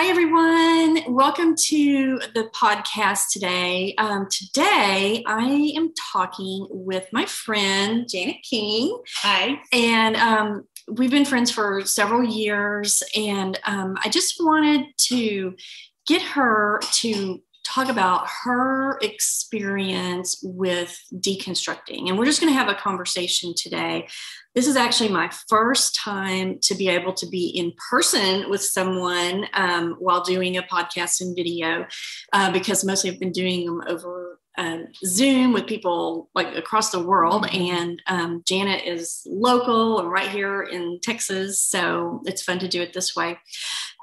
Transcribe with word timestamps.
Hi, 0.00 0.06
everyone. 0.06 1.12
Welcome 1.12 1.56
to 1.56 2.20
the 2.32 2.48
podcast 2.54 3.32
today. 3.32 3.96
Um, 3.98 4.28
today, 4.30 5.24
I 5.26 5.72
am 5.74 5.92
talking 6.12 6.68
with 6.70 7.08
my 7.12 7.24
friend, 7.24 8.08
Janet 8.08 8.36
King. 8.48 8.96
Hi. 9.22 9.60
And 9.72 10.14
um, 10.14 10.68
we've 10.86 11.10
been 11.10 11.24
friends 11.24 11.50
for 11.50 11.84
several 11.84 12.22
years. 12.22 13.02
And 13.16 13.58
um, 13.66 13.96
I 14.04 14.08
just 14.08 14.36
wanted 14.38 14.86
to 15.08 15.56
get 16.06 16.22
her 16.22 16.78
to 17.00 17.42
talk 17.68 17.88
about 17.88 18.26
her 18.44 18.98
experience 19.02 20.40
with 20.42 20.98
deconstructing. 21.14 22.08
And 22.08 22.18
we're 22.18 22.24
just 22.24 22.40
going 22.40 22.52
to 22.52 22.58
have 22.58 22.68
a 22.68 22.74
conversation 22.74 23.52
today. 23.56 24.08
This 24.54 24.66
is 24.66 24.76
actually 24.76 25.10
my 25.10 25.30
first 25.48 25.94
time 25.94 26.58
to 26.62 26.74
be 26.74 26.88
able 26.88 27.12
to 27.14 27.28
be 27.28 27.48
in 27.48 27.72
person 27.90 28.48
with 28.48 28.62
someone 28.62 29.46
um, 29.52 29.96
while 29.98 30.22
doing 30.22 30.56
a 30.56 30.62
podcast 30.62 31.20
and 31.20 31.36
video 31.36 31.86
uh, 32.32 32.50
because 32.52 32.84
mostly 32.84 33.10
I've 33.10 33.20
been 33.20 33.32
doing 33.32 33.66
them 33.66 33.82
over 33.86 34.38
um, 34.58 34.88
Zoom 35.06 35.52
with 35.52 35.66
people 35.66 36.28
like 36.34 36.54
across 36.56 36.90
the 36.90 37.02
world. 37.02 37.44
Mm-hmm. 37.44 37.76
And 37.76 38.02
um, 38.08 38.42
Janet 38.46 38.84
is 38.84 39.22
local 39.26 40.00
and 40.00 40.10
right 40.10 40.28
here 40.28 40.62
in 40.62 40.98
Texas, 41.02 41.62
so 41.62 42.20
it's 42.26 42.42
fun 42.42 42.58
to 42.58 42.68
do 42.68 42.82
it 42.82 42.92
this 42.92 43.16
way. 43.16 43.38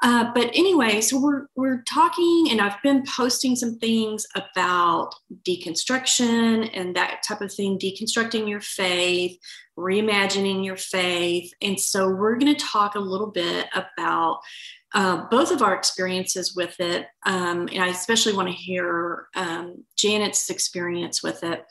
Uh, 0.01 0.31
but 0.33 0.49
anyway, 0.53 1.01
so 1.01 1.19
we're 1.19 1.47
we're 1.55 1.83
talking, 1.83 2.47
and 2.49 2.61
I've 2.61 2.81
been 2.81 3.03
posting 3.03 3.55
some 3.55 3.77
things 3.79 4.25
about 4.35 5.13
deconstruction 5.47 6.69
and 6.73 6.95
that 6.95 7.23
type 7.27 7.41
of 7.41 7.53
thing, 7.53 7.77
deconstructing 7.77 8.49
your 8.49 8.61
faith, 8.61 9.37
reimagining 9.77 10.65
your 10.65 10.77
faith, 10.77 11.51
and 11.61 11.79
so 11.79 12.07
we're 12.07 12.37
going 12.37 12.53
to 12.53 12.65
talk 12.65 12.95
a 12.95 12.99
little 12.99 13.31
bit 13.31 13.67
about 13.73 14.39
uh, 14.95 15.27
both 15.29 15.51
of 15.51 15.61
our 15.61 15.75
experiences 15.75 16.55
with 16.55 16.79
it. 16.79 17.07
Um, 17.25 17.67
and 17.73 17.83
I 17.83 17.89
especially 17.89 18.33
want 18.33 18.47
to 18.47 18.55
hear 18.55 19.27
um, 19.35 19.83
Janet's 19.97 20.49
experience 20.49 21.21
with 21.21 21.43
it. 21.43 21.65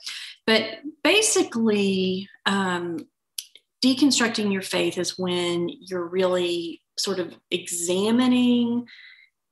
But 0.47 0.81
basically, 1.03 2.29
um, 2.45 3.09
deconstructing 3.83 4.53
your 4.53 4.63
faith 4.63 4.99
is 4.99 5.19
when 5.19 5.71
you're 5.81 6.07
really 6.07 6.83
sort 6.99 7.19
of 7.19 7.35
examining 7.51 8.87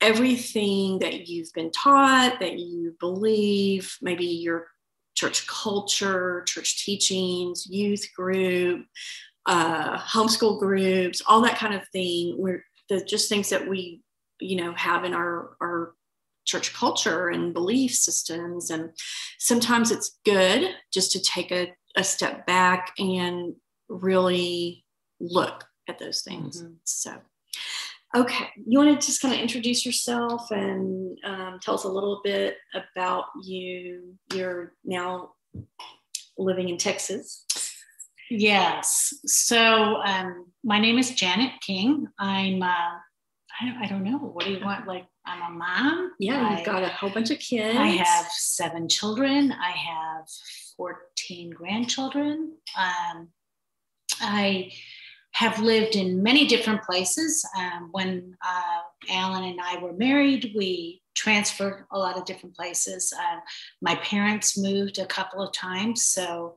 everything 0.02 0.98
that 0.98 1.26
you've 1.28 1.52
been 1.54 1.70
taught, 1.70 2.40
that 2.40 2.58
you 2.58 2.94
believe, 3.00 3.96
maybe 4.02 4.26
your 4.26 4.66
church 5.14 5.46
culture, 5.46 6.42
church 6.46 6.84
teachings, 6.84 7.66
youth 7.70 8.06
group, 8.14 8.84
uh, 9.46 9.96
homeschool 9.96 10.58
groups, 10.58 11.22
all 11.26 11.40
that 11.40 11.56
kind 11.56 11.72
of 11.74 11.88
thing. 11.88 12.34
Where 12.36 12.64
the 12.88 13.04
just 13.04 13.28
things 13.28 13.50
that 13.50 13.68
we 13.68 14.02
you 14.40 14.56
know 14.56 14.72
have 14.74 15.04
in 15.04 15.14
our 15.14 15.56
our 15.60 15.94
church 16.44 16.72
culture 16.74 17.28
and 17.28 17.54
belief 17.54 17.94
systems. 17.94 18.70
And 18.70 18.90
sometimes 19.38 19.90
it's 19.90 20.18
good 20.24 20.70
just 20.92 21.12
to 21.12 21.22
take 21.22 21.52
a, 21.52 21.72
a 21.96 22.04
step 22.04 22.46
back 22.46 22.92
and 22.98 23.54
really 23.88 24.84
look 25.20 25.64
at 25.88 25.98
those 25.98 26.22
things. 26.22 26.62
Mm-hmm. 26.62 26.74
so 26.84 27.14
okay. 28.16 28.48
You 28.66 28.78
want 28.78 29.00
to 29.00 29.06
just 29.06 29.22
kind 29.22 29.34
of 29.34 29.40
introduce 29.40 29.86
yourself 29.86 30.50
and 30.50 31.16
um, 31.24 31.58
tell 31.62 31.74
us 31.74 31.84
a 31.84 31.88
little 31.88 32.20
bit 32.22 32.56
about 32.74 33.24
you. 33.42 34.14
You're 34.34 34.74
now 34.84 35.32
living 36.38 36.70
in 36.70 36.78
texas 36.78 37.44
Yes. 38.30 39.12
So 39.26 39.96
um, 40.04 40.46
my 40.64 40.78
name 40.80 40.98
is 40.98 41.10
Janet 41.10 41.52
King. 41.60 42.06
I'm, 42.18 42.62
uh, 42.62 42.66
I, 42.66 43.64
don't, 43.64 43.76
I 43.76 43.86
don't 43.86 44.04
know. 44.04 44.18
What 44.18 44.44
do 44.44 44.52
you 44.52 44.64
want? 44.64 44.86
Like, 44.86 45.06
I'm 45.26 45.42
a 45.42 45.56
mom. 45.56 46.12
Yeah, 46.18 46.48
I, 46.48 46.56
you've 46.56 46.66
got 46.66 46.82
a 46.82 46.88
whole 46.88 47.10
bunch 47.10 47.30
of 47.30 47.38
kids. 47.38 47.78
I 47.78 47.88
have 47.88 48.26
seven 48.30 48.88
children. 48.88 49.52
I 49.52 49.70
have 49.70 50.26
14 50.76 51.50
grandchildren. 51.50 52.56
Um, 52.76 53.28
I 54.20 54.72
have 55.32 55.60
lived 55.60 55.96
in 55.96 56.22
many 56.22 56.46
different 56.46 56.82
places. 56.82 57.46
Um, 57.56 57.88
when 57.92 58.36
uh, 58.44 58.80
Alan 59.10 59.44
and 59.44 59.60
I 59.60 59.78
were 59.78 59.92
married, 59.92 60.52
we 60.56 61.02
transferred 61.14 61.84
a 61.90 61.98
lot 61.98 62.16
of 62.16 62.24
different 62.24 62.56
places. 62.56 63.12
Uh, 63.16 63.40
my 63.80 63.94
parents 63.96 64.58
moved 64.58 64.98
a 64.98 65.06
couple 65.06 65.42
of 65.42 65.52
times. 65.52 66.06
So 66.06 66.54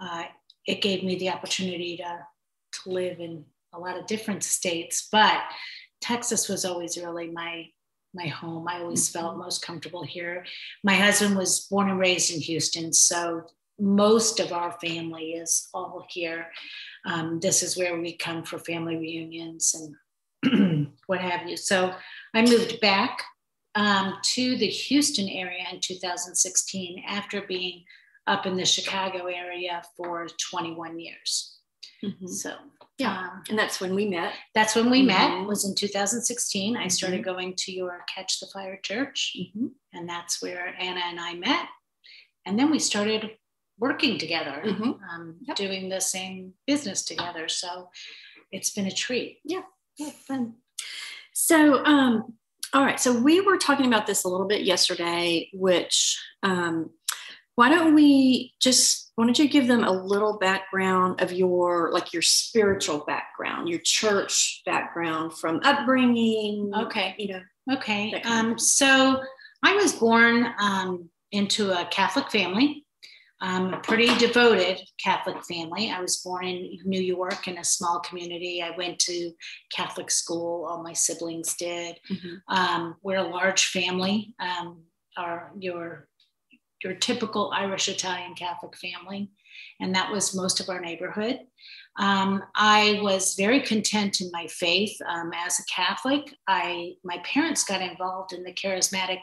uh, 0.00 0.24
it 0.66 0.82
gave 0.82 1.04
me 1.04 1.16
the 1.16 1.30
opportunity 1.30 1.96
to, 1.98 2.26
to 2.72 2.90
live 2.90 3.20
in 3.20 3.44
a 3.72 3.78
lot 3.78 3.98
of 3.98 4.06
different 4.06 4.42
states. 4.42 5.08
But 5.10 5.42
Texas 6.00 6.48
was 6.48 6.64
always 6.64 6.96
really 6.96 7.30
my 7.30 7.68
my 8.14 8.26
home. 8.28 8.66
I 8.66 8.80
always 8.80 9.08
mm-hmm. 9.08 9.18
felt 9.18 9.36
most 9.36 9.62
comfortable 9.62 10.02
here. 10.02 10.46
My 10.82 10.94
husband 10.94 11.36
was 11.36 11.66
born 11.70 11.90
and 11.90 11.98
raised 11.98 12.32
in 12.32 12.40
Houston, 12.40 12.92
so 12.92 13.42
most 13.78 14.40
of 14.40 14.52
our 14.52 14.72
family 14.80 15.32
is 15.32 15.68
all 15.74 16.06
here. 16.08 16.50
Um, 17.04 17.40
this 17.40 17.62
is 17.62 17.76
where 17.76 18.00
we 18.00 18.16
come 18.16 18.42
for 18.42 18.58
family 18.58 18.96
reunions 18.96 19.74
and 20.42 20.88
what 21.06 21.20
have 21.20 21.46
you. 21.46 21.56
So 21.56 21.94
I 22.34 22.42
moved 22.42 22.80
back 22.80 23.22
um, 23.74 24.14
to 24.22 24.56
the 24.56 24.66
Houston 24.66 25.28
area 25.28 25.66
in 25.70 25.80
2016 25.80 27.04
after 27.06 27.42
being 27.42 27.84
up 28.26 28.46
in 28.46 28.56
the 28.56 28.64
Chicago 28.64 29.26
area 29.26 29.82
for 29.96 30.26
21 30.50 30.98
years. 30.98 31.58
Mm-hmm. 32.04 32.26
So 32.26 32.54
yeah, 32.98 33.18
um, 33.18 33.42
and 33.50 33.58
that's 33.58 33.80
when 33.80 33.94
we 33.94 34.06
met. 34.06 34.32
That's 34.54 34.74
when 34.74 34.90
we 34.90 35.06
mm-hmm. 35.06 35.40
met. 35.42 35.46
Was 35.46 35.66
in 35.66 35.74
2016. 35.74 36.76
I 36.76 36.88
started 36.88 37.20
mm-hmm. 37.20 37.30
going 37.30 37.54
to 37.56 37.72
your 37.72 38.04
Catch 38.12 38.40
the 38.40 38.46
Fire 38.46 38.78
Church, 38.82 39.36
mm-hmm. 39.38 39.66
and 39.92 40.08
that's 40.08 40.40
where 40.40 40.74
Anna 40.78 41.00
and 41.04 41.20
I 41.20 41.34
met. 41.34 41.66
And 42.46 42.58
then 42.58 42.70
we 42.70 42.78
started 42.78 43.32
working 43.78 44.18
together, 44.18 44.62
mm-hmm. 44.64 44.92
um, 45.10 45.36
yep. 45.42 45.56
doing 45.56 45.88
the 45.88 46.00
same 46.00 46.54
business 46.66 47.04
together. 47.04 47.48
So 47.48 47.90
it's 48.50 48.70
been 48.70 48.86
a 48.86 48.90
treat. 48.90 49.40
Yeah, 49.44 49.62
yeah, 49.98 50.10
fun. 50.26 50.54
So, 51.34 51.84
um, 51.84 52.34
all 52.72 52.82
right. 52.82 52.98
So 52.98 53.18
we 53.18 53.40
were 53.42 53.58
talking 53.58 53.86
about 53.86 54.06
this 54.06 54.24
a 54.24 54.28
little 54.28 54.46
bit 54.46 54.62
yesterday, 54.62 55.50
which 55.52 56.18
um, 56.42 56.90
why 57.56 57.68
don't 57.70 57.94
we 57.94 58.54
just 58.60 59.10
why 59.16 59.24
don't 59.24 59.38
you 59.38 59.48
give 59.48 59.66
them 59.66 59.82
a 59.82 59.90
little 59.90 60.38
background 60.38 61.20
of 61.20 61.32
your 61.32 61.90
like 61.92 62.12
your 62.12 62.22
spiritual 62.22 63.04
background 63.06 63.68
your 63.68 63.80
church 63.82 64.62
background 64.64 65.36
from 65.36 65.60
upbringing 65.64 66.70
okay. 66.74 67.14
you 67.18 67.28
know 67.28 67.42
okay 67.74 68.22
um, 68.22 68.56
so 68.58 69.20
i 69.64 69.74
was 69.74 69.94
born 69.94 70.46
um, 70.60 71.10
into 71.32 71.72
a 71.72 71.84
catholic 71.86 72.30
family 72.30 72.84
um, 73.42 73.74
a 73.74 73.80
pretty 73.80 74.08
devoted 74.16 74.80
catholic 74.98 75.44
family. 75.44 75.90
I 75.90 76.00
was 76.00 76.16
born 76.24 76.46
in 76.46 76.78
new 76.86 77.00
york 77.00 77.46
in 77.48 77.58
a 77.58 77.64
small 77.64 78.00
community. 78.00 78.62
I 78.62 78.70
went 78.70 78.98
to 79.00 79.30
catholic 79.70 80.10
school 80.10 80.64
all 80.64 80.82
my 80.82 80.94
siblings 80.94 81.54
did. 81.54 81.98
Mm-hmm. 82.10 82.36
Um, 82.48 82.96
we're 83.02 83.18
a 83.18 83.28
large 83.28 83.66
family. 83.66 84.34
Um, 84.40 84.84
our 85.18 85.52
your 85.58 86.08
your 86.82 86.94
typical 86.94 87.52
Irish 87.54 87.88
Italian 87.88 88.34
Catholic 88.34 88.76
family, 88.76 89.30
and 89.80 89.94
that 89.94 90.10
was 90.10 90.34
most 90.34 90.60
of 90.60 90.68
our 90.68 90.80
neighborhood. 90.80 91.40
Um, 91.98 92.42
I 92.54 93.00
was 93.02 93.34
very 93.34 93.60
content 93.60 94.20
in 94.20 94.30
my 94.30 94.46
faith 94.48 94.96
um, 95.08 95.30
as 95.34 95.58
a 95.58 95.64
Catholic. 95.64 96.34
I 96.46 96.94
my 97.04 97.18
parents 97.24 97.64
got 97.64 97.80
involved 97.80 98.32
in 98.32 98.42
the 98.42 98.52
charismatic 98.52 99.20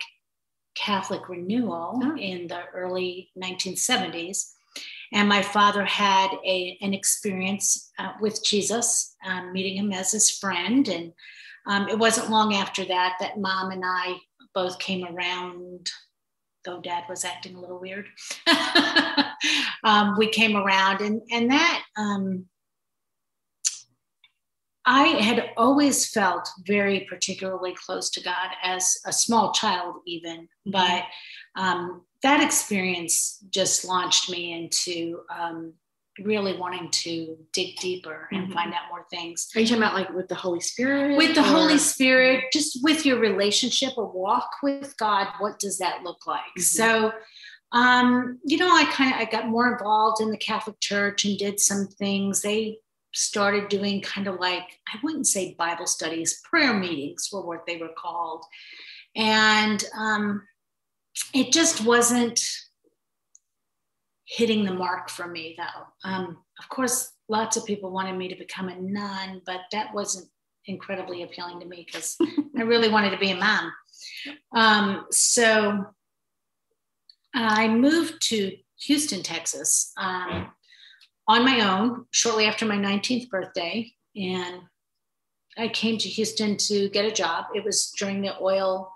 Catholic 0.76 1.30
renewal 1.30 2.00
oh. 2.04 2.18
in 2.18 2.48
the 2.48 2.64
early 2.74 3.30
1970s, 3.42 4.54
and 5.12 5.30
my 5.30 5.42
father 5.42 5.86
had 5.86 6.30
a, 6.46 6.78
an 6.82 6.94
experience 6.94 7.92
uh, 8.00 8.14
with 8.20 8.44
Jesus, 8.44 9.16
um, 9.26 9.54
meeting 9.54 9.78
him 9.78 9.92
as 9.92 10.12
his 10.12 10.32
friend, 10.32 10.88
and 10.88 11.14
um, 11.68 11.88
it 11.88 11.98
wasn't 11.98 12.32
long 12.32 12.56
after 12.56 12.84
that 12.86 13.18
that 13.20 13.40
mom 13.40 13.72
and 13.72 13.84
I 13.86 14.18
both 14.54 14.80
came 14.80 15.06
around 15.06 15.92
though 16.66 16.82
dad 16.82 17.04
was 17.10 17.26
acting 17.26 17.56
a 17.56 17.60
little 17.60 17.80
weird, 17.80 18.08
um, 19.84 20.16
we 20.18 20.28
came 20.28 20.56
around 20.56 21.02
and, 21.02 21.22
and 21.32 21.52
that, 21.52 21.84
um, 21.98 22.46
I 24.86 25.08
had 25.22 25.52
always 25.56 26.10
felt 26.10 26.50
very 26.66 27.08
particularly 27.10 27.74
close 27.74 28.10
to 28.12 28.22
God 28.22 28.50
as 28.64 28.98
a 29.06 29.14
small 29.14 29.54
child, 29.54 29.96
even, 30.06 30.42
mm-hmm. 30.68 30.72
but 30.72 31.04
um, 31.56 32.02
that 32.22 32.44
experience 32.44 33.44
just 33.50 33.86
launched 33.86 34.30
me 34.30 34.54
into 34.54 35.22
um, 35.30 35.74
really 36.20 36.58
wanting 36.58 36.90
to 36.92 37.38
dig 37.54 37.78
deeper 37.80 38.28
and 38.32 38.44
mm-hmm. 38.44 38.54
find 38.54 38.74
out 38.74 38.90
more 38.90 39.06
things. 39.10 39.50
Are 39.56 39.62
you 39.62 39.68
talking 39.68 39.82
about 39.82 39.96
like 39.96 40.14
with 40.14 40.28
the 40.28 40.36
Holy 40.36 40.60
Spirit? 40.60 41.18
With 41.18 41.36
the 41.36 41.42
or? 41.42 41.46
Holy 41.46 41.78
Spirit, 41.78 42.46
just 42.54 42.84
with 42.84 43.06
your 43.06 43.20
relationship 43.20 43.94
or 43.98 44.12
walk 44.12 44.50
with 44.62 44.96
God, 44.98 45.28
what 45.40 45.60
does 45.60 45.80
that 45.80 46.04
look 46.04 46.28
like? 46.28 46.42
Mm-hmm. 46.58 46.62
So, 46.62 47.14
um, 47.72 48.40
you 48.46 48.58
know, 48.58 48.70
I 48.70 48.86
kind 48.86 49.14
of 49.14 49.20
I 49.20 49.26
got 49.26 49.48
more 49.48 49.72
involved 49.72 50.22
in 50.22 50.30
the 50.30 50.38
Catholic 50.38 50.80
Church 50.80 51.26
and 51.26 51.38
did 51.38 51.60
some 51.60 51.88
things. 51.88 52.42
They 52.42 52.78
started 53.14 53.70
doing 53.70 54.02
kind 54.02 54.28
of 54.28 54.40
like, 54.40 54.80
I 54.88 54.98
wouldn't 55.04 55.28
say 55.28 55.56
Bible 55.58 55.88
studies, 55.88 56.42
prayer 56.44 56.74
meetings 56.74 57.30
were 57.32 57.46
what 57.46 57.66
they 57.66 57.78
were 57.78 57.94
called. 57.96 58.44
And 59.16 59.84
um, 59.98 60.44
it 61.34 61.52
just 61.52 61.86
wasn't 61.86 62.42
hitting 64.34 64.66
the 64.66 64.74
mark 64.74 65.10
for 65.10 65.28
me, 65.28 65.56
though. 65.58 66.10
Um, 66.10 66.38
of 66.60 66.70
course, 66.70 67.12
lots 67.30 67.58
of 67.58 67.66
people 67.66 67.92
wanted 67.92 68.18
me 68.18 68.28
to 68.28 68.36
become 68.36 68.70
a 68.70 68.76
nun, 68.76 69.42
but 69.46 69.62
that 69.72 69.94
wasn't 69.94 70.30
incredibly 70.66 71.24
appealing 71.24 71.60
to 71.60 71.66
me 71.66 71.86
because 71.86 72.18
I 72.58 72.62
really 72.62 72.90
wanted 72.90 73.12
to 73.12 73.18
be 73.18 73.32
a 73.32 73.36
mom. 73.36 73.72
Um, 74.56 75.06
so 75.12 75.86
I 77.36 77.68
moved 77.68 78.22
to 78.30 78.56
Houston, 78.78 79.24
Texas. 79.24 79.92
Um, 79.98 80.52
on 81.28 81.46
my 81.46 81.62
own 81.62 82.06
shortly 82.12 82.46
after 82.46 82.66
my 82.66 82.78
19th 82.78 83.30
birthday. 83.30 83.92
And 84.16 84.62
I 85.58 85.68
came 85.68 85.98
to 86.00 86.10
Houston 86.10 86.58
to 86.58 86.90
get 86.90 87.06
a 87.06 87.12
job. 87.12 87.46
It 87.54 87.64
was 87.64 87.92
during 87.98 88.22
the 88.22 88.36
oil 88.42 88.92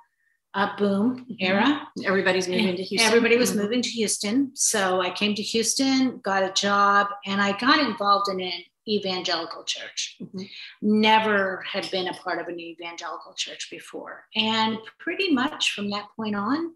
uh, 0.58 0.76
boom 0.76 1.24
era. 1.40 1.88
Everybody's 2.04 2.48
moving 2.48 2.76
to 2.76 2.82
Houston. 2.82 3.08
Everybody 3.08 3.38
was 3.38 3.56
moving 3.56 3.80
to 3.84 3.90
Houston. 3.90 4.52
So 4.56 5.02
I 5.02 5.12
came 5.12 5.36
to 5.36 5.44
Houston, 5.44 6.20
got 6.24 6.42
a 6.42 6.52
job, 6.52 7.08
and 7.28 7.40
I 7.40 7.56
got 7.60 7.80
involved 7.80 8.32
in 8.32 8.42
an 8.42 8.64
evangelical 8.90 9.64
church. 9.66 10.18
Mm-hmm. 10.20 10.42
Never 10.82 11.62
had 11.62 11.90
been 11.92 12.08
a 12.08 12.14
part 12.14 12.42
of 12.42 12.48
an 12.48 12.60
evangelical 12.60 13.36
church 13.36 13.68
before. 13.70 14.24
And 14.36 14.80
pretty 15.00 15.32
much 15.32 15.74
from 15.74 15.92
that 15.92 16.08
point 16.16 16.36
on, 16.36 16.74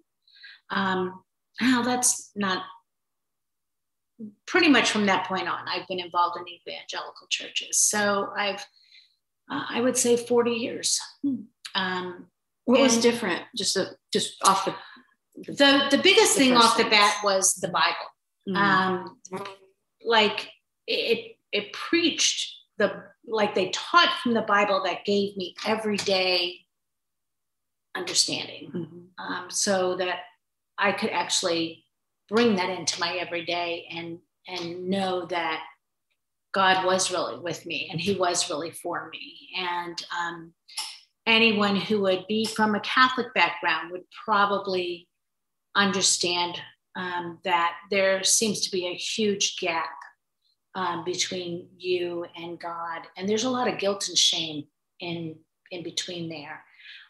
um, 0.69 1.23
oh, 1.59 1.83
that's 1.83 2.29
not 2.35 2.61
pretty 4.45 4.69
much 4.69 4.91
from 4.91 5.07
that 5.07 5.25
point 5.25 5.49
on, 5.49 5.67
I've 5.67 5.87
been 5.87 5.99
involved 5.99 6.37
in 6.37 6.45
evangelical 6.47 7.25
churches. 7.31 7.79
So 7.79 8.29
I've, 8.37 8.63
uh, 9.49 9.65
I 9.69 9.81
would 9.81 9.97
say, 9.97 10.17
40 10.17 10.51
years. 10.51 10.99
Um, 11.73 12.27
what 12.65 12.81
was 12.81 12.97
different? 12.97 13.41
Just 13.55 13.77
a, 13.77 13.91
just 14.13 14.35
off 14.45 14.65
the 14.65 14.75
the 15.35 15.87
the 15.91 16.01
biggest 16.01 16.35
the 16.35 16.43
thing 16.43 16.57
off 16.57 16.77
the 16.77 16.83
bat 16.85 17.17
was 17.23 17.55
the 17.55 17.69
Bible. 17.69 17.95
Mm-hmm. 18.47 18.57
Um, 18.57 19.17
like 20.03 20.49
it 20.87 21.37
it 21.51 21.73
preached 21.73 22.55
the 22.77 23.03
like 23.27 23.55
they 23.55 23.69
taught 23.69 24.19
from 24.21 24.33
the 24.33 24.41
Bible 24.41 24.81
that 24.85 25.05
gave 25.05 25.35
me 25.37 25.55
everyday 25.65 26.59
understanding, 27.95 28.71
mm-hmm. 28.73 29.23
um, 29.23 29.49
so 29.49 29.95
that 29.97 30.19
I 30.77 30.91
could 30.91 31.11
actually 31.11 31.85
bring 32.29 32.55
that 32.55 32.69
into 32.69 32.99
my 32.99 33.15
everyday 33.17 33.87
and 33.91 34.19
and 34.47 34.87
know 34.87 35.25
that 35.27 35.63
God 36.53 36.85
was 36.85 37.11
really 37.11 37.39
with 37.39 37.65
me 37.65 37.89
and 37.91 37.99
He 37.99 38.15
was 38.15 38.49
really 38.49 38.71
for 38.71 39.09
me. 39.09 39.49
And 39.57 40.03
um, 40.19 40.53
anyone 41.31 41.75
who 41.75 42.01
would 42.01 42.25
be 42.27 42.45
from 42.45 42.75
a 42.75 42.79
Catholic 42.81 43.33
background 43.33 43.91
would 43.91 44.03
probably 44.25 45.07
understand 45.75 46.59
um, 46.95 47.39
that 47.45 47.73
there 47.89 48.23
seems 48.23 48.61
to 48.61 48.71
be 48.71 48.87
a 48.87 48.93
huge 48.93 49.57
gap 49.59 49.89
um, 50.75 51.03
between 51.03 51.67
you 51.77 52.25
and 52.35 52.59
God, 52.59 53.01
and 53.17 53.27
there's 53.27 53.45
a 53.45 53.49
lot 53.49 53.67
of 53.67 53.79
guilt 53.79 54.07
and 54.07 54.17
shame 54.17 54.65
in 54.99 55.35
in 55.71 55.83
between 55.83 56.29
there. 56.29 56.63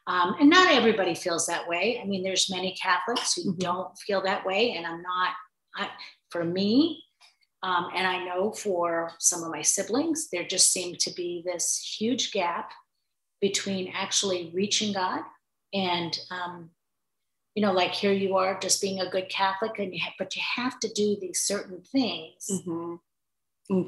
Um, 0.07 0.35
and 0.39 0.49
not 0.49 0.71
everybody 0.71 1.13
feels 1.15 1.45
that 1.47 1.67
way. 1.67 1.99
I 2.01 2.05
mean, 2.05 2.23
there's 2.23 2.49
many 2.49 2.75
Catholics 2.81 3.33
who 3.33 3.51
mm-hmm. 3.51 3.59
don't 3.59 3.97
feel 3.99 4.21
that 4.23 4.45
way, 4.45 4.73
and 4.73 4.85
I'm 4.85 5.01
not. 5.01 5.29
I, 5.75 5.89
for 6.29 6.43
me, 6.43 7.03
um, 7.63 7.89
and 7.95 8.07
I 8.07 8.25
know 8.25 8.51
for 8.51 9.11
some 9.19 9.43
of 9.43 9.51
my 9.51 9.61
siblings, 9.61 10.29
there 10.31 10.45
just 10.45 10.71
seemed 10.71 10.99
to 10.99 11.13
be 11.13 11.43
this 11.45 11.95
huge 11.99 12.31
gap 12.31 12.71
between 13.41 13.91
actually 13.93 14.51
reaching 14.53 14.93
God 14.93 15.21
and, 15.73 16.17
um, 16.29 16.69
you 17.55 17.61
know, 17.61 17.73
like 17.73 17.91
here 17.91 18.13
you 18.13 18.37
are 18.37 18.59
just 18.59 18.81
being 18.81 19.01
a 19.01 19.09
good 19.09 19.27
Catholic, 19.27 19.77
and 19.77 19.93
you 19.93 19.99
have, 20.01 20.13
but 20.17 20.35
you 20.35 20.41
have 20.55 20.79
to 20.79 20.87
do 20.93 21.17
these 21.19 21.41
certain 21.41 21.81
things. 21.81 22.47
Mm-hmm 22.49 22.95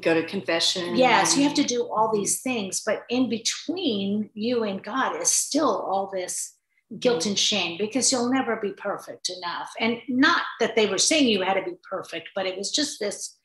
go 0.00 0.14
to 0.14 0.26
confession. 0.26 0.96
Yes, 0.96 1.36
you 1.36 1.42
have 1.44 1.54
to 1.54 1.64
do 1.64 1.86
all 1.88 2.12
these 2.12 2.40
things, 2.40 2.82
but 2.84 3.02
in 3.10 3.28
between 3.28 4.30
you 4.34 4.64
and 4.64 4.82
God 4.82 5.20
is 5.20 5.30
still 5.30 5.68
all 5.68 6.10
this 6.12 6.54
guilt 6.98 7.20
mm-hmm. 7.20 7.30
and 7.30 7.38
shame 7.38 7.78
because 7.78 8.10
you'll 8.10 8.30
never 8.30 8.56
be 8.56 8.72
perfect 8.72 9.30
enough. 9.30 9.72
And 9.80 9.98
not 10.08 10.42
that 10.60 10.76
they 10.76 10.86
were 10.86 10.98
saying 10.98 11.28
you 11.28 11.42
had 11.42 11.54
to 11.54 11.62
be 11.62 11.76
perfect, 11.88 12.30
but 12.34 12.46
it 12.46 12.56
was 12.56 12.70
just 12.70 12.98
this 12.98 13.36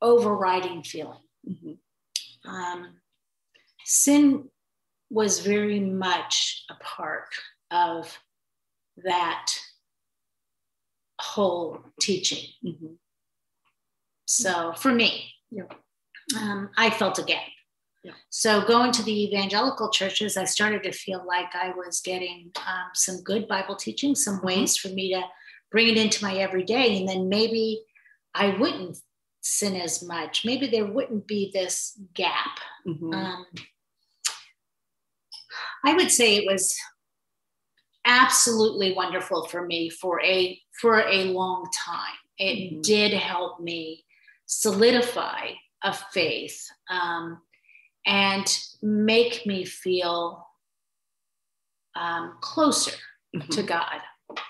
overriding 0.00 0.82
feeling. 0.82 1.20
Mm-hmm. 1.48 2.50
Um, 2.50 2.94
sin 3.84 4.48
was 5.10 5.40
very 5.40 5.80
much 5.80 6.64
a 6.70 6.74
part 6.82 7.34
of 7.70 8.18
that 9.04 9.52
whole 11.20 11.80
teaching. 12.00 12.48
Mm-hmm. 12.64 12.94
So 14.26 14.72
for 14.72 14.92
me, 14.92 15.30
yeah. 15.50 15.64
Um, 16.40 16.70
I 16.76 16.90
felt 16.90 17.18
a 17.18 17.22
gap. 17.22 17.42
Yeah. 18.02 18.12
So 18.30 18.64
going 18.66 18.92
to 18.92 19.02
the 19.02 19.24
evangelical 19.24 19.90
churches, 19.90 20.36
I 20.36 20.44
started 20.44 20.82
to 20.84 20.92
feel 20.92 21.24
like 21.26 21.54
I 21.54 21.70
was 21.70 22.00
getting 22.00 22.50
um, 22.66 22.88
some 22.94 23.22
good 23.22 23.46
Bible 23.46 23.76
teaching, 23.76 24.14
some 24.14 24.36
mm-hmm. 24.36 24.46
ways 24.46 24.76
for 24.76 24.88
me 24.88 25.12
to 25.14 25.22
bring 25.70 25.88
it 25.88 25.96
into 25.96 26.24
my 26.24 26.36
everyday, 26.36 26.98
and 26.98 27.08
then 27.08 27.28
maybe 27.28 27.82
I 28.34 28.56
wouldn't 28.58 28.98
sin 29.42 29.76
as 29.76 30.02
much. 30.02 30.44
Maybe 30.44 30.66
there 30.66 30.86
wouldn't 30.86 31.26
be 31.26 31.50
this 31.52 31.98
gap. 32.14 32.58
Mm-hmm. 32.86 33.12
Um, 33.12 33.46
I 35.84 35.94
would 35.94 36.10
say 36.10 36.36
it 36.36 36.50
was 36.50 36.76
absolutely 38.06 38.92
wonderful 38.92 39.46
for 39.46 39.64
me 39.66 39.90
for 39.90 40.20
a 40.22 40.60
for 40.80 41.00
a 41.00 41.24
long 41.24 41.68
time. 41.74 42.18
It 42.38 42.72
mm-hmm. 42.72 42.80
did 42.82 43.12
help 43.12 43.60
me 43.60 44.04
solidify 44.46 45.50
a 45.82 45.92
faith 45.92 46.68
um, 46.90 47.40
and 48.06 48.46
make 48.82 49.46
me 49.46 49.64
feel 49.64 50.46
um, 51.94 52.38
closer 52.40 52.96
mm-hmm. 53.36 53.48
to 53.50 53.62
God. 53.62 54.00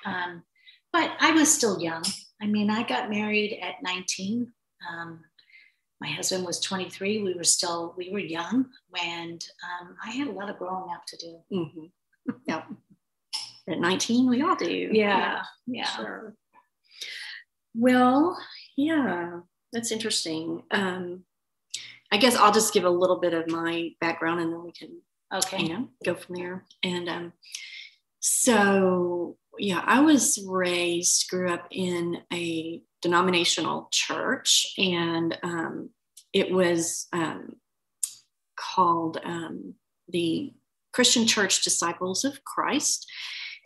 Um, 0.04 0.42
but 0.92 1.12
I 1.20 1.32
was 1.32 1.52
still 1.52 1.80
young. 1.80 2.04
I 2.40 2.46
mean, 2.46 2.70
I 2.70 2.84
got 2.84 3.10
married 3.10 3.58
at 3.62 3.82
19. 3.82 4.52
Um, 4.88 5.20
my 6.04 6.10
husband 6.10 6.44
was 6.44 6.60
23. 6.60 7.22
We 7.22 7.34
were 7.34 7.44
still, 7.44 7.94
we 7.96 8.10
were 8.10 8.18
young, 8.18 8.66
and 9.02 9.44
um, 9.80 9.96
I 10.04 10.10
had 10.10 10.28
a 10.28 10.32
lot 10.32 10.50
of 10.50 10.58
growing 10.58 10.92
up 10.92 11.06
to 11.06 11.16
do. 11.16 11.38
Mm-hmm. 11.52 11.84
Yep. 12.48 12.64
At 13.68 13.78
19, 13.80 14.28
we 14.28 14.42
all 14.42 14.56
do. 14.56 14.66
Yeah. 14.66 14.90
Yeah. 14.92 15.42
yeah. 15.66 15.84
Sure. 15.84 16.34
Well, 17.74 18.38
yeah 18.76 19.40
that's 19.74 19.92
interesting. 19.92 20.62
Um, 20.70 21.24
I 22.10 22.16
guess 22.16 22.36
I'll 22.36 22.52
just 22.52 22.72
give 22.72 22.84
a 22.84 22.90
little 22.90 23.18
bit 23.18 23.34
of 23.34 23.50
my 23.50 23.90
background 24.00 24.40
and 24.40 24.52
then 24.52 24.62
we 24.62 24.72
can, 24.72 25.00
okay, 25.34 25.62
you 25.62 25.68
know, 25.68 25.88
go 26.04 26.14
from 26.14 26.36
there. 26.36 26.64
And 26.84 27.08
um, 27.08 27.32
so, 28.20 29.36
yeah, 29.58 29.82
I 29.84 30.00
was 30.00 30.42
raised, 30.48 31.28
grew 31.28 31.52
up 31.52 31.66
in 31.72 32.18
a 32.32 32.80
denominational 33.02 33.88
church, 33.90 34.72
and 34.78 35.36
um, 35.42 35.90
it 36.34 36.50
was 36.50 37.06
um, 37.12 37.54
called 38.56 39.18
um, 39.24 39.74
the 40.08 40.52
Christian 40.92 41.26
Church 41.26 41.62
Disciples 41.62 42.24
of 42.24 42.44
Christ. 42.44 43.10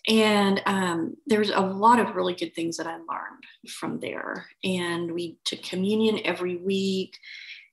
And 0.06 0.62
um, 0.66 1.16
there's 1.26 1.50
a 1.50 1.60
lot 1.60 1.98
of 1.98 2.14
really 2.14 2.34
good 2.34 2.54
things 2.54 2.76
that 2.76 2.86
I 2.86 2.92
learned 2.92 3.44
from 3.68 4.00
there. 4.00 4.46
And 4.62 5.12
we 5.12 5.38
took 5.44 5.62
communion 5.62 6.20
every 6.24 6.56
week, 6.56 7.16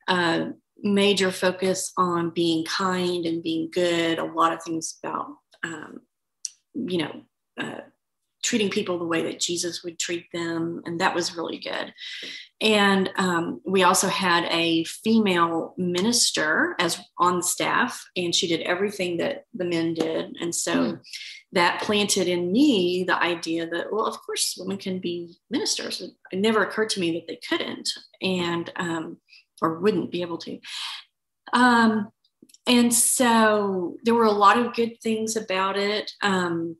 uh, 0.08 0.48
major 0.82 1.32
focus 1.32 1.94
on 1.98 2.32
being 2.32 2.66
kind 2.66 3.26
and 3.26 3.44
being 3.44 3.70
good, 3.72 4.18
a 4.18 4.26
lot 4.26 4.54
of 4.54 4.64
things 4.64 4.98
about, 5.04 5.28
um, 5.64 6.02
you 6.74 6.98
know, 6.98 7.22
uh, 7.60 7.82
treating 8.46 8.70
people 8.70 9.00
the 9.00 9.06
way 9.06 9.24
that 9.24 9.40
Jesus 9.40 9.84
would 9.84 9.98
treat 9.98 10.32
them. 10.32 10.84
And 10.86 11.02
that 11.02 11.16
was 11.16 11.36
really 11.36 11.58
good. 11.58 11.92
And 12.62 13.10
um, 13.18 13.60
we 13.66 13.82
also 13.82 14.08
had 14.08 14.46
a 14.52 14.84
female 14.84 15.74
minister 15.78 16.76
as 16.80 17.02
on 17.18 17.42
staff, 17.42 18.06
and 18.16 18.34
she 18.36 18.48
did 18.48 18.62
everything 18.62 19.18
that 19.18 19.46
the 19.56 19.66
men 19.66 19.96
did. 19.96 20.38
And 20.40 20.54
so 20.54 20.74
mm. 20.76 21.00
that 21.54 21.82
planted 21.82 22.28
in 22.28 22.52
me 22.52 23.04
the 23.06 23.22
idea 23.22 23.68
that, 23.68 23.92
well, 23.92 24.06
of 24.06 24.18
course, 24.22 24.56
women 24.60 24.78
can 24.78 25.00
be 25.00 25.36
ministers. 25.50 26.02
It, 26.32 26.38
never 26.38 26.64
occurred 26.64 26.92
to 26.92 27.00
me 27.00 27.14
that 27.14 27.28
they 27.28 27.40
couldn't 27.50 27.90
and 28.22 28.72
um, 28.76 29.18
or 29.60 29.80
wouldn't 29.80 30.12
be 30.12 30.22
able 30.22 30.38
to. 30.38 30.60
Um, 31.52 32.10
and 32.68 32.94
so 32.94 33.98
there 34.04 34.16
were 34.16 34.26
a 34.26 34.32
lot 34.32 34.58
of 34.58 34.76
good 34.76 35.02
things 35.02 35.36
about 35.36 35.78
it. 35.78 36.12
Um, 36.22 36.78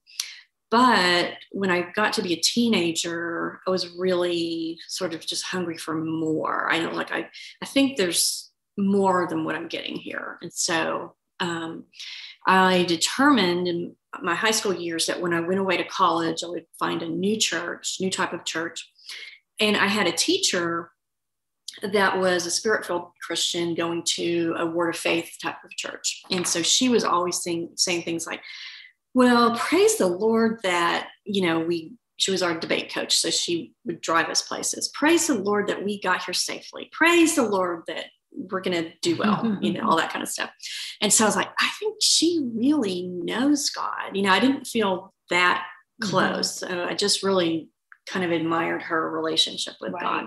but 0.72 1.34
when 1.52 1.70
I 1.70 1.92
got 1.96 2.14
to 2.14 2.22
be 2.22 2.34
a 2.34 2.42
teenager, 2.42 3.62
I 3.68 3.70
was 3.70 3.90
really 3.90 4.80
sort 4.88 5.14
of 5.14 5.26
just 5.26 5.44
hungry 5.44 5.78
for 5.78 5.96
more. 5.96 6.72
I 6.72 6.80
know, 6.80 6.92
like 6.92 7.12
I, 7.12 7.30
I 7.62 7.66
think 7.66 7.98
there's 7.98 8.52
more 8.78 9.28
than 9.30 9.46
what 9.46 9.56
I'm 9.56 9.68
getting 9.68 9.96
here. 9.96 10.38
And 10.42 10.52
so 10.52 11.16
um, 11.40 11.86
I 12.48 12.84
determined 12.84 13.68
in 13.68 13.96
my 14.22 14.36
high 14.36 14.52
school 14.52 14.74
years 14.74 15.06
that 15.06 15.22
when 15.22 15.34
I 15.34 15.42
went 15.42 15.60
away 15.60 15.78
to 15.78 15.84
college, 15.84 16.44
I 16.44 16.48
would 16.48 16.66
find 16.80 17.02
a 17.02 17.10
new 17.10 17.38
church, 17.38 17.98
new 18.00 18.10
type 18.10 18.34
of 18.34 18.46
church. 18.46 18.90
And 19.60 19.78
I 19.78 19.88
had 19.88 20.08
a 20.08 20.12
teacher 20.12 20.92
that 21.82 22.18
was 22.18 22.46
a 22.46 22.52
spirit 22.52 22.86
filled 22.86 23.12
Christian 23.22 23.76
going 23.76 24.04
to 24.04 24.56
a 24.58 24.66
word 24.66 24.96
of 24.96 24.98
faith 24.98 25.38
type 25.42 25.64
of 25.64 25.72
church. 25.72 26.24
And 26.32 26.48
so 26.48 26.62
she 26.62 26.90
was 26.90 27.04
always 27.04 27.42
saying, 27.42 27.72
saying 27.76 28.04
things 28.04 28.26
like, 28.26 28.42
well, 29.16 29.56
praise 29.56 29.98
the 29.98 30.08
Lord 30.08 30.60
that, 30.64 31.08
you 31.24 31.42
know, 31.42 31.62
we, 31.62 31.94
she 32.18 32.32
was 32.32 32.44
our 32.44 32.54
debate 32.60 32.94
coach. 32.94 33.18
So 33.18 33.30
she 33.30 33.72
would 33.86 34.02
drive 34.02 34.28
us 34.28 34.42
places. 34.42 34.90
Praise 34.90 35.28
the 35.28 35.36
Lord 35.36 35.68
that 35.68 35.86
we 35.86 36.02
got 36.02 36.26
here 36.26 36.34
safely. 36.34 36.90
Praise 36.92 37.36
the 37.36 37.44
Lord 37.44 37.84
that 37.88 38.08
we're 38.34 38.60
going 38.60 38.84
to 38.84 38.92
do 39.02 39.16
well, 39.20 39.58
you 39.62 39.72
know, 39.72 39.90
all 39.90 39.96
that 39.96 40.12
kind 40.12 40.22
of 40.22 40.28
stuff. 40.28 40.52
And 41.00 41.14
so 41.14 41.24
I 41.24 41.28
was 41.28 41.38
like, 41.38 41.50
I 41.58 41.70
think 41.80 41.96
she 42.02 42.46
really 42.54 43.04
knows 43.04 43.70
God. 43.70 44.12
You 44.14 44.24
know, 44.24 44.32
I 44.32 44.42
didn't 44.42 44.68
feel 44.68 45.14
that 45.30 45.66
mm-hmm. 46.04 46.12
close. 46.12 46.60
Mm-hmm. 46.60 46.74
So 46.74 46.84
I 46.84 46.94
just 46.94 47.24
really 47.24 47.70
kind 48.06 48.26
of 48.26 48.32
admired 48.32 48.82
her 48.82 49.10
relationship 49.10 49.76
with 49.80 49.94
right. 49.94 50.04
God. 50.04 50.26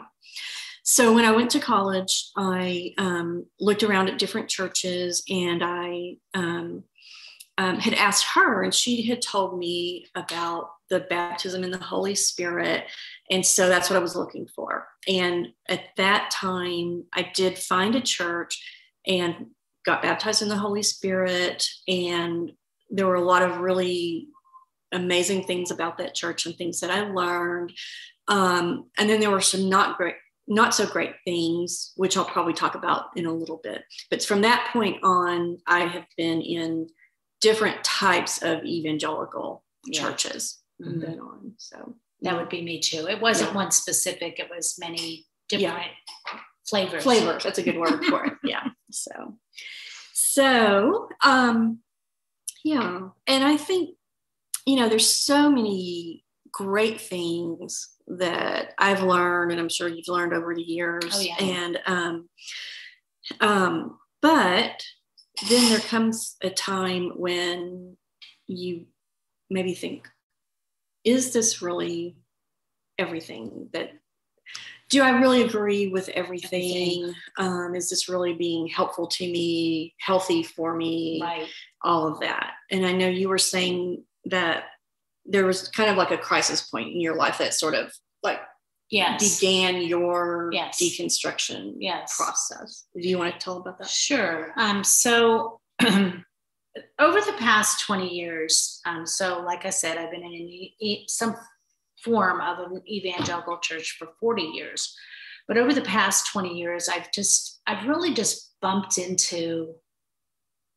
So 0.82 1.12
when 1.12 1.26
I 1.26 1.32
went 1.32 1.50
to 1.50 1.60
college, 1.60 2.30
I 2.38 2.94
um, 2.96 3.44
looked 3.60 3.82
around 3.82 4.08
at 4.08 4.18
different 4.18 4.48
churches 4.48 5.22
and 5.28 5.62
I 5.62 6.16
um, 6.32 6.84
um, 7.58 7.80
had 7.80 7.94
asked 7.94 8.24
her, 8.34 8.62
and 8.62 8.72
she 8.72 9.02
had 9.02 9.20
told 9.20 9.58
me 9.58 10.06
about 10.14 10.70
the 10.90 11.00
baptism 11.00 11.64
in 11.64 11.72
the 11.72 11.78
Holy 11.78 12.14
Spirit. 12.14 12.84
And 13.30 13.44
so 13.44 13.68
that's 13.68 13.90
what 13.90 13.96
I 13.96 14.02
was 14.02 14.16
looking 14.16 14.46
for. 14.46 14.86
And 15.08 15.48
at 15.68 15.82
that 15.96 16.30
time, 16.30 17.04
I 17.12 17.30
did 17.34 17.58
find 17.58 17.94
a 17.94 18.00
church 18.00 18.62
and 19.06 19.48
got 19.84 20.02
baptized 20.02 20.40
in 20.40 20.48
the 20.48 20.56
Holy 20.56 20.84
Spirit. 20.84 21.68
And 21.88 22.52
there 22.90 23.06
were 23.06 23.16
a 23.16 23.24
lot 23.24 23.42
of 23.42 23.58
really 23.58 24.28
amazing 24.92 25.44
things 25.44 25.70
about 25.70 25.98
that 25.98 26.14
church 26.14 26.46
and 26.46 26.56
things 26.56 26.80
that 26.80 26.90
I 26.90 27.00
learned. 27.10 27.72
Um, 28.28 28.88
and 28.96 29.10
then 29.10 29.20
there 29.20 29.30
were 29.30 29.40
some 29.40 29.68
not 29.68 29.96
great, 29.98 30.14
not 30.46 30.74
so 30.74 30.86
great 30.86 31.14
things, 31.24 31.92
which 31.96 32.16
I'll 32.16 32.24
probably 32.24 32.54
talk 32.54 32.76
about 32.76 33.06
in 33.16 33.26
a 33.26 33.32
little 33.32 33.60
bit. 33.62 33.82
But 34.10 34.22
from 34.22 34.42
that 34.42 34.70
point 34.72 35.02
on, 35.02 35.58
I 35.66 35.80
have 35.80 36.06
been 36.16 36.40
in 36.40 36.88
different 37.40 37.82
types 37.84 38.42
of 38.42 38.64
evangelical 38.64 39.62
yeah. 39.86 40.00
churches 40.00 40.58
mm-hmm. 40.82 41.20
on. 41.20 41.52
So 41.58 41.94
that 42.22 42.36
would 42.36 42.48
be 42.48 42.62
me 42.62 42.80
too. 42.80 43.06
It 43.08 43.20
wasn't 43.20 43.50
yeah. 43.50 43.56
one 43.56 43.70
specific, 43.70 44.38
it 44.38 44.50
was 44.54 44.76
many 44.78 45.26
different 45.48 45.76
yeah. 45.76 46.40
flavors. 46.68 47.02
Flavors, 47.02 47.44
that's 47.44 47.58
a 47.58 47.62
good 47.62 47.78
word 47.78 48.04
for 48.04 48.24
it. 48.24 48.34
Yeah. 48.42 48.64
So 48.90 49.36
so 50.12 51.08
um 51.22 51.80
yeah. 52.64 53.08
And 53.26 53.44
I 53.44 53.56
think, 53.56 53.90
you 54.66 54.76
know, 54.76 54.88
there's 54.88 55.10
so 55.10 55.50
many 55.50 56.24
great 56.52 57.00
things 57.00 57.90
that 58.08 58.74
I've 58.78 59.02
learned, 59.02 59.52
and 59.52 59.60
I'm 59.60 59.68
sure 59.68 59.88
you've 59.88 60.08
learned 60.08 60.32
over 60.32 60.54
the 60.54 60.62
years. 60.62 61.14
Oh, 61.14 61.20
yeah. 61.20 61.36
And 61.40 61.78
um 61.86 62.28
um, 63.40 63.98
but 64.20 64.82
then 65.48 65.68
there 65.70 65.80
comes 65.80 66.36
a 66.42 66.50
time 66.50 67.12
when 67.16 67.96
you 68.46 68.86
maybe 69.50 69.74
think, 69.74 70.08
is 71.04 71.32
this 71.32 71.62
really 71.62 72.16
everything 72.98 73.68
that 73.72 73.92
do 74.88 75.02
I 75.02 75.10
really 75.10 75.42
agree 75.42 75.88
with 75.88 76.08
everything? 76.10 77.12
Um, 77.36 77.74
is 77.74 77.90
this 77.90 78.08
really 78.08 78.32
being 78.32 78.66
helpful 78.68 79.06
to 79.06 79.24
me, 79.24 79.94
healthy 80.00 80.42
for 80.42 80.74
me? 80.74 81.20
Right. 81.22 81.46
All 81.84 82.08
of 82.08 82.20
that. 82.20 82.52
And 82.70 82.86
I 82.86 82.92
know 82.92 83.08
you 83.08 83.28
were 83.28 83.38
saying 83.38 84.02
that 84.24 84.64
there 85.26 85.44
was 85.44 85.68
kind 85.68 85.90
of 85.90 85.96
like 85.96 86.10
a 86.10 86.16
crisis 86.16 86.62
point 86.62 86.88
in 86.88 87.00
your 87.00 87.16
life 87.16 87.36
that 87.38 87.52
sort 87.52 87.74
of 87.74 87.92
like 88.22 88.40
yes. 88.90 89.40
began 89.40 89.82
your 89.82 90.50
yes. 90.52 90.80
deconstruction 90.80 91.74
yes. 91.78 92.16
process. 92.16 92.84
Do 92.94 93.08
you 93.08 93.18
want 93.18 93.34
to 93.34 93.38
tell 93.38 93.58
about 93.58 93.78
that? 93.78 93.88
Sure. 93.88 94.52
Um, 94.56 94.82
so 94.82 95.60
over 95.82 97.20
the 97.20 97.34
past 97.38 97.84
20 97.86 98.08
years, 98.08 98.80
um, 98.86 99.06
so 99.06 99.40
like 99.40 99.64
I 99.64 99.70
said, 99.70 99.98
I've 99.98 100.10
been 100.10 100.22
in 100.80 100.98
some 101.06 101.36
form 102.02 102.40
of 102.40 102.58
an 102.58 102.82
evangelical 102.88 103.58
church 103.58 103.96
for 103.98 104.08
40 104.20 104.42
years. 104.42 104.96
But 105.46 105.56
over 105.56 105.72
the 105.72 105.82
past 105.82 106.30
20 106.32 106.56
years, 106.58 106.88
I've 106.88 107.10
just, 107.10 107.60
I've 107.66 107.88
really 107.88 108.12
just 108.12 108.54
bumped 108.60 108.98
into 108.98 109.74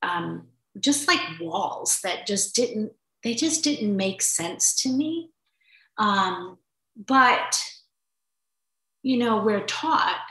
um, 0.02 0.48
just 0.80 1.08
like 1.08 1.20
walls 1.40 2.00
that 2.04 2.26
just 2.26 2.56
didn't, 2.56 2.94
they 3.24 3.36
just 3.36 3.64
didn't 3.64 3.96
make 3.96 4.22
sense 4.22 4.82
to 4.84 4.90
me. 4.90 5.30
Um, 5.98 6.58
but, 6.96 7.62
you 9.04 9.18
know, 9.18 9.44
we're 9.44 9.66
taught 9.66 10.22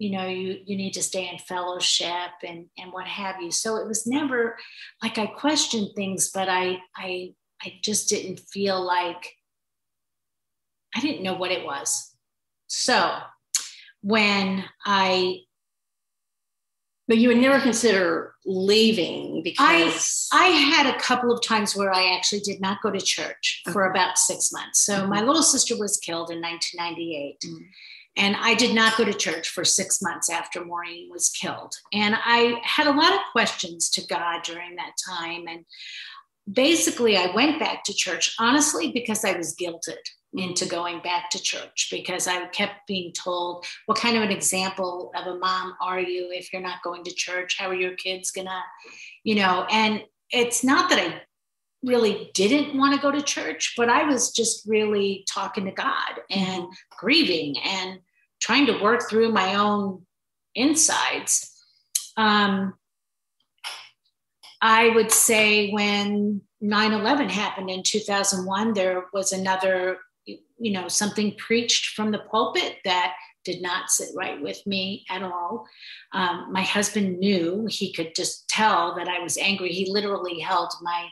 you 0.00 0.10
know 0.10 0.26
you 0.26 0.58
you 0.64 0.76
need 0.76 0.94
to 0.94 1.02
stay 1.02 1.28
in 1.28 1.38
fellowship 1.38 2.32
and 2.42 2.66
and 2.78 2.90
what 2.90 3.06
have 3.06 3.40
you 3.40 3.52
so 3.52 3.76
it 3.76 3.86
was 3.86 4.06
never 4.06 4.56
like 5.02 5.18
i 5.18 5.26
questioned 5.26 5.90
things 5.94 6.30
but 6.32 6.48
i 6.48 6.78
i 6.96 7.32
i 7.62 7.74
just 7.82 8.08
didn't 8.08 8.40
feel 8.40 8.82
like 8.82 9.36
i 10.96 11.00
didn't 11.00 11.22
know 11.22 11.34
what 11.34 11.52
it 11.52 11.64
was 11.64 12.16
so 12.66 13.18
when 14.00 14.64
i 14.86 15.36
but 17.06 17.18
you 17.18 17.26
would 17.26 17.38
never 17.38 17.60
consider 17.60 18.34
leaving 18.46 19.42
because 19.42 20.28
I, 20.32 20.46
I 20.46 20.48
had 20.50 20.94
a 20.94 20.98
couple 21.00 21.32
of 21.32 21.42
times 21.42 21.74
where 21.74 21.92
I 21.92 22.14
actually 22.14 22.38
did 22.38 22.60
not 22.60 22.80
go 22.82 22.90
to 22.92 23.00
church 23.00 23.62
okay. 23.66 23.72
for 23.72 23.90
about 23.90 24.16
six 24.16 24.52
months. 24.52 24.82
So 24.82 24.94
mm-hmm. 24.94 25.10
my 25.10 25.20
little 25.20 25.42
sister 25.42 25.76
was 25.76 25.96
killed 25.96 26.30
in 26.30 26.40
1998. 26.40 27.40
Mm-hmm. 27.40 27.64
And 28.16 28.36
I 28.36 28.54
did 28.54 28.74
not 28.74 28.96
go 28.96 29.04
to 29.04 29.14
church 29.14 29.48
for 29.48 29.64
six 29.64 30.02
months 30.02 30.28
after 30.28 30.64
Maureen 30.64 31.08
was 31.10 31.28
killed. 31.28 31.74
And 31.92 32.16
I 32.18 32.60
had 32.64 32.86
a 32.86 32.92
lot 32.92 33.12
of 33.12 33.20
questions 33.32 33.88
to 33.90 34.06
God 34.06 34.42
during 34.42 34.76
that 34.76 34.92
time. 35.08 35.46
And 35.48 35.64
basically, 36.52 37.16
I 37.16 37.34
went 37.34 37.60
back 37.60 37.84
to 37.84 37.94
church, 37.94 38.34
honestly, 38.38 38.90
because 38.92 39.24
I 39.24 39.36
was 39.36 39.54
guilted 39.54 39.98
into 40.32 40.66
going 40.66 41.00
back 41.00 41.28
to 41.30 41.42
church 41.42 41.88
because 41.90 42.28
I 42.28 42.46
kept 42.48 42.86
being 42.86 43.12
told, 43.12 43.66
What 43.86 43.98
kind 43.98 44.16
of 44.16 44.22
an 44.22 44.30
example 44.30 45.12
of 45.16 45.26
a 45.26 45.38
mom 45.38 45.74
are 45.80 46.00
you 46.00 46.30
if 46.32 46.52
you're 46.52 46.62
not 46.62 46.82
going 46.82 47.04
to 47.04 47.14
church? 47.14 47.56
How 47.58 47.68
are 47.68 47.74
your 47.74 47.94
kids 47.94 48.30
gonna, 48.30 48.62
you 49.24 49.36
know? 49.36 49.66
And 49.70 50.02
it's 50.30 50.62
not 50.62 50.90
that 50.90 50.98
I 50.98 51.22
really 51.82 52.30
didn't 52.34 52.76
want 52.76 52.94
to 52.94 53.00
go 53.00 53.10
to 53.10 53.22
church, 53.22 53.74
but 53.76 53.88
I 53.88 54.04
was 54.04 54.30
just 54.32 54.66
really 54.66 55.24
talking 55.32 55.64
to 55.64 55.70
God 55.70 56.20
and 56.30 56.64
grieving 56.98 57.56
and 57.64 58.00
trying 58.40 58.66
to 58.66 58.82
work 58.82 59.08
through 59.08 59.32
my 59.32 59.54
own 59.54 60.06
insides. 60.54 61.50
Um, 62.16 62.74
I 64.60 64.90
would 64.90 65.10
say 65.10 65.70
when 65.70 66.42
9 66.60 66.92
11 66.92 67.28
happened 67.30 67.70
in 67.70 67.82
2001, 67.82 68.74
there 68.74 69.04
was 69.12 69.32
another, 69.32 69.98
you 70.26 70.72
know, 70.72 70.88
something 70.88 71.34
preached 71.36 71.94
from 71.94 72.10
the 72.10 72.18
pulpit 72.18 72.76
that 72.84 73.14
did 73.44 73.62
not 73.62 73.90
sit 73.90 74.10
right 74.14 74.40
with 74.40 74.66
me 74.66 75.06
at 75.08 75.22
all. 75.22 75.66
Um, 76.12 76.52
my 76.52 76.60
husband 76.60 77.18
knew, 77.18 77.66
he 77.70 77.90
could 77.90 78.14
just 78.14 78.46
tell 78.48 78.94
that 78.96 79.08
I 79.08 79.20
was 79.20 79.38
angry. 79.38 79.70
He 79.70 79.90
literally 79.90 80.40
held 80.40 80.72
my 80.82 81.08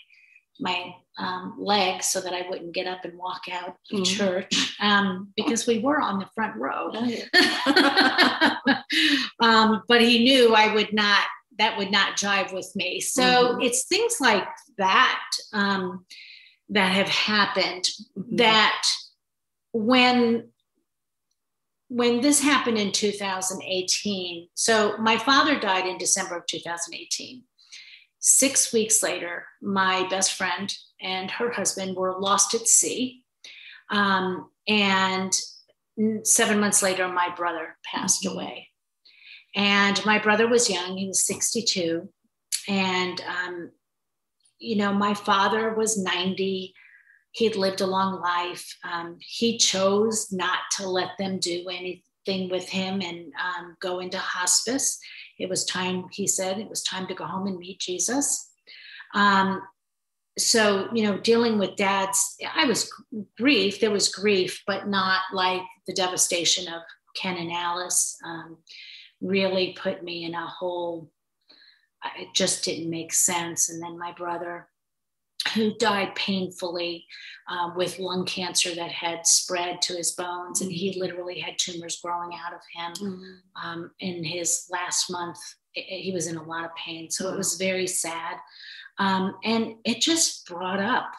my 0.60 0.94
um, 1.18 1.56
leg 1.58 2.02
so 2.02 2.20
that 2.20 2.32
I 2.32 2.48
wouldn't 2.48 2.74
get 2.74 2.86
up 2.86 3.04
and 3.04 3.18
walk 3.18 3.42
out 3.50 3.76
of 3.92 4.00
mm. 4.00 4.06
church 4.06 4.76
um, 4.80 5.32
because 5.36 5.66
we 5.66 5.80
were 5.80 6.00
on 6.00 6.18
the 6.18 6.28
front 6.34 6.56
row. 6.56 6.90
Oh, 6.94 8.56
um, 9.40 9.82
but 9.88 10.00
he 10.00 10.24
knew 10.24 10.54
I 10.54 10.72
would 10.74 10.92
not, 10.92 11.24
that 11.58 11.76
would 11.76 11.90
not 11.90 12.16
jive 12.16 12.52
with 12.52 12.70
me. 12.76 13.00
So 13.00 13.22
mm-hmm. 13.22 13.62
it's 13.62 13.86
things 13.86 14.18
like 14.20 14.46
that 14.78 15.24
um, 15.52 16.04
that 16.70 16.92
have 16.92 17.08
happened 17.08 17.88
mm-hmm. 18.16 18.36
that 18.36 18.82
when 19.72 20.48
when 21.90 22.20
this 22.20 22.40
happened 22.40 22.76
in 22.76 22.92
2018 22.92 24.48
so 24.54 24.96
my 24.98 25.16
father 25.16 25.58
died 25.58 25.86
in 25.86 25.96
december 25.96 26.36
of 26.36 26.46
2018 26.46 27.42
Six 28.20 28.72
weeks 28.72 29.02
later, 29.02 29.46
my 29.62 30.06
best 30.08 30.34
friend 30.34 30.72
and 31.00 31.30
her 31.30 31.52
husband 31.52 31.96
were 31.96 32.18
lost 32.18 32.54
at 32.54 32.66
sea. 32.66 33.22
Um, 33.90 34.50
and 34.66 35.32
seven 36.25 36.60
months 36.60 36.82
later, 36.82 37.08
my 37.08 37.32
brother 37.34 37.76
passed 37.84 38.25
mm-hmm. 38.25 38.37
away. 38.37 38.68
And 39.54 40.04
my 40.04 40.18
brother 40.18 40.46
was 40.46 40.68
young, 40.68 40.96
he 40.96 41.08
was 41.08 41.25
62. 41.25 42.08
And, 42.68 43.20
um, 43.22 43.70
you 44.58 44.76
know, 44.76 44.92
my 44.92 45.14
father 45.14 45.75
was 45.75 45.96
90. 45.96 46.75
He'd 47.32 47.56
lived 47.56 47.80
a 47.80 47.87
long 47.87 48.20
life. 48.20 48.76
Um, 48.84 49.16
he 49.20 49.58
chose 49.58 50.30
not 50.32 50.58
to 50.76 50.88
let 50.88 51.10
them 51.18 51.38
do 51.38 51.66
anything 51.68 52.50
with 52.50 52.68
him 52.68 53.00
and 53.00 53.32
um, 53.42 53.76
go 53.80 54.00
into 54.00 54.18
hospice 54.18 54.98
it 55.38 55.49
was 55.49 55.64
time, 55.64 56.07
he 56.12 56.26
said, 56.26 56.59
it 56.59 56.68
was 56.68 56.83
time 56.83 57.07
to 57.07 57.14
go 57.14 57.25
home 57.25 57.47
and 57.47 57.59
meet 57.59 57.80
Jesus. 57.80 58.50
Um, 59.14 59.62
so, 60.38 60.88
you 60.92 61.04
know, 61.04 61.18
dealing 61.18 61.59
with 61.59 61.76
dad's, 61.76 62.37
I 62.54 62.64
was 62.64 62.92
grief, 63.37 63.80
there 63.80 63.90
was 63.90 64.09
grief, 64.09 64.62
but 64.66 64.88
not 64.88 65.23
like 65.33 65.62
the 65.87 65.95
devastation 65.95 66.73
of 66.73 66.83
Ken 67.16 67.37
and 67.37 67.52
Alice 67.52 68.16
um, 68.25 68.59
really 69.21 69.76
put 69.80 70.04
me 70.04 70.25
in 70.25 70.35
a 70.35 70.47
whole, 70.47 71.11
it 72.16 72.28
just 72.35 72.64
didn't 72.64 72.90
make 72.90 73.12
sense. 73.12 73.68
And 73.68 73.83
then 73.83 73.99
my 73.99 74.12
brother, 74.12 74.68
who 75.54 75.74
died 75.76 76.14
painfully 76.14 77.06
uh, 77.48 77.70
with 77.74 77.98
lung 77.98 78.24
cancer 78.24 78.74
that 78.74 78.90
had 78.90 79.26
spread 79.26 79.80
to 79.82 79.94
his 79.94 80.12
bones, 80.12 80.60
and 80.60 80.70
he 80.70 80.90
mm-hmm. 80.90 81.00
literally 81.00 81.40
had 81.40 81.58
tumors 81.58 82.00
growing 82.02 82.30
out 82.34 82.52
of 82.52 82.60
him. 82.74 82.92
Mm-hmm. 82.92 83.68
Um, 83.68 83.90
in 84.00 84.22
his 84.24 84.66
last 84.70 85.10
month, 85.10 85.38
it, 85.74 86.02
he 86.02 86.12
was 86.12 86.26
in 86.26 86.36
a 86.36 86.42
lot 86.42 86.64
of 86.64 86.70
pain, 86.76 87.10
so 87.10 87.24
mm-hmm. 87.24 87.34
it 87.34 87.38
was 87.38 87.54
very 87.54 87.86
sad. 87.86 88.36
Um, 88.98 89.36
and 89.44 89.74
it 89.84 90.00
just 90.00 90.46
brought 90.46 90.80
up 90.80 91.12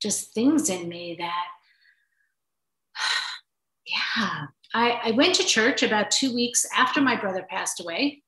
just 0.00 0.34
things 0.34 0.68
in 0.68 0.88
me 0.88 1.16
that, 1.18 1.46
yeah, 3.86 4.46
I, 4.74 5.00
I 5.04 5.10
went 5.12 5.34
to 5.36 5.44
church 5.44 5.82
about 5.82 6.10
two 6.10 6.34
weeks 6.34 6.66
after 6.76 7.00
my 7.00 7.16
brother 7.16 7.46
passed 7.48 7.80
away, 7.80 8.22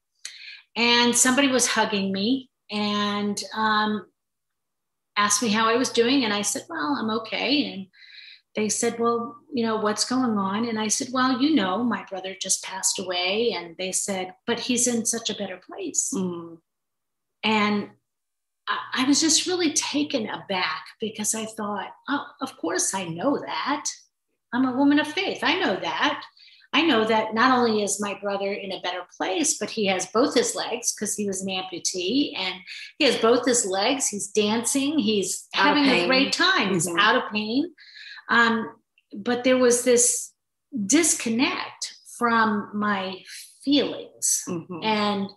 and 0.76 1.14
somebody 1.14 1.48
was 1.48 1.66
hugging 1.66 2.12
me. 2.12 2.50
And 2.70 3.40
um, 3.54 4.06
asked 5.16 5.42
me 5.42 5.48
how 5.48 5.68
I 5.68 5.76
was 5.76 5.90
doing, 5.90 6.24
and 6.24 6.32
I 6.32 6.42
said, 6.42 6.62
Well, 6.68 6.98
I'm 7.00 7.10
okay. 7.10 7.72
And 7.72 7.86
they 8.54 8.68
said, 8.68 8.98
Well, 8.98 9.36
you 9.52 9.64
know, 9.64 9.76
what's 9.76 10.04
going 10.04 10.38
on? 10.38 10.68
And 10.68 10.78
I 10.78 10.88
said, 10.88 11.08
Well, 11.12 11.40
you 11.40 11.54
know, 11.54 11.82
my 11.82 12.04
brother 12.08 12.34
just 12.40 12.64
passed 12.64 12.98
away. 12.98 13.52
And 13.52 13.76
they 13.78 13.92
said, 13.92 14.34
But 14.46 14.60
he's 14.60 14.86
in 14.86 15.04
such 15.04 15.30
a 15.30 15.34
better 15.34 15.58
place. 15.58 16.10
Mm. 16.14 16.58
And 17.42 17.90
I, 18.68 18.78
I 18.94 19.04
was 19.04 19.20
just 19.20 19.46
really 19.46 19.72
taken 19.72 20.28
aback 20.28 20.86
because 21.00 21.34
I 21.34 21.46
thought, 21.46 21.90
Oh, 22.08 22.26
of 22.40 22.56
course 22.56 22.94
I 22.94 23.04
know 23.04 23.38
that. 23.38 23.86
I'm 24.52 24.66
a 24.66 24.76
woman 24.76 25.00
of 25.00 25.08
faith. 25.08 25.40
I 25.42 25.58
know 25.58 25.76
that. 25.76 26.24
I 26.74 26.82
know 26.82 27.04
that 27.04 27.34
not 27.34 27.56
only 27.56 27.84
is 27.84 28.00
my 28.00 28.18
brother 28.20 28.52
in 28.52 28.72
a 28.72 28.80
better 28.80 29.02
place, 29.16 29.58
but 29.58 29.70
he 29.70 29.86
has 29.86 30.06
both 30.06 30.34
his 30.34 30.56
legs 30.56 30.92
because 30.92 31.14
he 31.14 31.24
was 31.24 31.40
an 31.40 31.48
amputee 31.48 32.36
and 32.36 32.56
he 32.98 33.04
has 33.04 33.16
both 33.18 33.46
his 33.46 33.64
legs. 33.64 34.08
He's 34.08 34.26
dancing. 34.26 34.98
He's 34.98 35.46
out 35.54 35.76
having 35.76 35.88
a 35.88 36.06
great 36.08 36.32
time. 36.32 36.72
He's 36.72 36.88
mm-hmm. 36.88 36.98
out 36.98 37.14
of 37.14 37.32
pain. 37.32 37.72
Um, 38.28 38.74
but 39.16 39.44
there 39.44 39.56
was 39.56 39.84
this 39.84 40.32
disconnect 40.84 41.94
from 42.18 42.70
my 42.74 43.22
feelings. 43.64 44.42
Mm-hmm. 44.48 44.82
And 44.82 45.28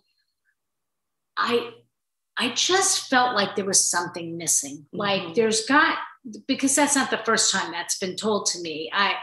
I, 1.36 1.70
I 2.36 2.50
just 2.50 3.08
felt 3.08 3.36
like 3.36 3.54
there 3.54 3.64
was 3.64 3.88
something 3.88 4.36
missing. 4.36 4.78
Mm-hmm. 4.78 4.98
Like 4.98 5.34
there's 5.34 5.66
got, 5.66 5.98
because 6.48 6.74
that's 6.74 6.96
not 6.96 7.12
the 7.12 7.22
first 7.24 7.52
time 7.52 7.70
that's 7.70 7.98
been 7.98 8.16
told 8.16 8.46
to 8.46 8.60
me. 8.60 8.90
I, 8.92 9.14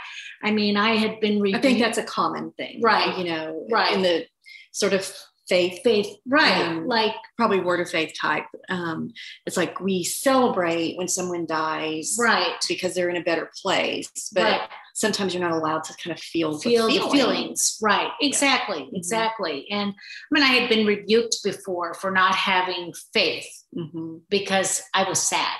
I 0.44 0.52
mean, 0.52 0.78
I 0.78 0.96
had 0.96 1.20
been. 1.20 1.40
Re- 1.40 1.56
I 1.56 1.62
think 1.62 1.80
that's 1.80 1.98
a 1.98 2.04
common 2.04 2.52
thing, 2.52 2.82
right? 2.82 3.18
You 3.18 3.26
know, 3.26 3.68
right 3.72 3.94
in 3.94 4.02
the 4.02 4.26
sort 4.72 4.94
of 4.94 5.12
faith, 5.48 5.82
faith, 5.84 6.08
right? 6.28 6.68
Um, 6.68 6.88
like 6.88 7.14
probably 7.38 7.60
word 7.60 7.80
of 7.80 7.90
faith 7.90 8.14
type. 8.20 8.46
Um, 8.70 9.12
it's 9.46 9.58
like 9.58 9.80
we 9.80 10.04
celebrate 10.04 10.98
when 10.98 11.08
someone 11.08 11.46
dies, 11.46 12.18
right? 12.20 12.56
Because 12.68 12.94
they're 12.94 13.10
in 13.10 13.18
a 13.18 13.24
better 13.24 13.50
place, 13.62 14.10
but. 14.34 14.44
Right. 14.44 14.70
Sometimes 14.98 15.34
you're 15.34 15.44
not 15.44 15.52
allowed 15.52 15.84
to 15.84 15.94
kind 16.02 16.18
of 16.18 16.24
feel 16.24 16.58
feel 16.58 16.88
the, 16.88 17.00
the 17.00 17.10
feelings, 17.10 17.78
right? 17.82 18.12
Exactly, 18.22 18.78
yeah. 18.78 18.86
Mm-hmm. 18.86 18.96
exactly. 18.96 19.68
And 19.70 19.90
I 19.92 20.28
mean, 20.32 20.42
I 20.42 20.54
had 20.54 20.70
been 20.70 20.86
rebuked 20.86 21.40
before 21.44 21.96
for 21.96 22.12
not 22.12 22.34
having 22.34 22.94
faith 23.14 23.46
mm-hmm. 23.78 24.20
because 24.30 24.82
I 24.94 25.04
was 25.04 25.22
sad, 25.22 25.58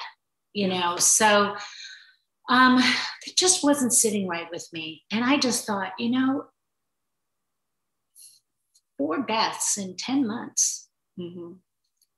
you 0.54 0.70
know. 0.70 0.96
So 0.96 1.54
um, 2.50 2.80
it 3.26 3.36
just 3.36 3.64
wasn't 3.64 3.94
sitting 3.94 4.28
right 4.28 4.48
with 4.52 4.68
me. 4.72 5.04
And 5.12 5.24
I 5.24 5.38
just 5.38 5.66
thought, 5.66 5.94
you 5.98 6.10
know, 6.10 6.46
four 8.98 9.26
deaths 9.26 9.78
in 9.78 9.96
10 9.98 10.28
months. 10.28 10.88
Mm-hmm. 11.20 11.54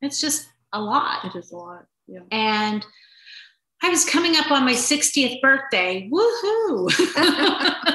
It's 0.02 0.22
just 0.22 0.48
a 0.74 0.82
lot. 0.82 1.26
It 1.26 1.38
is 1.38 1.52
a 1.52 1.58
lot. 1.58 1.86
Yeah. 2.08 2.20
And 2.32 2.86
I 3.82 3.90
was 3.90 4.06
coming 4.06 4.36
up 4.36 4.52
on 4.52 4.66
my 4.66 4.74
60th 4.74 5.42
birthday. 5.42 6.10
Woohoo. 6.12 6.90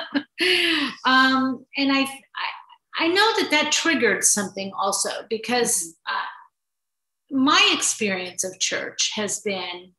um, 1.04 1.64
and 1.76 1.92
I, 1.92 2.00
I, 2.00 2.98
I, 2.98 3.08
know 3.08 3.32
that 3.38 3.48
that 3.50 3.72
triggered 3.72 4.24
something 4.24 4.72
also 4.78 5.10
because 5.28 5.82
mm-hmm. 5.82 6.14
uh, 6.14 7.44
my 7.44 7.70
experience 7.74 8.44
of 8.44 8.58
church 8.58 9.12
has 9.14 9.40
been 9.40 9.92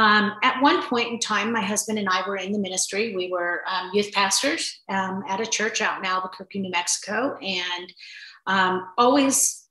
um, 0.00 0.32
at 0.42 0.62
one 0.62 0.82
point 0.84 1.08
in 1.08 1.18
time, 1.18 1.52
my 1.52 1.60
husband 1.60 1.98
and 1.98 2.08
I 2.08 2.26
were 2.26 2.38
in 2.38 2.52
the 2.52 2.58
ministry. 2.58 3.14
We 3.14 3.30
were 3.30 3.60
um, 3.68 3.90
youth 3.92 4.10
pastors 4.12 4.80
um, 4.88 5.22
at 5.28 5.40
a 5.40 5.46
church 5.46 5.82
out 5.82 5.98
in 5.98 6.06
Albuquerque, 6.06 6.58
New 6.58 6.70
Mexico, 6.70 7.36
and 7.36 7.92
um, 8.46 8.88
always 8.96 9.66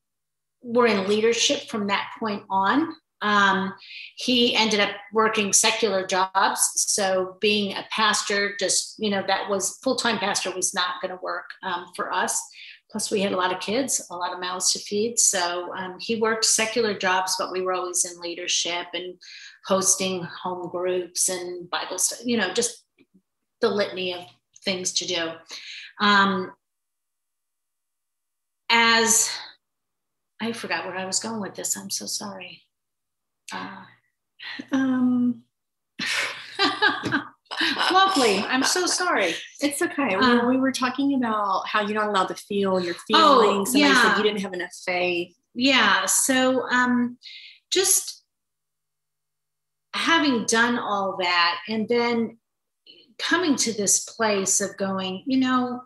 were 0.61 0.85
in 0.85 1.07
leadership 1.07 1.67
from 1.67 1.87
that 1.87 2.11
point 2.19 2.43
on. 2.47 2.93
Um, 3.23 3.73
he 4.17 4.55
ended 4.55 4.79
up 4.79 4.91
working 5.13 5.51
secular 5.51 6.05
jobs. 6.05 6.61
So 6.75 7.37
being 7.41 7.75
a 7.75 7.87
pastor, 7.89 8.53
just, 8.59 8.99
you 8.99 9.09
know, 9.09 9.23
that 9.25 9.49
was 9.49 9.79
full 9.83 9.95
time 9.95 10.19
pastor 10.19 10.51
was 10.51 10.75
not 10.75 11.01
going 11.01 11.11
to 11.11 11.19
work 11.23 11.49
um, 11.63 11.87
for 11.95 12.13
us. 12.13 12.39
Plus, 12.91 13.11
we 13.11 13.21
had 13.21 13.33
a 13.33 13.37
lot 13.37 13.53
of 13.53 13.59
kids, 13.59 14.05
a 14.09 14.15
lot 14.15 14.33
of 14.33 14.39
mouths 14.39 14.71
to 14.73 14.79
feed. 14.79 15.19
So 15.19 15.71
um, 15.75 15.97
he 15.99 16.15
worked 16.15 16.45
secular 16.45 16.97
jobs, 16.97 17.35
but 17.37 17.51
we 17.51 17.61
were 17.61 17.73
always 17.73 18.03
in 18.03 18.19
leadership 18.19 18.87
and 18.93 19.15
hosting 19.65 20.23
home 20.23 20.69
groups 20.69 21.29
and 21.29 21.69
Bible 21.69 21.99
study, 21.99 22.31
you 22.31 22.37
know, 22.37 22.51
just 22.51 22.83
the 23.61 23.69
litany 23.69 24.13
of 24.13 24.21
things 24.65 24.93
to 24.93 25.07
do. 25.07 25.31
Um, 26.01 26.51
as 28.69 29.29
I 30.41 30.53
forgot 30.53 30.85
where 30.85 30.95
I 30.95 31.05
was 31.05 31.19
going 31.19 31.41
with 31.41 31.55
this, 31.55 31.77
I'm 31.77 31.89
so 31.89 32.05
sorry. 32.05 32.63
Uh, 33.51 33.83
um, 34.71 35.43
Lovely. 37.91 38.39
I'm 38.39 38.63
so 38.63 38.85
sorry. 38.85 39.35
It's 39.61 39.81
okay. 39.81 40.15
Um, 40.15 40.47
we 40.47 40.57
were 40.57 40.71
talking 40.71 41.15
about 41.15 41.67
how 41.67 41.81
you're 41.81 41.99
not 41.99 42.09
allowed 42.09 42.27
to 42.27 42.35
feel 42.35 42.79
your 42.79 42.95
oh, 43.13 43.41
feelings. 43.41 43.69
Oh, 43.69 43.71
Somebody 43.73 43.93
yeah. 43.93 44.01
said 44.01 44.17
you 44.17 44.23
didn't 44.23 44.41
have 44.41 44.53
enough 44.53 44.73
faith. 44.85 45.35
Yeah. 45.53 46.05
So 46.05 46.67
um, 46.69 47.17
just 47.71 48.23
having 49.93 50.45
done 50.45 50.77
all 50.77 51.17
that 51.19 51.59
and 51.67 51.87
then 51.89 52.37
coming 53.17 53.55
to 53.57 53.73
this 53.73 54.05
place 54.05 54.61
of 54.61 54.77
going, 54.77 55.23
you 55.25 55.39
know, 55.39 55.81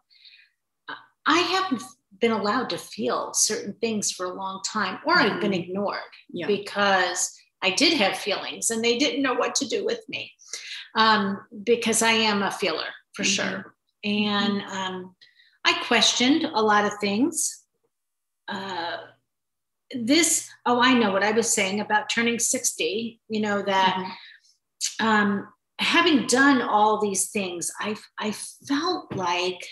I 1.26 1.40
haven't 1.40 1.82
been 2.20 2.32
allowed 2.32 2.70
to 2.70 2.78
feel 2.78 3.34
certain 3.34 3.74
things 3.82 4.12
for 4.12 4.26
a 4.26 4.34
long 4.34 4.62
time, 4.66 5.00
or 5.06 5.16
mm-hmm. 5.16 5.36
I've 5.36 5.42
been 5.42 5.52
mm-hmm. 5.52 5.70
ignored 5.72 6.00
yeah. 6.30 6.48
because 6.48 7.34
I 7.62 7.72
did 7.72 7.94
have 7.94 8.18
feelings 8.18 8.70
and 8.70 8.84
they 8.84 8.98
didn't 8.98 9.24
know 9.24 9.34
what 9.34 9.56
to 9.56 9.68
do 9.68 9.86
with 9.86 10.02
me 10.08 10.32
um, 10.96 11.40
because 11.64 12.02
I 12.02 12.12
am 12.12 12.44
a 12.44 12.52
feeler 12.52 12.88
for 13.14 13.24
mm-hmm. 13.24 13.50
sure. 13.50 13.76
And 14.04 14.62
um, 14.64 15.16
I 15.66 15.82
questioned 15.86 16.46
a 16.46 16.62
lot 16.62 16.86
of 16.86 16.94
things. 17.00 17.64
Uh, 18.48 18.98
this 19.96 20.50
oh 20.66 20.82
i 20.82 20.94
know 20.94 21.12
what 21.12 21.24
i 21.24 21.32
was 21.32 21.52
saying 21.52 21.80
about 21.80 22.10
turning 22.10 22.40
60 22.40 23.20
you 23.30 23.42
know 23.42 23.62
that 23.62 23.96
mm-hmm. 23.96 25.06
um, 25.06 25.48
having 25.80 26.26
done 26.28 26.62
all 26.62 27.02
these 27.02 27.30
things 27.30 27.72
I've 27.80 28.04
i 28.20 28.32
felt 28.68 29.14
like 29.16 29.66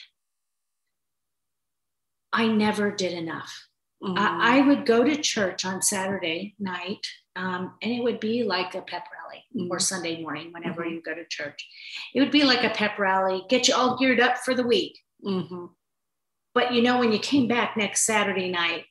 i 2.34 2.47
never 2.47 2.91
did 2.91 3.13
enough 3.13 3.67
mm-hmm. 4.03 4.17
I, 4.17 4.60
I, 4.60 4.67
would 4.67 4.86
go 4.86 5.03
to 5.03 5.15
church 5.15 5.65
on 5.65 5.81
saturday 5.81 6.55
night 6.60 7.05
um, 7.36 7.75
and 7.81 7.91
it 7.91 8.03
would 8.03 8.19
be 8.19 8.43
like 8.43 8.75
a 8.75 8.81
pep 8.81 9.05
rally 9.31 9.45
mm-hmm. 9.55 9.71
or 9.71 9.79
sunday 9.79 10.21
morning 10.21 10.51
whenever 10.51 10.83
mm-hmm. 10.83 10.95
you 10.95 11.01
go 11.01 11.13
to 11.13 11.25
church 11.29 11.67
it 12.13 12.19
would 12.19 12.31
be 12.31 12.43
like 12.43 12.63
a 12.63 12.69
pep 12.69 12.97
rally 12.99 13.43
get 13.49 13.67
you 13.67 13.75
all 13.75 13.97
geared 13.97 14.19
up 14.19 14.37
for 14.37 14.53
the 14.53 14.65
week 14.65 14.97
mm-hmm. 15.25 15.65
but 16.53 16.73
you 16.73 16.81
know 16.81 16.99
when 16.99 17.11
you 17.11 17.19
came 17.19 17.47
back 17.47 17.75
next 17.77 18.05
saturday 18.05 18.49
night 18.49 18.85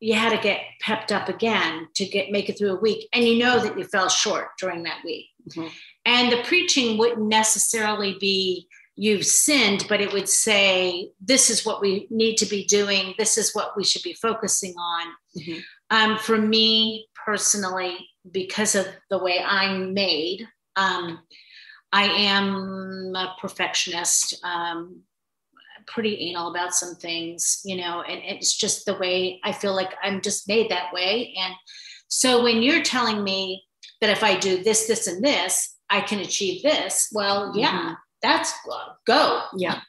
you 0.00 0.14
had 0.14 0.30
to 0.30 0.42
get 0.42 0.60
pepped 0.80 1.12
up 1.12 1.28
again 1.28 1.88
to 1.94 2.04
get 2.04 2.30
make 2.30 2.48
it 2.48 2.58
through 2.58 2.76
a 2.76 2.80
week 2.80 3.08
and 3.12 3.24
you 3.24 3.38
know 3.38 3.60
that 3.60 3.78
you 3.78 3.84
fell 3.84 4.08
short 4.08 4.48
during 4.58 4.82
that 4.82 5.02
week 5.04 5.26
mm-hmm. 5.50 5.68
and 6.04 6.32
the 6.32 6.42
preaching 6.44 6.98
wouldn't 6.98 7.26
necessarily 7.26 8.16
be 8.20 8.66
you've 8.96 9.26
sinned 9.26 9.84
but 9.88 10.00
it 10.00 10.12
would 10.12 10.28
say 10.28 11.10
this 11.20 11.50
is 11.50 11.66
what 11.66 11.80
we 11.80 12.06
need 12.10 12.36
to 12.36 12.46
be 12.46 12.64
doing 12.64 13.14
this 13.18 13.36
is 13.36 13.54
what 13.54 13.76
we 13.76 13.82
should 13.82 14.02
be 14.02 14.12
focusing 14.14 14.74
on 14.78 15.06
mm-hmm. 15.36 15.58
um, 15.90 16.18
for 16.18 16.38
me 16.38 17.06
personally 17.24 17.96
because 18.30 18.74
of 18.74 18.86
the 19.10 19.18
way 19.18 19.40
i'm 19.44 19.94
made 19.94 20.46
um, 20.76 21.20
i 21.92 22.04
am 22.04 23.12
a 23.14 23.34
perfectionist 23.40 24.42
um, 24.44 25.02
pretty 25.86 26.30
anal 26.30 26.50
about 26.50 26.74
some 26.74 26.94
things, 26.94 27.60
you 27.64 27.76
know, 27.76 28.02
and 28.02 28.20
it's 28.24 28.56
just 28.56 28.86
the 28.86 28.94
way 28.94 29.40
I 29.44 29.52
feel 29.52 29.74
like 29.74 29.94
I'm 30.02 30.20
just 30.20 30.48
made 30.48 30.70
that 30.70 30.92
way. 30.92 31.34
And 31.38 31.54
so 32.08 32.42
when 32.42 32.62
you're 32.62 32.82
telling 32.82 33.22
me 33.24 33.64
that 34.00 34.10
if 34.10 34.22
I 34.22 34.36
do 34.36 34.62
this, 34.62 34.86
this, 34.86 35.06
and 35.06 35.22
this, 35.22 35.76
I 35.90 36.00
can 36.00 36.20
achieve 36.20 36.62
this, 36.62 37.10
well, 37.12 37.52
yeah, 37.54 37.72
mm-hmm. 37.72 37.92
that's 38.22 38.52
go. 39.06 39.42
Yeah. 39.56 39.80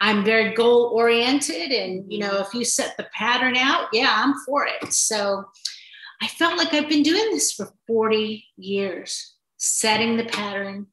I'm 0.00 0.24
very 0.24 0.54
goal 0.54 0.92
oriented. 0.94 1.70
And, 1.70 2.10
you 2.10 2.18
know, 2.18 2.38
if 2.38 2.54
you 2.54 2.64
set 2.64 2.96
the 2.96 3.08
pattern 3.14 3.56
out, 3.56 3.88
yeah, 3.92 4.12
I'm 4.16 4.34
for 4.46 4.66
it. 4.66 4.92
So 4.92 5.44
I 6.22 6.28
felt 6.28 6.56
like 6.56 6.72
I've 6.72 6.88
been 6.88 7.02
doing 7.02 7.32
this 7.32 7.52
for 7.52 7.72
40 7.88 8.46
years, 8.56 9.34
setting 9.56 10.16
the 10.16 10.24
pattern, 10.24 10.86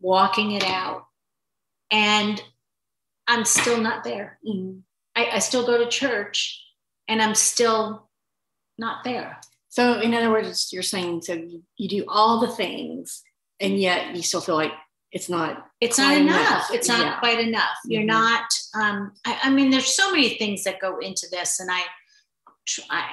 walking 0.00 0.50
it 0.50 0.64
out. 0.64 1.06
And 1.92 2.42
I'm 3.28 3.44
still 3.44 3.80
not 3.80 4.02
there. 4.02 4.40
Mm-hmm. 4.46 4.78
I, 5.14 5.36
I 5.36 5.38
still 5.38 5.64
go 5.64 5.78
to 5.78 5.88
church 5.88 6.60
and 7.06 7.22
I'm 7.22 7.36
still 7.36 8.08
not 8.76 9.04
there. 9.04 9.38
So, 9.68 10.00
in 10.00 10.12
other 10.12 10.30
words, 10.30 10.72
you're 10.72 10.82
saying 10.82 11.22
so 11.22 11.34
you 11.76 11.88
do 11.88 12.04
all 12.08 12.40
the 12.40 12.48
things 12.48 13.22
and 13.60 13.78
yet 13.78 14.16
you 14.16 14.22
still 14.22 14.40
feel 14.40 14.56
like 14.56 14.72
it's 15.12 15.28
not 15.28 15.68
it's 15.80 15.98
not 15.98 16.16
enough. 16.16 16.36
enough. 16.36 16.70
it's 16.72 16.88
not 16.88 17.00
yeah. 17.00 17.18
quite 17.20 17.38
enough 17.38 17.76
you're 17.86 18.02
mm-hmm. 18.02 18.08
not 18.08 18.44
um 18.74 19.12
I, 19.24 19.38
I, 19.44 19.50
mean 19.50 19.70
there's 19.70 19.94
so 19.94 20.10
many 20.10 20.30
things 20.30 20.64
that 20.64 20.80
go 20.80 20.98
into 20.98 21.28
this 21.30 21.60
and 21.60 21.70
i 21.70 21.82
try 22.66 23.10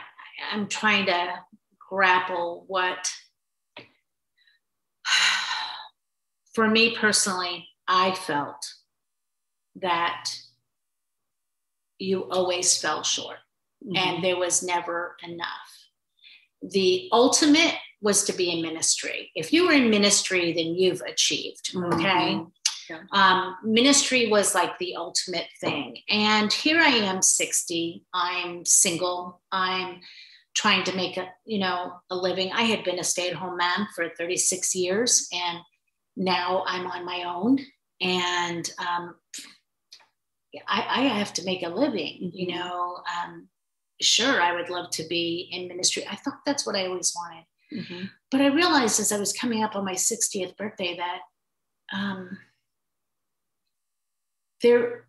i'm 0.52 0.68
trying 0.68 1.06
to 1.06 1.34
grapple 1.90 2.66
what 2.68 3.12
for 6.54 6.68
me 6.68 6.96
personally 6.96 7.68
i 7.88 8.14
felt 8.14 8.74
that 9.76 10.30
you 12.02 12.24
always 12.30 12.78
fell 12.78 13.04
short 13.04 13.38
mm-hmm. 13.86 13.96
and 13.96 14.24
there 14.24 14.38
was 14.38 14.64
never 14.64 15.16
enough. 15.24 15.48
The 16.62 17.10
ultimate 17.12 17.76
was 18.02 18.24
to 18.26 18.34
be 18.34 18.52
in 18.52 18.62
ministry. 18.62 19.32
If 19.36 19.54
you 19.54 19.68
were 19.68 19.74
in 19.74 19.90
ministry, 19.90 20.54
then 20.54 20.76
you've 20.76 21.02
achieved. 21.02 21.72
Okay. 21.76 22.36
Mm-hmm. 22.36 22.44
Yeah. 22.90 23.02
Um, 23.14 23.56
ministry 23.64 24.28
was 24.28 24.54
like 24.54 24.78
the 24.80 24.96
ultimate 24.96 25.48
thing. 25.62 25.98
And 26.10 26.52
here 26.52 26.80
I 26.80 26.90
am, 26.90 27.22
60. 27.22 28.04
I'm 28.14 28.66
single. 28.66 29.40
I'm 29.52 30.02
trying 30.56 30.84
to 30.84 30.96
make 30.96 31.18
a, 31.18 31.30
you 31.46 31.60
know, 31.60 31.94
a 32.10 32.16
living. 32.16 32.52
I 32.52 32.64
had 32.64 32.84
been 32.84 33.00
a 33.00 33.04
stay-at-home 33.04 33.58
mom 33.58 33.88
for 33.96 34.10
36 34.18 34.76
years 34.76 35.28
and 35.32 35.60
now 36.18 36.64
I'm 36.68 36.88
on 36.88 37.06
my 37.06 37.24
own. 37.24 37.60
And 38.02 38.70
um, 38.80 39.16
I, 40.68 40.86
I 40.90 41.02
have 41.04 41.34
to 41.34 41.46
make 41.46 41.64
a 41.64 41.70
living, 41.70 42.32
you 42.34 42.56
know. 42.56 42.98
Um, 43.24 43.48
sure, 44.02 44.42
I 44.42 44.54
would 44.54 44.70
love 44.70 44.90
to 44.92 45.04
be 45.08 45.50
in 45.52 45.68
ministry. 45.68 46.06
I 46.10 46.16
thought 46.16 46.40
that's 46.46 46.66
what 46.66 46.76
I 46.76 46.88
always 46.88 47.14
wanted. 47.16 47.46
Mm-hmm. 47.74 48.06
But 48.30 48.42
I 48.42 48.48
realized 48.48 49.00
as 49.00 49.12
I 49.12 49.20
was 49.20 49.34
coming 49.34 49.64
up 49.64 49.76
on 49.76 49.86
my 49.86 49.94
60th 49.94 50.58
birthday 50.58 50.98
that 50.98 51.20
um, 51.98 52.38
there, 54.62 55.08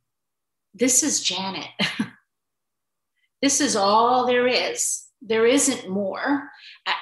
this 0.74 1.02
is 1.02 1.22
Janet. 1.22 1.68
this 3.42 3.60
is 3.60 3.74
all 3.74 4.26
there 4.26 4.46
is. 4.46 5.04
There 5.24 5.46
isn't 5.46 5.88
more. 5.88 6.50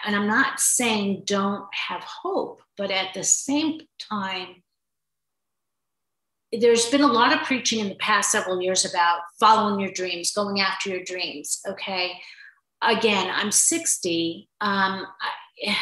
And 0.04 0.14
I'm 0.14 0.26
not 0.26 0.60
saying 0.60 1.22
don't 1.24 1.64
have 1.88 2.02
hope, 2.02 2.62
but 2.76 2.90
at 2.90 3.14
the 3.14 3.24
same 3.24 3.80
time, 3.98 4.62
there's 6.52 6.90
been 6.90 7.02
a 7.02 7.06
lot 7.06 7.32
of 7.32 7.46
preaching 7.46 7.78
in 7.80 7.88
the 7.88 7.94
past 7.96 8.32
several 8.32 8.60
years 8.60 8.84
about 8.84 9.20
following 9.38 9.80
your 9.80 9.92
dreams, 9.92 10.32
going 10.32 10.60
after 10.60 10.90
your 10.90 11.04
dreams. 11.04 11.60
Okay. 11.66 12.20
Again, 12.82 13.32
I'm 13.32 13.52
60. 13.52 14.48
Um, 14.60 15.06
I, 15.66 15.76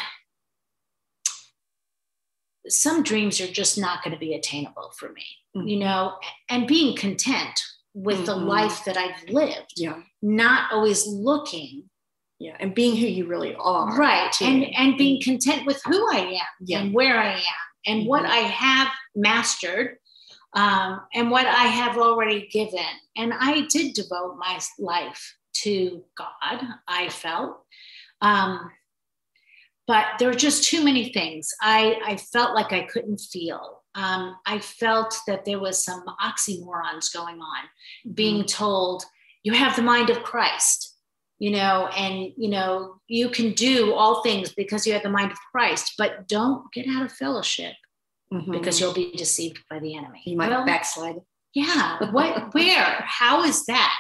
some 2.68 3.02
dreams 3.02 3.40
are 3.40 3.46
just 3.46 3.78
not 3.78 4.02
going 4.02 4.12
to 4.12 4.20
be 4.20 4.34
attainable 4.34 4.92
for 4.96 5.10
me, 5.10 5.24
mm-hmm. 5.56 5.66
you 5.66 5.78
know, 5.78 6.14
and 6.48 6.66
being 6.66 6.96
content 6.96 7.60
with 7.94 8.16
mm-hmm. 8.16 8.26
the 8.26 8.36
life 8.36 8.84
that 8.84 8.96
I've 8.96 9.28
lived. 9.28 9.74
Yeah. 9.76 10.00
Not 10.22 10.72
always 10.72 11.06
looking. 11.06 11.84
Yeah. 12.38 12.56
And 12.60 12.74
being 12.74 12.96
who 12.96 13.06
you 13.06 13.26
really 13.26 13.54
are. 13.56 13.96
Right. 13.96 14.30
Too. 14.32 14.44
And 14.44 14.64
and 14.76 14.96
being 14.96 15.20
content 15.20 15.66
with 15.66 15.82
who 15.84 16.08
I 16.12 16.18
am 16.18 16.46
yeah. 16.60 16.80
and 16.80 16.94
where 16.94 17.18
I 17.18 17.34
am 17.34 17.42
and 17.86 18.00
mm-hmm. 18.00 18.08
what 18.08 18.24
I 18.24 18.36
have 18.36 18.88
mastered 19.16 19.98
um, 20.54 21.00
and 21.14 21.30
what 21.30 21.46
I 21.46 21.64
have 21.64 21.98
already 21.98 22.48
given. 22.48 22.84
And 23.16 23.32
I 23.34 23.66
did 23.68 23.94
devote 23.94 24.36
my 24.38 24.60
life 24.78 25.36
to 25.54 26.04
God, 26.16 26.62
I 26.86 27.08
felt. 27.08 27.58
Um, 28.20 28.70
but 29.86 30.04
there 30.18 30.28
were 30.28 30.34
just 30.34 30.64
too 30.64 30.84
many 30.84 31.12
things. 31.12 31.50
I, 31.60 31.98
I 32.04 32.16
felt 32.16 32.54
like 32.54 32.72
I 32.72 32.82
couldn't 32.82 33.20
feel. 33.20 33.82
Um, 33.94 34.36
I 34.46 34.58
felt 34.58 35.16
that 35.26 35.44
there 35.44 35.58
was 35.58 35.82
some 35.82 36.04
oxymorons 36.22 37.12
going 37.12 37.40
on, 37.40 38.14
being 38.14 38.38
mm-hmm. 38.38 38.46
told, 38.46 39.04
you 39.42 39.52
have 39.52 39.76
the 39.76 39.82
mind 39.82 40.10
of 40.10 40.22
Christ, 40.22 40.87
you 41.38 41.50
know, 41.50 41.88
and, 41.96 42.32
you 42.36 42.48
know, 42.48 43.00
you 43.06 43.28
can 43.28 43.52
do 43.52 43.92
all 43.94 44.22
things 44.22 44.52
because 44.52 44.86
you 44.86 44.92
have 44.92 45.02
the 45.02 45.08
mind 45.08 45.30
of 45.30 45.38
Christ, 45.52 45.94
but 45.96 46.26
don't 46.26 46.70
get 46.72 46.86
out 46.88 47.04
of 47.04 47.12
fellowship 47.12 47.74
mm-hmm. 48.32 48.50
because 48.50 48.80
you'll 48.80 48.92
be 48.92 49.12
deceived 49.12 49.60
by 49.70 49.78
the 49.78 49.96
enemy. 49.96 50.22
You 50.24 50.36
might 50.36 50.50
well, 50.50 50.66
backslide. 50.66 51.20
Yeah. 51.54 52.10
What, 52.10 52.52
where? 52.54 53.04
How 53.06 53.44
is 53.44 53.64
that? 53.66 53.94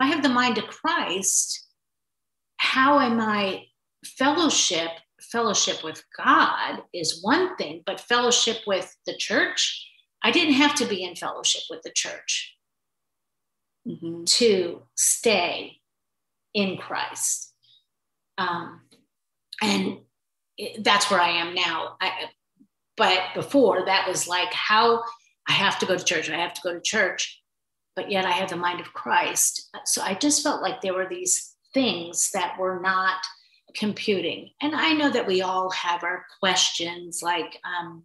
If 0.00 0.06
I 0.06 0.08
have 0.08 0.22
the 0.22 0.28
mind 0.28 0.58
of 0.58 0.68
Christ, 0.68 1.66
how 2.58 3.00
am 3.00 3.20
I 3.20 3.64
fellowship? 4.04 4.90
Fellowship 5.20 5.82
with 5.82 6.04
God 6.16 6.82
is 6.92 7.22
one 7.22 7.56
thing, 7.56 7.82
but 7.86 7.98
fellowship 7.98 8.58
with 8.66 8.94
the 9.06 9.16
church, 9.16 9.88
I 10.22 10.30
didn't 10.30 10.54
have 10.54 10.74
to 10.76 10.84
be 10.84 11.02
in 11.02 11.16
fellowship 11.16 11.62
with 11.70 11.80
the 11.82 11.92
church 11.94 12.56
mm-hmm. 13.88 14.24
to 14.24 14.82
stay 14.96 15.78
in 16.54 16.76
Christ. 16.76 17.52
Um, 18.38 18.80
and 19.62 19.98
it, 20.56 20.82
that's 20.84 21.10
where 21.10 21.20
I 21.20 21.30
am 21.30 21.54
now. 21.54 21.96
I, 22.00 22.10
but 22.96 23.20
before 23.34 23.84
that 23.86 24.08
was 24.08 24.28
like 24.28 24.52
how 24.52 25.02
I 25.48 25.52
have 25.52 25.78
to 25.80 25.86
go 25.86 25.96
to 25.96 26.04
church, 26.04 26.30
I 26.30 26.36
have 26.36 26.54
to 26.54 26.62
go 26.62 26.72
to 26.72 26.80
church, 26.80 27.42
but 27.96 28.10
yet 28.10 28.24
I 28.24 28.30
have 28.30 28.50
the 28.50 28.56
mind 28.56 28.80
of 28.80 28.92
Christ. 28.92 29.68
So 29.84 30.02
I 30.02 30.14
just 30.14 30.42
felt 30.42 30.62
like 30.62 30.80
there 30.80 30.94
were 30.94 31.08
these 31.08 31.54
things 31.74 32.30
that 32.32 32.58
were 32.58 32.80
not 32.80 33.18
computing. 33.74 34.50
And 34.62 34.74
I 34.74 34.92
know 34.92 35.10
that 35.10 35.26
we 35.26 35.42
all 35.42 35.70
have 35.70 36.04
our 36.04 36.24
questions 36.40 37.20
like, 37.22 37.58
um, 37.64 38.04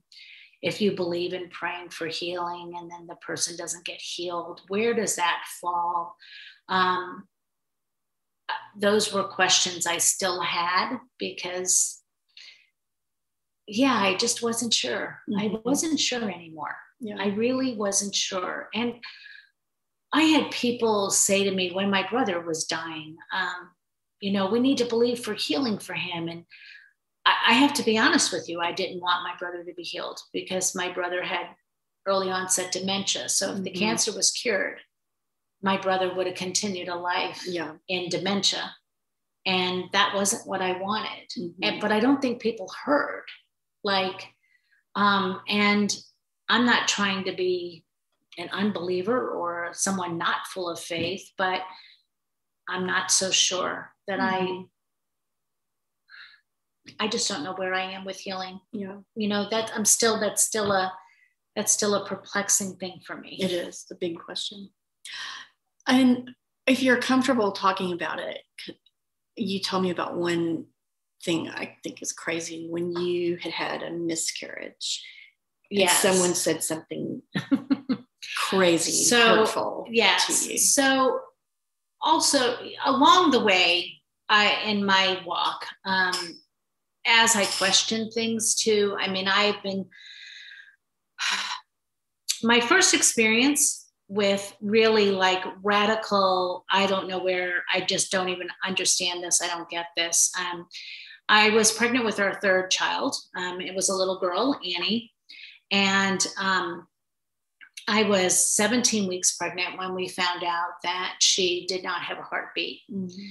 if 0.61 0.81
you 0.81 0.91
believe 0.91 1.33
in 1.33 1.49
praying 1.49 1.89
for 1.89 2.07
healing 2.07 2.73
and 2.77 2.91
then 2.91 3.07
the 3.07 3.15
person 3.15 3.55
doesn't 3.55 3.85
get 3.85 4.01
healed, 4.01 4.61
where 4.67 4.93
does 4.93 5.15
that 5.15 5.43
fall? 5.61 6.15
Um, 6.67 7.27
those 8.77 9.13
were 9.13 9.23
questions 9.23 9.85
I 9.85 9.97
still 9.97 10.41
had 10.41 10.97
because 11.17 12.01
yeah, 13.67 13.93
I 13.93 14.15
just 14.15 14.41
wasn't 14.41 14.73
sure. 14.73 15.19
Mm-hmm. 15.29 15.55
I 15.55 15.59
wasn't 15.63 15.99
sure 15.99 16.29
anymore. 16.29 16.75
Yeah. 16.99 17.17
I 17.19 17.27
really 17.27 17.75
wasn't 17.75 18.15
sure. 18.15 18.67
And 18.73 18.95
I 20.11 20.23
had 20.23 20.51
people 20.51 21.11
say 21.11 21.43
to 21.43 21.51
me 21.51 21.71
when 21.71 21.91
my 21.91 22.07
brother 22.09 22.41
was 22.41 22.65
dying, 22.65 23.15
um, 23.31 23.69
you 24.21 24.31
know, 24.31 24.49
we 24.49 24.59
need 24.59 24.79
to 24.79 24.85
believe 24.85 25.19
for 25.19 25.35
healing 25.35 25.77
for 25.77 25.93
him. 25.93 26.27
And 26.27 26.45
I, 27.25 27.35
I 27.49 27.53
have 27.53 27.73
to 27.75 27.83
be 27.83 27.97
honest 27.97 28.33
with 28.33 28.49
you, 28.49 28.59
I 28.59 28.71
didn't 28.71 29.01
want 29.01 29.23
my 29.23 29.35
brother 29.37 29.63
to 29.63 29.73
be 29.73 29.83
healed 29.83 30.19
because 30.33 30.75
my 30.75 30.91
brother 30.91 31.21
had 31.21 31.45
early 32.07 32.31
onset 32.31 32.71
dementia. 32.71 33.29
So 33.29 33.49
if 33.49 33.53
mm-hmm. 33.55 33.63
the 33.63 33.71
cancer 33.71 34.11
was 34.13 34.31
cured, 34.31 34.79
my 35.61 35.77
brother 35.77 36.13
would 36.13 36.27
have 36.27 36.35
continued 36.35 36.87
a 36.87 36.95
life 36.95 37.43
yeah. 37.47 37.73
in 37.87 38.09
dementia. 38.09 38.73
And 39.45 39.85
that 39.93 40.13
wasn't 40.15 40.47
what 40.47 40.61
I 40.61 40.79
wanted. 40.79 41.29
Mm-hmm. 41.37 41.63
And, 41.63 41.81
but 41.81 41.91
I 41.91 41.99
don't 41.99 42.21
think 42.21 42.41
people 42.41 42.71
heard 42.85 43.23
like 43.83 44.27
um 44.95 45.41
and 45.47 45.97
i'm 46.49 46.65
not 46.65 46.87
trying 46.87 47.23
to 47.23 47.33
be 47.33 47.83
an 48.37 48.49
unbeliever 48.51 49.29
or 49.29 49.69
someone 49.73 50.17
not 50.17 50.47
full 50.47 50.69
of 50.69 50.79
faith 50.79 51.31
but 51.37 51.61
i'm 52.67 52.85
not 52.85 53.11
so 53.11 53.31
sure 53.31 53.91
that 54.07 54.19
mm-hmm. 54.19 54.63
i 56.99 57.05
i 57.05 57.07
just 57.07 57.29
don't 57.29 57.43
know 57.43 57.53
where 57.53 57.73
i 57.73 57.91
am 57.91 58.05
with 58.05 58.19
healing 58.19 58.59
yeah 58.71 58.97
you 59.15 59.27
know 59.27 59.47
that 59.49 59.71
i'm 59.75 59.85
still 59.85 60.19
that's 60.19 60.43
still 60.43 60.71
a 60.71 60.91
that's 61.55 61.71
still 61.71 61.95
a 61.95 62.05
perplexing 62.05 62.75
thing 62.77 62.99
for 63.05 63.15
me 63.15 63.37
it 63.39 63.51
is 63.51 63.85
the 63.89 63.95
big 63.95 64.17
question 64.19 64.69
and 65.89 66.31
if 66.65 66.81
you're 66.81 67.01
comfortable 67.01 67.51
talking 67.51 67.91
about 67.91 68.19
it 68.19 68.39
you 69.35 69.59
told 69.59 69.83
me 69.83 69.89
about 69.89 70.15
one 70.15 70.65
thing 71.23 71.49
I 71.49 71.77
think 71.83 72.01
is 72.01 72.11
crazy. 72.11 72.67
When 72.69 72.91
you 72.91 73.37
had 73.37 73.51
had 73.51 73.83
a 73.83 73.91
miscarriage. 73.91 75.05
Yeah, 75.71 75.91
someone 75.91 76.33
said 76.33 76.63
something 76.63 77.21
crazy 78.35 79.03
so, 79.03 79.35
hurtful 79.35 79.85
yes. 79.89 80.73
so 80.73 81.19
also 82.01 82.57
along 82.85 83.29
the 83.29 83.39
way 83.39 83.93
i 84.29 84.61
in 84.65 84.83
my 84.83 85.21
walk 85.25 85.65
um 85.85 86.41
as 87.05 87.35
i 87.35 87.45
question 87.45 88.09
things 88.09 88.55
too 88.55 88.97
i 88.99 89.07
mean 89.07 89.27
i've 89.27 89.61
been 89.61 89.85
my 92.43 92.59
first 92.59 92.95
experience 92.95 93.88
with 94.09 94.57
really 94.59 95.11
like 95.11 95.43
radical 95.61 96.65
i 96.71 96.87
don't 96.87 97.07
know 97.07 97.19
where 97.19 97.63
i 97.71 97.79
just 97.79 98.11
don't 98.11 98.29
even 98.29 98.47
understand 98.65 99.23
this 99.23 99.39
i 99.41 99.47
don't 99.47 99.69
get 99.69 99.85
this. 99.95 100.31
Um, 100.37 100.65
i 101.29 101.51
was 101.51 101.71
pregnant 101.71 102.03
with 102.03 102.19
our 102.19 102.33
third 102.41 102.71
child. 102.71 103.15
Um, 103.37 103.61
it 103.61 103.75
was 103.75 103.89
a 103.89 103.95
little 103.95 104.19
girl 104.19 104.59
annie. 104.65 105.11
And 105.71 106.25
um, 106.41 106.87
i 107.87 108.01
was 108.03 108.55
17 108.55 109.07
weeks 109.07 109.37
pregnant 109.37 109.77
when 109.77 109.93
we 109.93 110.07
found 110.07 110.43
out 110.43 110.71
that 110.83 111.17
she 111.19 111.67
did 111.67 111.83
not 111.83 112.01
have 112.01 112.17
a 112.17 112.23
heartbeat. 112.23 112.81
Mm-hmm. 112.91 113.27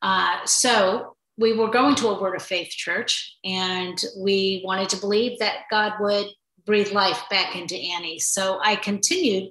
uh, 0.00 0.46
so 0.46 1.14
we 1.36 1.52
were 1.52 1.68
going 1.68 1.94
to 1.96 2.08
a 2.08 2.20
word 2.20 2.36
of 2.36 2.42
faith 2.42 2.70
church 2.70 3.36
and 3.44 4.02
we 4.18 4.62
wanted 4.64 4.88
to 4.88 4.96
believe 4.96 5.38
that 5.40 5.64
god 5.70 5.92
would 6.00 6.26
breathe 6.64 6.92
life 6.92 7.22
back 7.28 7.54
into 7.54 7.76
annie. 7.76 8.18
So 8.18 8.60
i 8.62 8.76
continued 8.76 9.50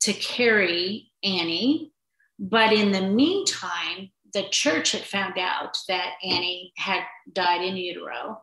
to 0.00 0.12
carry 0.12 1.10
Annie. 1.22 1.92
But 2.38 2.72
in 2.72 2.92
the 2.92 3.02
meantime, 3.02 4.10
the 4.32 4.44
church 4.50 4.92
had 4.92 5.02
found 5.02 5.38
out 5.38 5.76
that 5.88 6.14
Annie 6.22 6.72
had 6.76 7.02
died 7.32 7.62
in 7.62 7.76
utero. 7.76 8.42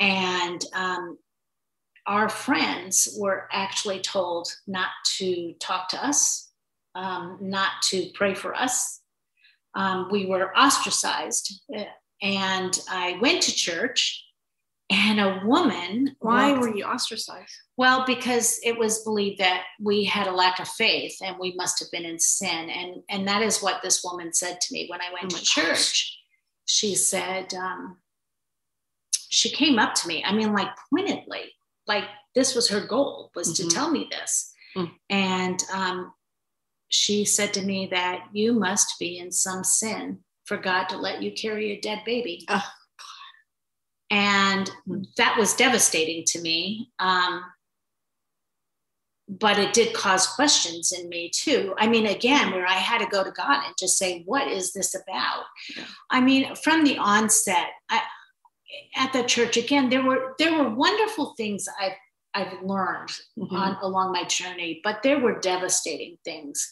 And 0.00 0.64
um, 0.74 1.18
our 2.06 2.28
friends 2.28 3.16
were 3.18 3.48
actually 3.52 4.00
told 4.00 4.48
not 4.66 4.90
to 5.18 5.54
talk 5.60 5.88
to 5.90 6.04
us, 6.04 6.50
um, 6.94 7.38
not 7.40 7.82
to 7.84 8.10
pray 8.14 8.34
for 8.34 8.54
us. 8.54 9.00
Um, 9.74 10.08
we 10.10 10.26
were 10.26 10.56
ostracized. 10.56 11.62
And 12.22 12.78
I 12.90 13.18
went 13.20 13.42
to 13.42 13.54
church 13.54 14.25
and 14.90 15.20
a 15.20 15.42
woman. 15.44 16.16
Why 16.20 16.52
walked, 16.52 16.60
were 16.60 16.76
you 16.76 16.84
ostracized? 16.84 17.52
Well, 17.76 18.04
because 18.06 18.60
it 18.62 18.78
was 18.78 19.02
believed 19.02 19.38
that 19.40 19.64
we 19.80 20.04
had 20.04 20.26
a 20.26 20.32
lack 20.32 20.60
of 20.60 20.68
faith 20.68 21.16
and 21.22 21.36
we 21.38 21.54
must 21.56 21.80
have 21.80 21.90
been 21.90 22.04
in 22.04 22.18
sin, 22.18 22.70
and 22.70 23.02
and 23.10 23.26
that 23.28 23.42
is 23.42 23.62
what 23.62 23.82
this 23.82 24.04
woman 24.04 24.32
said 24.32 24.60
to 24.60 24.72
me 24.72 24.86
when 24.88 25.00
I 25.00 25.12
went 25.12 25.32
oh 25.32 25.36
to 25.36 25.44
church. 25.44 25.66
Gosh. 25.66 26.18
She 26.68 26.94
said, 26.96 27.54
um, 27.54 27.98
she 29.28 29.50
came 29.50 29.78
up 29.78 29.94
to 29.94 30.08
me. 30.08 30.24
I 30.24 30.32
mean, 30.32 30.52
like 30.52 30.68
pointedly, 30.90 31.52
like 31.86 32.04
this 32.34 32.54
was 32.54 32.68
her 32.68 32.80
goal 32.80 33.30
was 33.34 33.52
mm-hmm. 33.52 33.68
to 33.68 33.74
tell 33.74 33.90
me 33.90 34.08
this, 34.10 34.52
mm. 34.76 34.90
and 35.10 35.62
um, 35.72 36.12
she 36.88 37.24
said 37.24 37.52
to 37.54 37.62
me 37.62 37.88
that 37.90 38.26
you 38.32 38.52
must 38.52 38.98
be 38.98 39.18
in 39.18 39.32
some 39.32 39.64
sin 39.64 40.20
for 40.44 40.56
God 40.56 40.84
to 40.88 40.96
let 40.96 41.22
you 41.22 41.32
carry 41.32 41.72
a 41.72 41.80
dead 41.80 42.02
baby. 42.04 42.44
Oh 42.48 42.64
and 44.10 44.70
that 45.16 45.36
was 45.38 45.54
devastating 45.54 46.24
to 46.26 46.40
me. 46.40 46.90
Um, 46.98 47.42
but 49.28 49.58
it 49.58 49.72
did 49.72 49.92
cause 49.92 50.26
questions 50.26 50.92
in 50.92 51.08
me 51.08 51.30
too. 51.34 51.74
I 51.78 51.88
mean, 51.88 52.06
again, 52.06 52.52
where 52.52 52.66
I 52.66 52.74
had 52.74 52.98
to 52.98 53.06
go 53.06 53.24
to 53.24 53.32
God 53.32 53.64
and 53.64 53.74
just 53.78 53.98
say, 53.98 54.22
"What 54.24 54.46
is 54.46 54.72
this 54.72 54.94
about?" 54.94 55.44
I 56.10 56.20
mean, 56.20 56.54
from 56.54 56.84
the 56.84 56.96
onset, 56.98 57.66
I, 57.90 58.02
at 58.94 59.12
the 59.12 59.24
church 59.24 59.56
again, 59.56 59.88
there 59.88 60.04
were 60.04 60.34
there 60.38 60.54
were 60.54 60.70
wonderful 60.70 61.34
things 61.36 61.66
I've 61.80 61.96
I've 62.34 62.62
learned 62.62 63.08
mm-hmm. 63.36 63.56
on 63.56 63.76
along 63.82 64.12
my 64.12 64.24
journey, 64.24 64.80
but 64.84 65.02
there 65.02 65.18
were 65.18 65.40
devastating 65.40 66.18
things. 66.24 66.70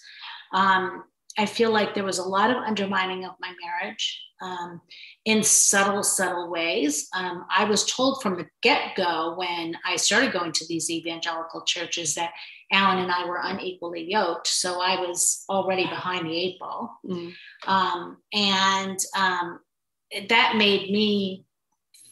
Um, 0.52 1.04
I 1.36 1.46
feel 1.46 1.70
like 1.70 1.94
there 1.94 2.04
was 2.04 2.18
a 2.18 2.28
lot 2.28 2.50
of 2.50 2.56
undermining 2.56 3.24
of 3.24 3.32
my 3.40 3.52
marriage 3.64 4.22
um, 4.40 4.80
in 5.24 5.42
subtle, 5.42 6.02
subtle 6.02 6.50
ways. 6.50 7.08
Um, 7.14 7.46
I 7.54 7.64
was 7.64 7.84
told 7.84 8.22
from 8.22 8.36
the 8.36 8.46
get 8.62 8.94
go 8.96 9.34
when 9.36 9.76
I 9.84 9.96
started 9.96 10.32
going 10.32 10.52
to 10.52 10.66
these 10.66 10.90
evangelical 10.90 11.62
churches 11.62 12.14
that 12.14 12.32
Alan 12.72 12.98
and 12.98 13.10
I 13.10 13.26
were 13.26 13.40
unequally 13.42 14.10
yoked. 14.10 14.46
So 14.46 14.80
I 14.80 15.00
was 15.00 15.44
already 15.48 15.84
behind 15.84 16.26
the 16.26 16.36
eight 16.36 16.58
ball. 16.58 16.98
Mm. 17.04 17.32
Um, 17.66 18.18
and 18.32 18.98
um, 19.16 19.60
that 20.28 20.56
made 20.56 20.90
me 20.90 21.44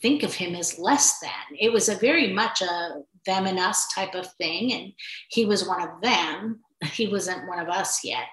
think 0.01 0.23
of 0.23 0.35
him 0.35 0.55
as 0.55 0.79
less 0.79 1.21
than. 1.21 1.57
It 1.59 1.73
was 1.73 1.89
a 1.89 1.97
very 1.97 2.33
much 2.33 2.61
a 2.61 3.03
them 3.25 3.47
and 3.47 3.59
us 3.59 3.93
type 3.95 4.15
of 4.15 4.33
thing. 4.35 4.73
And 4.73 4.93
he 5.29 5.45
was 5.45 5.67
one 5.67 5.81
of 5.81 6.01
them. 6.03 6.61
He 6.93 7.07
wasn't 7.07 7.47
one 7.49 7.61
of 7.61 7.69
us 7.69 8.05
yet. 8.05 8.25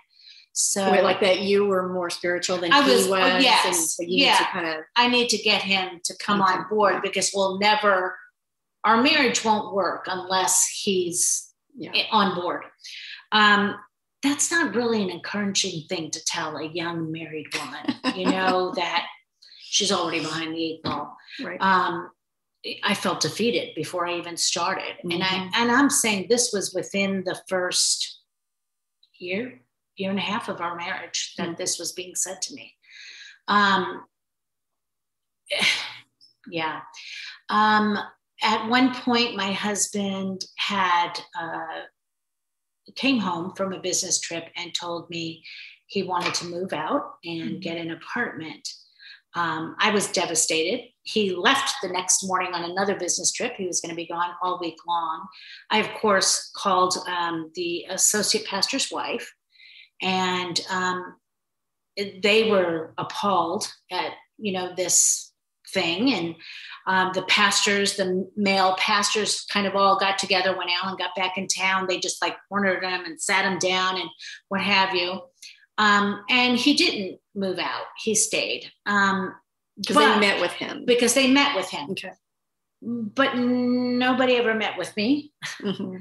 So 0.53 0.91
Wait, 0.91 1.03
like 1.03 1.21
that 1.21 1.41
you 1.41 1.65
were 1.65 1.93
more 1.93 2.09
spiritual 2.09 2.57
than 2.57 2.73
I 2.73 2.81
was, 2.81 3.05
he 3.05 3.11
was. 3.11 3.33
Oh, 3.33 3.37
yes. 3.37 3.95
So 3.95 4.03
yeah. 4.05 4.45
kind 4.51 4.67
of 4.67 4.83
I 4.95 5.07
need 5.07 5.29
to 5.29 5.37
get 5.37 5.61
him 5.61 6.01
to 6.03 6.13
come 6.17 6.41
on 6.41 6.65
board 6.69 7.01
because 7.01 7.31
we'll 7.33 7.59
never 7.59 8.17
our 8.83 9.01
marriage 9.01 9.43
won't 9.43 9.73
work 9.73 10.05
unless 10.07 10.67
he's 10.67 11.49
yeah. 11.75 11.91
on 12.11 12.35
board. 12.35 12.63
Um, 13.31 13.75
that's 14.21 14.51
not 14.51 14.75
really 14.75 15.01
an 15.01 15.09
encouraging 15.09 15.83
thing 15.87 16.11
to 16.11 16.23
tell 16.25 16.57
a 16.57 16.67
young 16.67 17.11
married 17.11 17.47
woman, 17.55 18.17
you 18.17 18.25
know, 18.25 18.73
that 18.75 19.05
she's 19.59 19.91
already 19.91 20.19
behind 20.19 20.53
the 20.53 20.63
eight 20.63 20.83
ball. 20.83 21.15
Right. 21.41 21.61
Um, 21.61 22.09
I 22.83 22.93
felt 22.93 23.21
defeated 23.21 23.73
before 23.75 24.05
I 24.05 24.17
even 24.17 24.35
started. 24.35 24.95
Mm-hmm. 24.97 25.11
And 25.11 25.23
I 25.23 25.27
mm-hmm. 25.27 25.49
and 25.55 25.71
I'm 25.71 25.89
saying 25.89 26.27
this 26.29 26.51
was 26.51 26.73
within 26.73 27.23
the 27.25 27.39
first 27.47 28.21
year, 29.17 29.61
year 29.99 30.09
and 30.09 30.19
a 30.19 30.23
half 30.23 30.49
of 30.49 30.61
our 30.61 30.75
marriage 30.75 31.33
that 31.37 31.57
this 31.57 31.77
was 31.77 31.91
being 31.91 32.15
said 32.15 32.41
to 32.41 32.55
me. 32.55 32.73
Um, 33.47 34.05
yeah. 36.49 36.81
Um, 37.49 37.97
at 38.41 38.69
one 38.69 38.93
point, 38.93 39.35
my 39.35 39.51
husband 39.51 40.45
had 40.57 41.19
uh, 41.39 41.81
came 42.95 43.19
home 43.19 43.53
from 43.55 43.73
a 43.73 43.81
business 43.81 44.19
trip 44.19 44.45
and 44.55 44.73
told 44.73 45.09
me 45.09 45.43
he 45.87 46.03
wanted 46.03 46.33
to 46.35 46.45
move 46.45 46.71
out 46.71 47.15
and 47.25 47.41
mm-hmm. 47.41 47.59
get 47.59 47.77
an 47.77 47.91
apartment. 47.91 48.67
Um, 49.35 49.75
I 49.79 49.91
was 49.91 50.11
devastated. 50.11 50.85
He 51.03 51.35
left 51.35 51.75
the 51.81 51.89
next 51.89 52.23
morning 52.25 52.53
on 52.53 52.63
another 52.63 52.95
business 52.95 53.31
trip. 53.31 53.53
He 53.57 53.67
was 53.67 53.81
going 53.81 53.91
to 53.91 53.95
be 53.95 54.07
gone 54.07 54.31
all 54.41 54.59
week 54.59 54.77
long. 54.87 55.27
I, 55.69 55.79
of 55.79 55.89
course, 55.95 56.51
called 56.55 56.95
um, 57.07 57.51
the 57.55 57.85
associate 57.89 58.45
pastor's 58.45 58.89
wife 58.91 59.31
and 60.01 60.59
um, 60.69 61.15
they 62.21 62.49
were 62.49 62.93
appalled 62.97 63.71
at 63.91 64.11
you 64.37 64.53
know 64.53 64.73
this 64.75 65.31
thing. 65.73 66.13
And 66.13 66.35
um, 66.87 67.11
the 67.13 67.23
pastors 67.23 67.95
the 67.95 68.29
male 68.35 68.75
pastors 68.77 69.45
kind 69.51 69.67
of 69.67 69.75
all 69.75 69.99
got 69.99 70.17
together 70.17 70.57
when 70.57 70.67
alan 70.69 70.97
got 70.97 71.15
back 71.15 71.37
in 71.37 71.47
town. 71.47 71.87
They 71.87 71.99
just 71.99 72.21
like 72.21 72.35
cornered 72.47 72.83
him 72.83 73.05
and 73.05 73.21
sat 73.21 73.45
him 73.45 73.59
down 73.59 73.97
and 73.99 74.09
what 74.47 74.61
have 74.61 74.95
you. 74.95 75.21
Um, 75.77 76.23
and 76.29 76.57
he 76.57 76.73
didn't 76.73 77.19
move 77.35 77.59
out. 77.59 77.83
He 78.03 78.15
stayed. 78.15 78.71
Um, 78.85 79.33
because 79.77 79.95
they 79.95 80.19
met 80.19 80.41
with 80.41 80.51
him. 80.51 80.83
Because 80.85 81.13
they 81.13 81.31
met 81.31 81.55
with 81.55 81.69
him. 81.69 81.91
Okay. 81.91 82.11
But 82.81 83.37
nobody 83.37 84.35
ever 84.35 84.53
met 84.53 84.77
with 84.77 84.95
me. 84.97 85.31
Mm-hmm. 85.61 85.97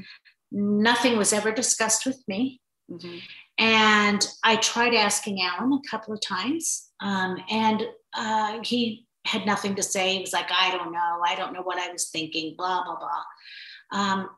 nothing 0.51 1.17
was 1.17 1.33
ever 1.33 1.53
discussed 1.53 2.07
with 2.07 2.23
me 2.27 2.61
mm-hmm. 2.91 3.19
And 3.59 4.27
I 4.45 4.57
tried 4.57 4.95
asking 4.95 5.43
Alan 5.43 5.73
a 5.73 5.89
couple 5.89 6.15
of 6.15 6.21
times, 6.21 6.89
um, 7.01 7.37
and 7.51 7.83
uh, 8.15 8.59
he 8.63 9.07
had 9.25 9.47
nothing 9.47 9.75
to 9.75 9.83
say. 9.83 10.15
He 10.15 10.21
was 10.21 10.33
like, 10.33 10.51
I 10.51 10.71
don't 10.77 10.93
know. 10.93 11.21
I 11.25 11.35
don't 11.35 11.53
know 11.53 11.63
what 11.63 11.79
I 11.79 11.91
was 11.93 12.09
thinking, 12.11 12.55
blah, 12.57 12.85
blah, 12.85 12.99
blah. 12.99 14.01
Um, 14.01 14.31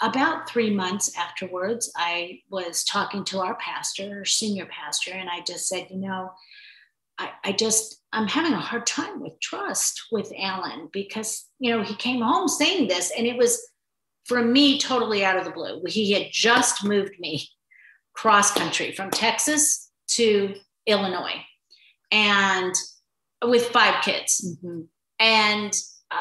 about 0.00 0.48
three 0.48 0.70
months 0.74 1.16
afterwards, 1.16 1.92
I 1.96 2.40
was 2.50 2.84
talking 2.84 3.24
to 3.26 3.40
our 3.40 3.56
pastor, 3.56 4.24
senior 4.24 4.66
pastor, 4.66 5.12
and 5.12 5.28
I 5.28 5.40
just 5.46 5.68
said, 5.68 5.88
you 5.90 5.98
know, 5.98 6.32
I, 7.18 7.30
I 7.44 7.52
just, 7.52 8.02
I'm 8.12 8.26
having 8.26 8.52
a 8.52 8.60
hard 8.60 8.86
time 8.86 9.20
with 9.20 9.38
trust 9.40 10.02
with 10.10 10.32
Alan 10.38 10.88
because, 10.92 11.46
you 11.58 11.70
know, 11.70 11.82
he 11.82 11.94
came 11.94 12.20
home 12.20 12.48
saying 12.48 12.88
this, 12.88 13.12
and 13.16 13.26
it 13.26 13.36
was 13.36 13.60
for 14.24 14.42
me 14.42 14.78
totally 14.78 15.24
out 15.24 15.36
of 15.36 15.44
the 15.44 15.50
blue. 15.50 15.82
He 15.86 16.12
had 16.12 16.28
just 16.32 16.84
moved 16.84 17.18
me 17.18 17.48
cross 18.14 18.52
country 18.52 18.92
from 18.92 19.10
Texas 19.10 19.90
to 20.08 20.54
Illinois 20.86 21.42
and 22.10 22.74
with 23.44 23.66
five 23.68 24.02
kids. 24.02 24.56
Mm-hmm. 24.64 24.82
And 25.18 25.72
uh, 26.10 26.16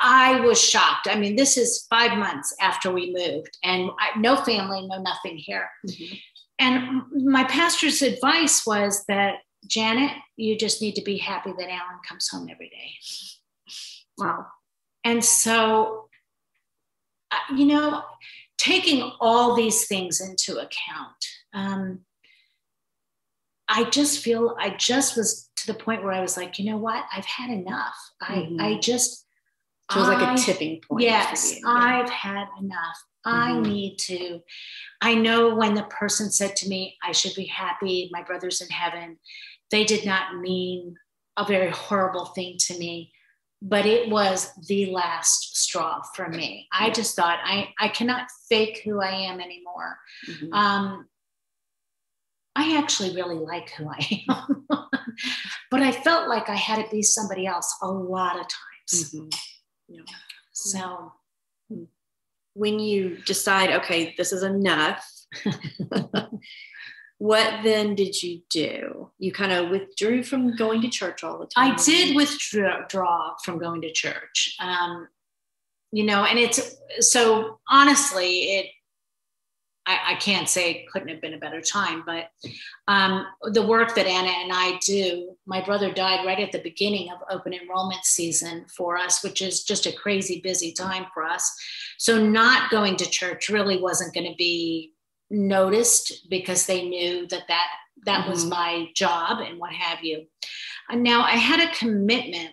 I 0.00 0.40
was 0.40 0.60
shocked. 0.60 1.08
I 1.10 1.16
mean, 1.16 1.36
this 1.36 1.56
is 1.56 1.86
five 1.88 2.18
months 2.18 2.54
after 2.60 2.90
we 2.90 3.12
moved, 3.12 3.56
and 3.62 3.90
I, 3.98 4.18
no 4.18 4.36
family, 4.36 4.86
no 4.86 5.00
nothing 5.00 5.36
here. 5.36 5.68
Mm-hmm. 5.86 6.14
And 6.58 7.02
my 7.24 7.44
pastor's 7.44 8.02
advice 8.02 8.64
was 8.66 9.04
that, 9.08 9.36
Janet, 9.66 10.12
you 10.36 10.56
just 10.56 10.82
need 10.82 10.94
to 10.96 11.02
be 11.02 11.18
happy 11.18 11.52
that 11.56 11.68
Alan 11.68 11.98
comes 12.08 12.28
home 12.28 12.48
every 12.50 12.68
day. 12.68 12.92
Wow. 14.18 14.46
And 15.04 15.24
so, 15.24 16.08
uh, 17.30 17.54
you 17.56 17.66
know, 17.66 18.02
taking 18.62 19.10
all 19.20 19.56
these 19.56 19.86
things 19.86 20.20
into 20.20 20.58
account, 20.58 21.26
um, 21.52 22.00
I 23.68 23.90
just 23.90 24.20
feel 24.20 24.54
I 24.58 24.70
just 24.70 25.16
was 25.16 25.50
to 25.56 25.66
the 25.66 25.74
point 25.78 26.04
where 26.04 26.12
I 26.12 26.20
was 26.20 26.36
like, 26.36 26.58
you 26.58 26.70
know 26.70 26.76
what? 26.76 27.04
I've 27.12 27.24
had 27.24 27.50
enough. 27.50 27.96
Mm-hmm. 28.22 28.60
I 28.60 28.68
I 28.68 28.78
just 28.78 29.26
so 29.90 29.98
it 29.98 30.00
was 30.00 30.08
like 30.08 30.38
a 30.38 30.40
tipping 30.40 30.80
point. 30.88 31.02
Yes, 31.02 31.54
yeah. 31.54 31.68
I've 31.68 32.10
had 32.10 32.46
enough. 32.60 32.96
I 33.24 33.50
mm-hmm. 33.50 33.62
need 33.62 33.96
to. 33.98 34.40
I 35.00 35.14
know 35.14 35.54
when 35.54 35.74
the 35.74 35.84
person 35.84 36.30
said 36.30 36.54
to 36.56 36.68
me, 36.68 36.96
I 37.02 37.12
should 37.12 37.34
be 37.34 37.46
happy, 37.46 38.10
my 38.12 38.22
brother's 38.22 38.60
in 38.60 38.68
heaven, 38.68 39.18
they 39.70 39.84
did 39.84 40.06
not 40.06 40.36
mean 40.36 40.94
a 41.36 41.44
very 41.44 41.70
horrible 41.70 42.26
thing 42.26 42.56
to 42.58 42.78
me, 42.78 43.12
but 43.64 43.86
it 43.86 44.10
was 44.10 44.52
the 44.66 44.86
last 44.86 45.56
straw 45.56 46.02
for 46.16 46.28
me. 46.28 46.66
I 46.72 46.90
just 46.90 47.14
thought, 47.14 47.38
I, 47.44 47.68
I 47.78 47.88
cannot 47.88 48.26
fake 48.48 48.82
who 48.84 49.00
I 49.00 49.12
am 49.12 49.40
anymore. 49.40 49.98
Mm-hmm. 50.28 50.52
Um, 50.52 51.06
I 52.56 52.76
actually 52.76 53.14
really 53.14 53.36
like 53.36 53.70
who 53.70 53.88
I 53.88 54.24
am, 54.28 54.66
but 55.70 55.80
I 55.80 55.92
felt 55.92 56.28
like 56.28 56.48
I 56.48 56.56
had 56.56 56.84
to 56.84 56.90
be 56.90 57.02
somebody 57.02 57.46
else 57.46 57.72
a 57.82 57.88
lot 57.88 58.34
of 58.34 58.46
times. 58.48 59.14
Mm-hmm. 59.14 59.28
Yeah. 59.88 60.02
So 60.50 61.12
when 62.54 62.80
you 62.80 63.18
decide, 63.24 63.70
okay, 63.70 64.12
this 64.18 64.32
is 64.32 64.42
enough, 64.42 65.08
what 67.22 67.62
then 67.62 67.94
did 67.94 68.20
you 68.20 68.40
do? 68.50 69.08
You 69.20 69.30
kind 69.30 69.52
of 69.52 69.70
withdrew 69.70 70.24
from 70.24 70.56
going 70.56 70.82
to 70.82 70.88
church 70.88 71.22
all 71.22 71.38
the 71.38 71.46
time. 71.46 71.70
I 71.70 71.76
did 71.76 72.16
withdraw 72.16 73.36
from 73.44 73.58
going 73.58 73.82
to 73.82 73.92
church. 73.92 74.56
Um, 74.58 75.06
you 75.92 76.02
know, 76.02 76.24
and 76.24 76.36
it's 76.36 76.74
so 76.98 77.60
honestly, 77.70 78.56
it 78.56 78.66
I, 79.86 79.98
I, 80.10 80.14
can't 80.16 80.48
say 80.48 80.70
it 80.70 80.90
couldn't 80.90 81.08
have 81.08 81.20
been 81.20 81.34
a 81.34 81.38
better 81.38 81.60
time, 81.60 82.02
but 82.04 82.30
um, 82.88 83.26
the 83.42 83.66
work 83.66 83.94
that 83.94 84.06
Anna 84.06 84.30
and 84.30 84.50
I 84.52 84.78
do, 84.84 85.36
my 85.46 85.60
brother 85.60 85.92
died 85.92 86.24
right 86.24 86.38
at 86.38 86.52
the 86.52 86.62
beginning 86.62 87.10
of 87.10 87.18
open 87.30 87.52
enrollment 87.52 88.04
season 88.04 88.64
for 88.68 88.96
us, 88.96 89.24
which 89.24 89.42
is 89.42 89.64
just 89.64 89.86
a 89.86 89.92
crazy 89.92 90.40
busy 90.40 90.72
time 90.72 91.06
for 91.14 91.24
us. 91.24 91.52
So, 91.98 92.24
not 92.24 92.70
going 92.70 92.96
to 92.96 93.10
church 93.10 93.48
really 93.48 93.80
wasn't 93.80 94.14
going 94.14 94.28
to 94.28 94.36
be 94.36 94.91
noticed 95.32 96.28
because 96.30 96.66
they 96.66 96.88
knew 96.88 97.26
that 97.26 97.48
that, 97.48 97.66
that 98.04 98.20
mm-hmm. 98.20 98.30
was 98.30 98.44
my 98.44 98.88
job 98.94 99.40
and 99.40 99.58
what 99.58 99.72
have 99.72 100.04
you. 100.04 100.26
And 100.88 101.02
now 101.02 101.22
I 101.22 101.32
had 101.32 101.60
a 101.60 101.74
commitment 101.74 102.50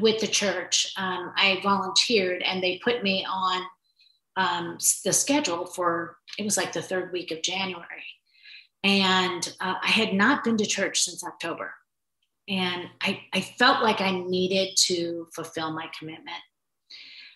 with 0.00 0.20
the 0.20 0.26
church. 0.26 0.92
Um, 0.98 1.32
I 1.36 1.60
volunteered 1.62 2.42
and 2.42 2.62
they 2.62 2.80
put 2.84 3.02
me 3.02 3.24
on 3.24 3.62
um, 4.36 4.78
the 5.04 5.12
schedule 5.12 5.66
for 5.66 6.16
it 6.38 6.44
was 6.44 6.56
like 6.56 6.72
the 6.72 6.82
third 6.82 7.12
week 7.12 7.30
of 7.30 7.42
January, 7.42 8.04
and 8.82 9.54
uh, 9.60 9.74
I 9.82 9.88
had 9.88 10.14
not 10.14 10.44
been 10.44 10.56
to 10.58 10.66
church 10.66 11.02
since 11.02 11.24
October, 11.24 11.74
and 12.48 12.86
I, 13.02 13.20
I 13.32 13.40
felt 13.40 13.82
like 13.82 14.00
I 14.00 14.12
needed 14.12 14.76
to 14.86 15.28
fulfill 15.34 15.72
my 15.72 15.90
commitment. 15.98 16.42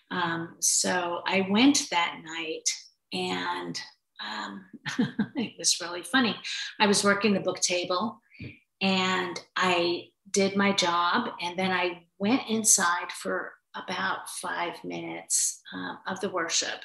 Um, 0.09 0.55
so 0.59 1.21
I 1.27 1.47
went 1.49 1.89
that 1.91 2.21
night, 2.23 2.69
and 3.13 3.79
um, 4.25 4.65
it 5.35 5.53
was 5.57 5.79
really 5.81 6.03
funny. 6.03 6.35
I 6.79 6.87
was 6.87 7.03
working 7.03 7.33
the 7.33 7.39
book 7.39 7.59
table, 7.59 8.21
and 8.81 9.39
I 9.55 10.07
did 10.31 10.55
my 10.55 10.71
job, 10.73 11.29
and 11.41 11.57
then 11.57 11.71
I 11.71 12.03
went 12.19 12.49
inside 12.49 13.11
for 13.11 13.53
about 13.75 14.29
five 14.29 14.83
minutes 14.83 15.61
uh, 15.73 15.95
of 16.07 16.19
the 16.21 16.29
worship 16.29 16.79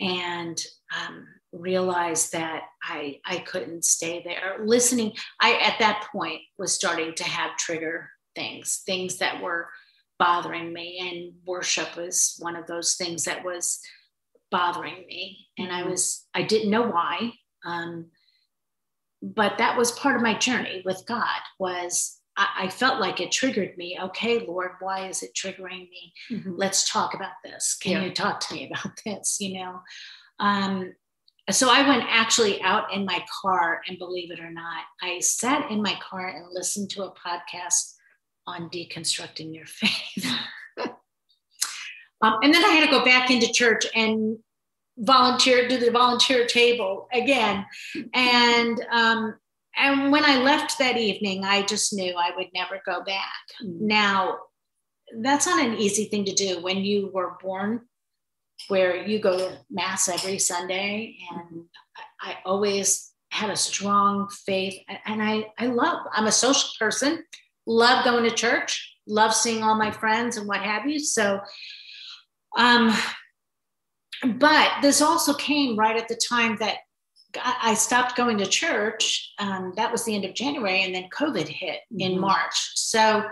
and 0.00 0.60
um, 0.96 1.26
realized 1.52 2.32
that 2.32 2.62
I, 2.82 3.20
I 3.24 3.38
couldn't 3.38 3.84
stay 3.84 4.22
there. 4.24 4.64
Listening, 4.64 5.12
I 5.40 5.54
at 5.58 5.78
that 5.78 6.08
point 6.12 6.40
was 6.58 6.74
starting 6.74 7.14
to 7.14 7.24
have 7.24 7.56
trigger 7.56 8.10
things, 8.34 8.82
things 8.84 9.18
that 9.18 9.42
were 9.42 9.68
bothering 10.18 10.72
me, 10.72 10.98
and 11.00 11.34
worship 11.46 11.96
was 11.96 12.36
one 12.38 12.56
of 12.56 12.66
those 12.66 12.96
things 12.96 13.24
that 13.24 13.44
was 13.44 13.80
bothering 14.52 15.04
me. 15.08 15.48
And 15.58 15.72
I 15.72 15.80
mm-hmm. 15.80 15.90
was, 15.90 16.24
I 16.32 16.42
didn't 16.42 16.70
know 16.70 16.82
why. 16.82 17.32
Um, 17.64 18.06
but 19.20 19.58
that 19.58 19.76
was 19.76 19.90
part 19.92 20.16
of 20.16 20.22
my 20.22 20.36
journey 20.38 20.82
with 20.84 21.04
God 21.06 21.40
was 21.58 22.18
I, 22.36 22.68
felt 22.68 22.98
like 22.98 23.20
it 23.20 23.30
triggered 23.30 23.76
me. 23.76 23.98
Okay, 24.00 24.46
Lord, 24.46 24.72
why 24.80 25.08
is 25.08 25.22
it 25.22 25.34
triggering 25.34 25.90
me? 25.90 26.12
Mm-hmm. 26.30 26.54
Let's 26.56 26.90
talk 26.90 27.12
about 27.14 27.34
this. 27.44 27.76
Can 27.80 27.92
yeah. 27.92 28.04
you 28.04 28.12
talk 28.12 28.40
to 28.40 28.54
me 28.54 28.70
about 28.70 28.92
this? 29.04 29.36
You 29.38 29.60
know, 29.60 29.80
um, 30.40 30.94
so 31.50 31.68
I 31.70 31.86
went 31.86 32.04
actually 32.08 32.60
out 32.62 32.92
in 32.92 33.04
my 33.04 33.22
car, 33.42 33.82
and 33.86 33.98
believe 33.98 34.30
it 34.30 34.40
or 34.40 34.50
not, 34.50 34.84
I 35.02 35.18
sat 35.20 35.70
in 35.70 35.82
my 35.82 35.98
car 36.08 36.28
and 36.28 36.46
listened 36.52 36.88
to 36.90 37.04
a 37.04 37.14
podcast 37.14 37.94
on 38.46 38.70
deconstructing 38.70 39.54
your 39.54 39.66
faith. 39.66 40.26
um, 42.22 42.38
and 42.42 42.54
then 42.54 42.64
I 42.64 42.68
had 42.68 42.84
to 42.84 42.90
go 42.90 43.04
back 43.04 43.30
into 43.30 43.52
church 43.52 43.86
and 43.94 44.38
volunteer 44.98 45.68
do 45.68 45.78
the 45.78 45.90
volunteer 45.90 46.46
table 46.46 47.08
again, 47.12 47.66
and 48.14 48.84
um, 48.90 49.34
and 49.76 50.12
when 50.12 50.24
I 50.24 50.38
left 50.38 50.78
that 50.78 50.96
evening, 50.96 51.44
I 51.44 51.62
just 51.62 51.92
knew 51.92 52.14
I 52.16 52.30
would 52.36 52.48
never 52.54 52.80
go 52.84 53.02
back. 53.04 53.32
Mm-hmm. 53.62 53.86
Now, 53.86 54.38
that's 55.20 55.46
not 55.46 55.64
an 55.64 55.74
easy 55.74 56.04
thing 56.06 56.24
to 56.26 56.32
do 56.32 56.62
when 56.62 56.78
you 56.78 57.10
were 57.12 57.36
born 57.42 57.82
where 58.68 59.06
you 59.06 59.18
go 59.18 59.36
to 59.36 59.58
mass 59.70 60.08
every 60.08 60.38
Sunday. 60.38 61.16
And 61.30 61.64
I, 62.20 62.32
I 62.32 62.38
always 62.44 63.10
had 63.30 63.50
a 63.50 63.56
strong 63.56 64.28
faith. 64.28 64.78
And 65.06 65.22
I, 65.22 65.46
I 65.58 65.66
love, 65.66 66.06
I'm 66.12 66.26
a 66.26 66.32
social 66.32 66.70
person, 66.78 67.24
love 67.66 68.04
going 68.04 68.24
to 68.24 68.34
church, 68.34 68.96
love 69.06 69.34
seeing 69.34 69.62
all 69.62 69.74
my 69.74 69.90
friends 69.90 70.36
and 70.36 70.46
what 70.46 70.60
have 70.60 70.86
you. 70.86 70.98
So, 70.98 71.40
um, 72.56 72.96
but 74.36 74.70
this 74.82 75.02
also 75.02 75.34
came 75.34 75.76
right 75.76 75.96
at 75.96 76.08
the 76.08 76.20
time 76.28 76.56
that 76.60 76.78
I 77.40 77.74
stopped 77.74 78.16
going 78.16 78.38
to 78.38 78.46
church. 78.46 79.32
Um, 79.38 79.72
that 79.76 79.90
was 79.90 80.04
the 80.04 80.14
end 80.14 80.24
of 80.24 80.34
January, 80.34 80.82
and 80.82 80.94
then 80.94 81.08
COVID 81.16 81.48
hit 81.48 81.80
mm-hmm. 81.92 82.00
in 82.00 82.20
March. 82.20 82.72
So 82.74 83.24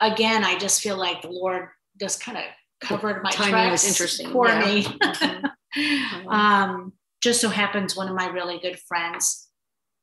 again, 0.00 0.44
I 0.44 0.58
just 0.58 0.80
feel 0.80 0.96
like 0.96 1.22
the 1.22 1.30
Lord 1.30 1.68
just 2.00 2.22
kind 2.22 2.38
of 2.38 2.44
covered 2.80 3.22
my 3.22 3.30
timing 3.30 3.52
tracks 3.52 3.72
was 3.72 3.88
interesting 3.88 4.30
for 4.30 4.48
yeah. 4.48 4.64
me. 4.64 4.84
mm-hmm. 5.76 6.28
um, 6.28 6.92
just 7.20 7.40
so 7.40 7.48
happens 7.48 7.96
one 7.96 8.08
of 8.08 8.14
my 8.14 8.28
really 8.28 8.58
good 8.60 8.78
friends 8.80 9.48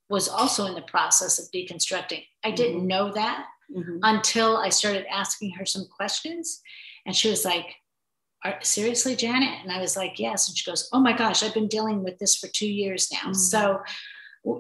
was 0.10 0.28
also 0.28 0.66
in 0.66 0.76
the 0.76 0.82
process 0.84 1.40
of 1.40 1.50
deconstructing. 1.52 2.24
I 2.44 2.52
didn't 2.52 2.80
mm-hmm. 2.80 2.88
know 2.88 3.12
that 3.14 3.46
mm-hmm. 3.76 4.00
until 4.04 4.58
I 4.58 4.70
started 4.70 5.06
asking 5.12 5.52
her 5.52 5.66
some 5.66 5.88
questions, 5.88 6.62
and 7.06 7.16
she 7.16 7.30
was 7.30 7.44
like, 7.44 7.76
seriously, 8.62 9.16
Janet? 9.16 9.62
And 9.64 9.72
I 9.72 9.80
was 9.80 9.96
like, 9.96 10.20
yes. 10.20 10.48
And 10.48 10.58
she 10.58 10.70
goes, 10.70 10.90
oh 10.94 11.00
my 11.00 11.14
gosh, 11.14 11.44
I've 11.44 11.54
been 11.54 11.68
dealing 11.68 12.04
with 12.04 12.18
this 12.20 12.36
for 12.36 12.48
two 12.48 12.68
years 12.68 13.10
now. 13.12 13.30
Mm-hmm. 13.30 13.34
So 13.34 13.82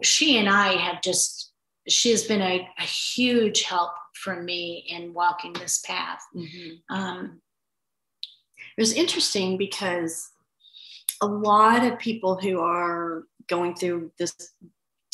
she 0.02 0.38
and 0.38 0.50
I 0.50 0.74
have 0.74 1.02
just, 1.02 1.52
she 1.88 2.12
has 2.12 2.24
been 2.24 2.42
a, 2.42 2.68
a 2.80 2.84
huge 2.84 3.64
help 3.64 3.92
for 4.14 4.42
me 4.42 4.86
in 4.90 5.14
walking 5.14 5.54
this 5.54 5.80
path. 5.80 6.22
Mm-hmm. 6.36 6.96
Um, 6.96 7.42
it 8.78 8.82
was 8.82 8.94
interesting 8.94 9.58
because 9.58 10.30
a 11.22 11.28
lot 11.28 11.86
of 11.86 12.00
people 12.00 12.36
who 12.36 12.60
are 12.60 13.24
going 13.48 13.76
through 13.76 14.12
this 14.18 14.34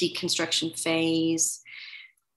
deconstruction 0.01 0.77
phase 0.79 1.61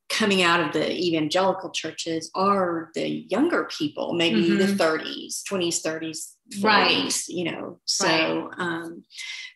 coming 0.08 0.42
out 0.42 0.60
of 0.60 0.72
the 0.72 0.92
evangelical 0.92 1.70
churches 1.70 2.30
are 2.34 2.90
the 2.94 3.08
younger 3.08 3.68
people, 3.76 4.12
maybe 4.14 4.42
mm-hmm. 4.42 4.58
the 4.58 4.66
30s, 4.66 5.42
20s, 5.50 5.82
30s, 5.82 6.34
40s, 6.58 6.64
right. 6.64 7.22
you 7.28 7.50
know. 7.50 7.80
So, 7.84 8.06
right. 8.06 8.50
um, 8.58 9.04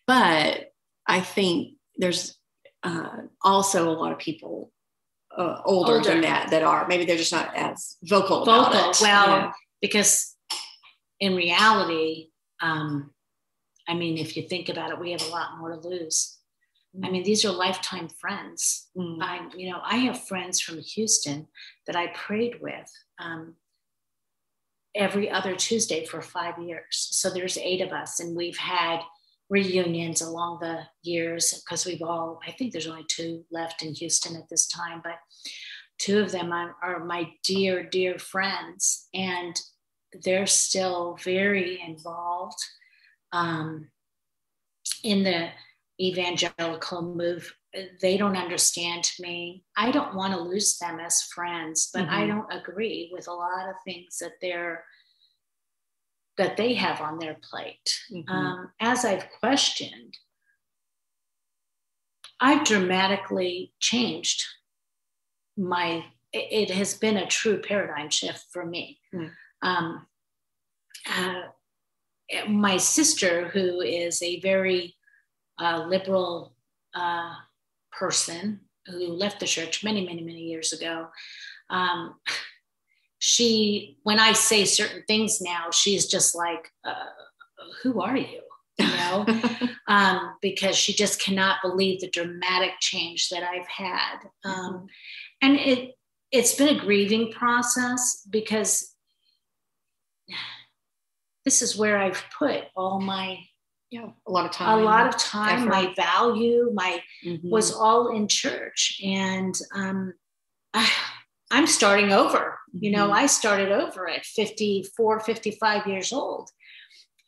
but 0.06 0.72
I 1.06 1.20
think 1.20 1.74
there's 1.96 2.38
uh, 2.82 3.08
also 3.42 3.90
a 3.90 3.92
lot 3.92 4.12
of 4.12 4.18
people 4.18 4.72
uh, 5.36 5.60
older, 5.64 5.94
older, 5.94 6.08
than 6.08 6.22
that 6.22 6.50
that 6.50 6.62
are 6.62 6.86
maybe 6.88 7.04
they're 7.04 7.16
just 7.16 7.32
not 7.32 7.54
as 7.54 7.96
vocal. 8.02 8.44
Vocal. 8.44 8.92
Well, 9.00 9.52
because 9.80 10.34
in 11.20 11.36
reality, 11.36 12.30
um, 12.60 13.10
I 13.86 13.94
mean, 13.94 14.18
if 14.18 14.36
you 14.36 14.42
think 14.42 14.68
about 14.68 14.90
it, 14.90 15.00
we 15.00 15.12
have 15.12 15.22
a 15.22 15.30
lot 15.30 15.58
more 15.58 15.70
to 15.70 15.88
lose. 15.88 16.37
I 17.04 17.10
mean, 17.10 17.22
these 17.22 17.44
are 17.44 17.52
lifetime 17.52 18.08
friends. 18.08 18.88
Mm. 18.96 19.18
I, 19.20 19.40
you 19.56 19.70
know, 19.70 19.80
I 19.84 19.96
have 19.96 20.26
friends 20.26 20.60
from 20.60 20.78
Houston 20.78 21.46
that 21.86 21.96
I 21.96 22.08
prayed 22.08 22.60
with 22.60 22.90
um, 23.18 23.54
every 24.94 25.30
other 25.30 25.54
Tuesday 25.54 26.06
for 26.06 26.20
five 26.22 26.58
years. 26.58 26.84
So 26.90 27.30
there's 27.30 27.58
eight 27.58 27.80
of 27.80 27.92
us, 27.92 28.20
and 28.20 28.36
we've 28.36 28.56
had 28.56 29.00
reunions 29.50 30.20
along 30.20 30.58
the 30.60 30.82
years 31.02 31.62
because 31.64 31.86
we've 31.86 32.02
all, 32.02 32.40
I 32.46 32.52
think 32.52 32.72
there's 32.72 32.86
only 32.86 33.06
two 33.08 33.44
left 33.50 33.82
in 33.82 33.94
Houston 33.94 34.36
at 34.36 34.48
this 34.48 34.66
time, 34.66 35.00
but 35.02 35.18
two 35.98 36.18
of 36.20 36.32
them 36.32 36.52
are, 36.52 36.76
are 36.82 37.04
my 37.04 37.30
dear, 37.44 37.82
dear 37.82 38.18
friends, 38.18 39.08
and 39.14 39.58
they're 40.24 40.46
still 40.46 41.18
very 41.22 41.80
involved. 41.80 42.58
Um, 43.32 43.90
in 45.04 45.22
the 45.22 45.48
evangelical 46.00 47.02
move 47.02 47.54
they 48.00 48.16
don't 48.16 48.36
understand 48.36 49.10
me 49.18 49.62
i 49.76 49.90
don't 49.90 50.14
want 50.14 50.32
to 50.32 50.40
lose 50.40 50.78
them 50.78 50.98
as 51.00 51.22
friends 51.22 51.90
but 51.92 52.04
mm-hmm. 52.04 52.14
i 52.14 52.26
don't 52.26 52.52
agree 52.52 53.10
with 53.12 53.28
a 53.28 53.32
lot 53.32 53.68
of 53.68 53.74
things 53.84 54.18
that 54.18 54.32
they're 54.40 54.84
that 56.36 56.56
they 56.56 56.74
have 56.74 57.00
on 57.00 57.18
their 57.18 57.36
plate 57.42 57.98
mm-hmm. 58.12 58.30
um, 58.30 58.70
as 58.80 59.04
i've 59.04 59.26
questioned 59.40 60.16
i've 62.40 62.64
dramatically 62.64 63.72
changed 63.80 64.44
my 65.56 66.04
it 66.32 66.70
has 66.70 66.94
been 66.94 67.16
a 67.16 67.26
true 67.26 67.58
paradigm 67.58 68.10
shift 68.10 68.44
for 68.52 68.64
me 68.64 69.00
mm. 69.14 69.30
um, 69.62 70.06
uh, 71.16 71.42
my 72.48 72.76
sister 72.76 73.48
who 73.48 73.80
is 73.80 74.22
a 74.22 74.38
very 74.40 74.94
uh, 75.58 75.86
liberal 75.86 76.54
uh, 76.94 77.34
person 77.92 78.60
who 78.86 79.08
left 79.08 79.40
the 79.40 79.46
church 79.46 79.84
many, 79.84 80.04
many, 80.04 80.22
many 80.22 80.40
years 80.40 80.72
ago. 80.72 81.08
Um, 81.70 82.14
she, 83.18 83.98
when 84.04 84.18
I 84.18 84.32
say 84.32 84.64
certain 84.64 85.02
things 85.06 85.40
now, 85.40 85.70
she's 85.72 86.06
just 86.06 86.34
like, 86.34 86.70
uh, 86.84 87.06
"Who 87.82 88.00
are 88.00 88.16
you?" 88.16 88.40
You 88.78 88.86
know, 88.86 89.26
um, 89.88 90.36
because 90.40 90.76
she 90.76 90.92
just 90.92 91.20
cannot 91.20 91.58
believe 91.62 92.00
the 92.00 92.10
dramatic 92.10 92.72
change 92.80 93.28
that 93.30 93.42
I've 93.42 93.66
had, 93.66 94.18
um, 94.44 94.54
mm-hmm. 94.54 94.86
and 95.42 95.56
it 95.56 95.94
it's 96.30 96.54
been 96.54 96.76
a 96.76 96.80
grieving 96.80 97.32
process 97.32 98.26
because 98.30 98.94
this 101.44 101.62
is 101.62 101.76
where 101.76 101.98
I've 101.98 102.22
put 102.38 102.64
all 102.76 103.00
my 103.00 103.38
yeah 103.90 104.08
a 104.26 104.30
lot 104.30 104.44
of 104.44 104.52
time 104.52 104.78
a 104.78 104.82
lot 104.82 105.06
of 105.06 105.16
time 105.16 105.60
effort. 105.60 105.70
my 105.70 105.94
value 105.94 106.70
my 106.74 107.00
mm-hmm. 107.24 107.48
was 107.48 107.72
all 107.72 108.14
in 108.14 108.28
church 108.28 109.00
and 109.04 109.54
um 109.74 110.12
I, 110.74 110.90
i'm 111.50 111.66
starting 111.66 112.12
over 112.12 112.58
you 112.78 112.90
know 112.90 113.04
mm-hmm. 113.04 113.14
i 113.14 113.26
started 113.26 113.72
over 113.72 114.08
at 114.08 114.24
54 114.24 115.20
55 115.20 115.86
years 115.86 116.12
old 116.12 116.50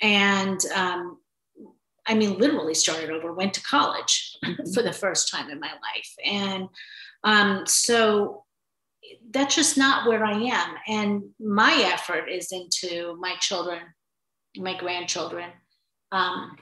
and 0.02 0.60
um 0.74 1.18
i 2.06 2.14
mean 2.14 2.38
literally 2.38 2.74
started 2.74 3.10
over 3.10 3.32
went 3.32 3.54
to 3.54 3.62
college 3.62 4.36
mm-hmm. 4.44 4.70
for 4.72 4.82
the 4.82 4.92
first 4.92 5.30
time 5.30 5.50
in 5.50 5.60
my 5.60 5.72
life 5.72 6.14
and 6.24 6.68
um 7.24 7.66
so 7.66 8.44
that's 9.30 9.54
just 9.54 9.78
not 9.78 10.06
where 10.06 10.24
i 10.24 10.38
am 10.38 10.74
and 10.88 11.22
my 11.40 11.90
effort 11.92 12.28
is 12.28 12.52
into 12.52 13.16
my 13.18 13.34
children 13.40 13.80
my 14.56 14.76
grandchildren 14.76 15.50
um, 16.12 16.56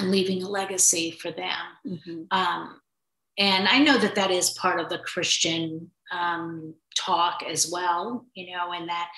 leaving 0.00 0.42
a 0.42 0.48
legacy 0.48 1.10
for 1.10 1.30
them. 1.30 1.58
Mm-hmm. 1.86 2.22
Um, 2.30 2.80
and 3.38 3.68
I 3.68 3.78
know 3.78 3.98
that 3.98 4.14
that 4.14 4.30
is 4.30 4.50
part 4.50 4.80
of 4.80 4.88
the 4.88 4.98
Christian 4.98 5.90
um, 6.12 6.74
talk 6.96 7.42
as 7.46 7.70
well, 7.70 8.26
you 8.34 8.52
know, 8.52 8.72
and 8.72 8.88
that 8.88 9.08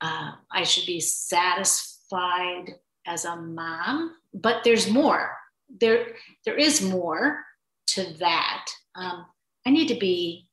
uh, 0.00 0.32
I 0.50 0.64
should 0.64 0.86
be 0.86 1.00
satisfied 1.00 2.74
as 3.06 3.24
a 3.24 3.36
mom, 3.36 4.16
but 4.34 4.64
there's 4.64 4.90
more. 4.90 5.36
There, 5.80 6.14
there 6.44 6.56
is 6.56 6.82
more 6.82 7.44
to 7.88 8.12
that. 8.18 8.66
Um, 8.94 9.26
I 9.66 9.70
need 9.70 9.88
to 9.88 9.98
be 9.98 10.48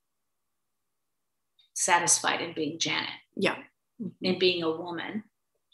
satisfied 1.74 2.42
in 2.42 2.54
being 2.54 2.80
Janet. 2.80 3.10
Yeah. 3.36 3.56
Mm-hmm. 4.02 4.26
In 4.26 4.40
being 4.40 4.64
a 4.64 4.72
woman 4.72 5.24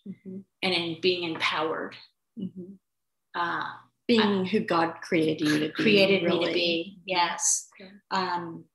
mm-hmm. 0.08 0.40
and 0.64 0.74
in 0.74 0.98
being 1.02 1.30
empowered. 1.30 1.96
Mm-hmm 2.40 2.74
uh, 3.36 3.66
being 4.08 4.46
who 4.46 4.62
God 4.62 4.96
created 5.02 5.42
you 5.42 5.60
to 5.60 5.68
be. 5.68 5.72
Created 5.74 6.24
really. 6.24 6.40
me 6.40 6.46
to 6.46 6.54
be, 6.54 6.98
yes. 7.06 7.68
Um, 8.12 8.66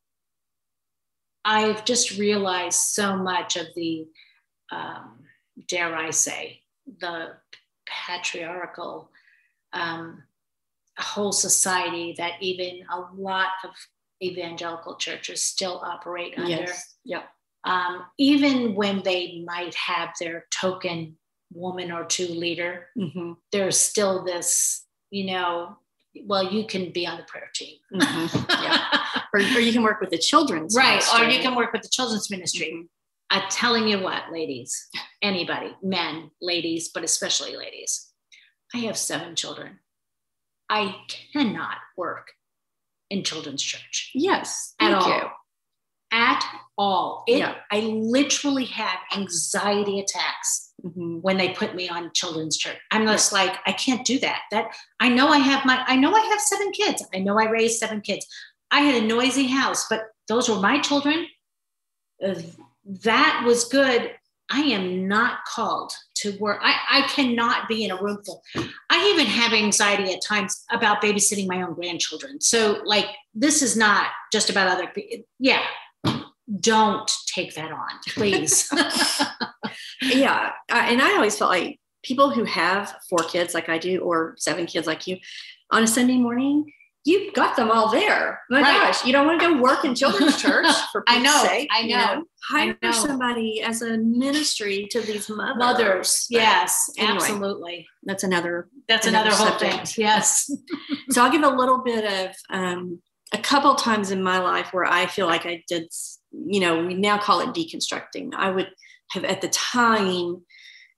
I've 1.44 1.84
just 1.84 2.18
realized 2.18 2.78
so 2.78 3.16
much 3.16 3.56
of 3.56 3.66
the, 3.74 4.06
um, 4.70 5.20
dare 5.68 5.96
I 5.96 6.10
say, 6.10 6.60
the 7.00 7.30
patriarchal 7.86 9.10
um, 9.72 10.22
whole 10.98 11.32
society 11.32 12.14
that 12.18 12.34
even 12.40 12.80
a 12.92 13.00
lot 13.14 13.48
of 13.64 13.70
evangelical 14.22 14.96
churches 14.96 15.42
still 15.42 15.80
operate 15.82 16.34
under. 16.36 16.50
Yes. 16.50 16.96
Yeah. 17.04 17.22
Um, 17.64 18.04
even 18.18 18.74
when 18.74 19.02
they 19.02 19.42
might 19.46 19.74
have 19.74 20.10
their 20.18 20.46
token 20.50 21.16
woman 21.52 21.90
or 21.90 22.04
two 22.04 22.28
leader, 22.28 22.86
mm-hmm. 22.96 23.32
there's 23.52 23.78
still 23.78 24.24
this, 24.24 24.86
you 25.10 25.26
know, 25.26 25.76
well, 26.26 26.52
you 26.52 26.66
can 26.66 26.92
be 26.92 27.06
on 27.06 27.16
the 27.16 27.22
prayer 27.24 27.50
team. 27.54 27.76
Mm-hmm. 27.92 28.50
Yeah. 28.50 28.84
or, 29.34 29.40
or, 29.40 29.60
you 29.60 29.72
can 29.72 29.82
work 29.82 30.00
with 30.00 30.10
the 30.10 30.18
children's 30.18 30.74
right. 30.76 30.94
Ministry. 30.94 31.20
Or 31.20 31.30
you 31.30 31.40
can 31.40 31.54
work 31.54 31.72
with 31.72 31.82
the 31.82 31.88
children's 31.88 32.30
ministry. 32.30 32.70
Mm-hmm. 32.72 32.86
I'm 33.30 33.48
telling 33.48 33.86
you 33.86 34.00
what, 34.00 34.32
ladies, 34.32 34.88
anybody, 35.22 35.76
men, 35.82 36.32
ladies, 36.40 36.90
but 36.92 37.04
especially 37.04 37.56
ladies, 37.56 38.10
I 38.74 38.78
have 38.78 38.96
seven 38.96 39.36
children. 39.36 39.78
I 40.68 40.96
cannot 41.32 41.76
work 41.96 42.32
in 43.08 43.22
children's 43.22 43.62
church. 43.62 44.10
Yes. 44.14 44.74
At 44.80 44.94
all. 44.94 45.08
You. 45.08 45.22
At 46.12 46.44
all. 46.80 47.24
It, 47.28 47.38
yeah. 47.38 47.56
I 47.70 47.80
literally 47.80 48.64
have 48.64 48.98
anxiety 49.14 50.00
attacks 50.00 50.72
mm-hmm. 50.82 51.18
when 51.20 51.36
they 51.36 51.50
put 51.50 51.74
me 51.74 51.90
on 51.90 52.10
children's 52.14 52.56
church. 52.56 52.78
I'm 52.90 53.06
just 53.06 53.34
like, 53.34 53.56
I 53.66 53.72
can't 53.72 54.04
do 54.04 54.18
that. 54.20 54.40
That 54.50 54.74
I 54.98 55.10
know 55.10 55.28
I 55.28 55.38
have 55.38 55.66
my, 55.66 55.84
I 55.86 55.96
know 55.96 56.14
I 56.14 56.20
have 56.20 56.40
seven 56.40 56.72
kids. 56.72 57.04
I 57.14 57.18
know 57.18 57.38
I 57.38 57.50
raised 57.50 57.78
seven 57.78 58.00
kids. 58.00 58.26
I 58.70 58.80
had 58.80 59.02
a 59.02 59.06
noisy 59.06 59.46
house, 59.46 59.86
but 59.90 60.04
those 60.26 60.48
were 60.48 60.58
my 60.58 60.80
children. 60.80 61.26
Uh, 62.24 62.40
that 63.04 63.42
was 63.44 63.64
good. 63.64 64.12
I 64.50 64.60
am 64.62 65.06
not 65.06 65.44
called 65.46 65.92
to 66.16 66.36
work. 66.38 66.60
I, 66.62 66.74
I 66.90 67.02
cannot 67.08 67.68
be 67.68 67.84
in 67.84 67.90
a 67.90 68.02
room 68.02 68.18
full. 68.24 68.42
I 68.90 69.12
even 69.14 69.26
have 69.26 69.52
anxiety 69.52 70.12
at 70.12 70.22
times 70.26 70.64
about 70.72 71.02
babysitting 71.02 71.46
my 71.46 71.62
own 71.62 71.74
grandchildren. 71.74 72.40
So, 72.40 72.80
like, 72.84 73.06
this 73.32 73.62
is 73.62 73.76
not 73.76 74.06
just 74.32 74.50
about 74.50 74.66
other 74.66 74.88
people. 74.88 75.24
Yeah, 75.38 75.62
don't 76.58 77.10
take 77.26 77.54
that 77.54 77.72
on, 77.72 77.88
please. 78.08 78.68
yeah. 80.02 80.52
and 80.68 81.02
I 81.02 81.14
always 81.14 81.38
felt 81.38 81.50
like 81.50 81.78
people 82.02 82.30
who 82.30 82.44
have 82.44 82.96
four 83.08 83.20
kids 83.20 83.54
like 83.54 83.68
I 83.68 83.78
do, 83.78 84.00
or 84.00 84.34
seven 84.38 84.66
kids 84.66 84.86
like 84.86 85.06
you, 85.06 85.18
on 85.70 85.82
a 85.82 85.86
Sunday 85.86 86.16
morning, 86.16 86.72
you've 87.04 87.32
got 87.34 87.56
them 87.56 87.70
all 87.70 87.90
there. 87.90 88.40
My 88.50 88.60
right. 88.60 88.80
gosh, 88.80 89.04
you 89.04 89.12
don't 89.12 89.26
want 89.26 89.40
to 89.40 89.48
go 89.48 89.60
work 89.60 89.84
in 89.84 89.94
children's 89.94 90.40
church 90.40 90.66
for 90.92 91.02
I 91.06 91.18
know, 91.20 91.42
sake, 91.44 91.68
I 91.72 91.82
know. 91.82 91.86
You 91.86 91.96
know? 91.96 92.24
Hire 92.48 92.78
I 92.82 92.86
know. 92.86 92.92
somebody 92.92 93.62
as 93.62 93.82
a 93.82 93.98
ministry 93.98 94.88
to 94.90 95.00
these 95.00 95.28
mothers. 95.28 95.56
Mothers, 95.58 96.26
yes, 96.30 96.90
anyway, 96.98 97.14
absolutely. 97.14 97.86
That's 98.04 98.24
another. 98.24 98.68
That's 98.88 99.06
another, 99.06 99.30
another 99.30 99.50
whole 99.50 99.58
thing. 99.58 99.80
Yes. 99.96 100.50
so 101.10 101.22
I'll 101.22 101.32
give 101.32 101.42
a 101.42 101.48
little 101.48 101.82
bit 101.82 102.04
of 102.04 102.36
um, 102.50 103.00
a 103.32 103.38
couple 103.38 103.74
times 103.74 104.10
in 104.10 104.22
my 104.22 104.38
life 104.38 104.72
where 104.72 104.84
I 104.84 105.06
feel 105.06 105.26
like 105.26 105.46
I 105.46 105.62
did. 105.68 105.90
You 106.32 106.60
know, 106.60 106.84
we 106.84 106.94
now 106.94 107.18
call 107.18 107.40
it 107.40 107.48
deconstructing. 107.48 108.34
I 108.34 108.50
would 108.50 108.70
have 109.12 109.24
at 109.24 109.40
the 109.40 109.48
time 109.48 110.42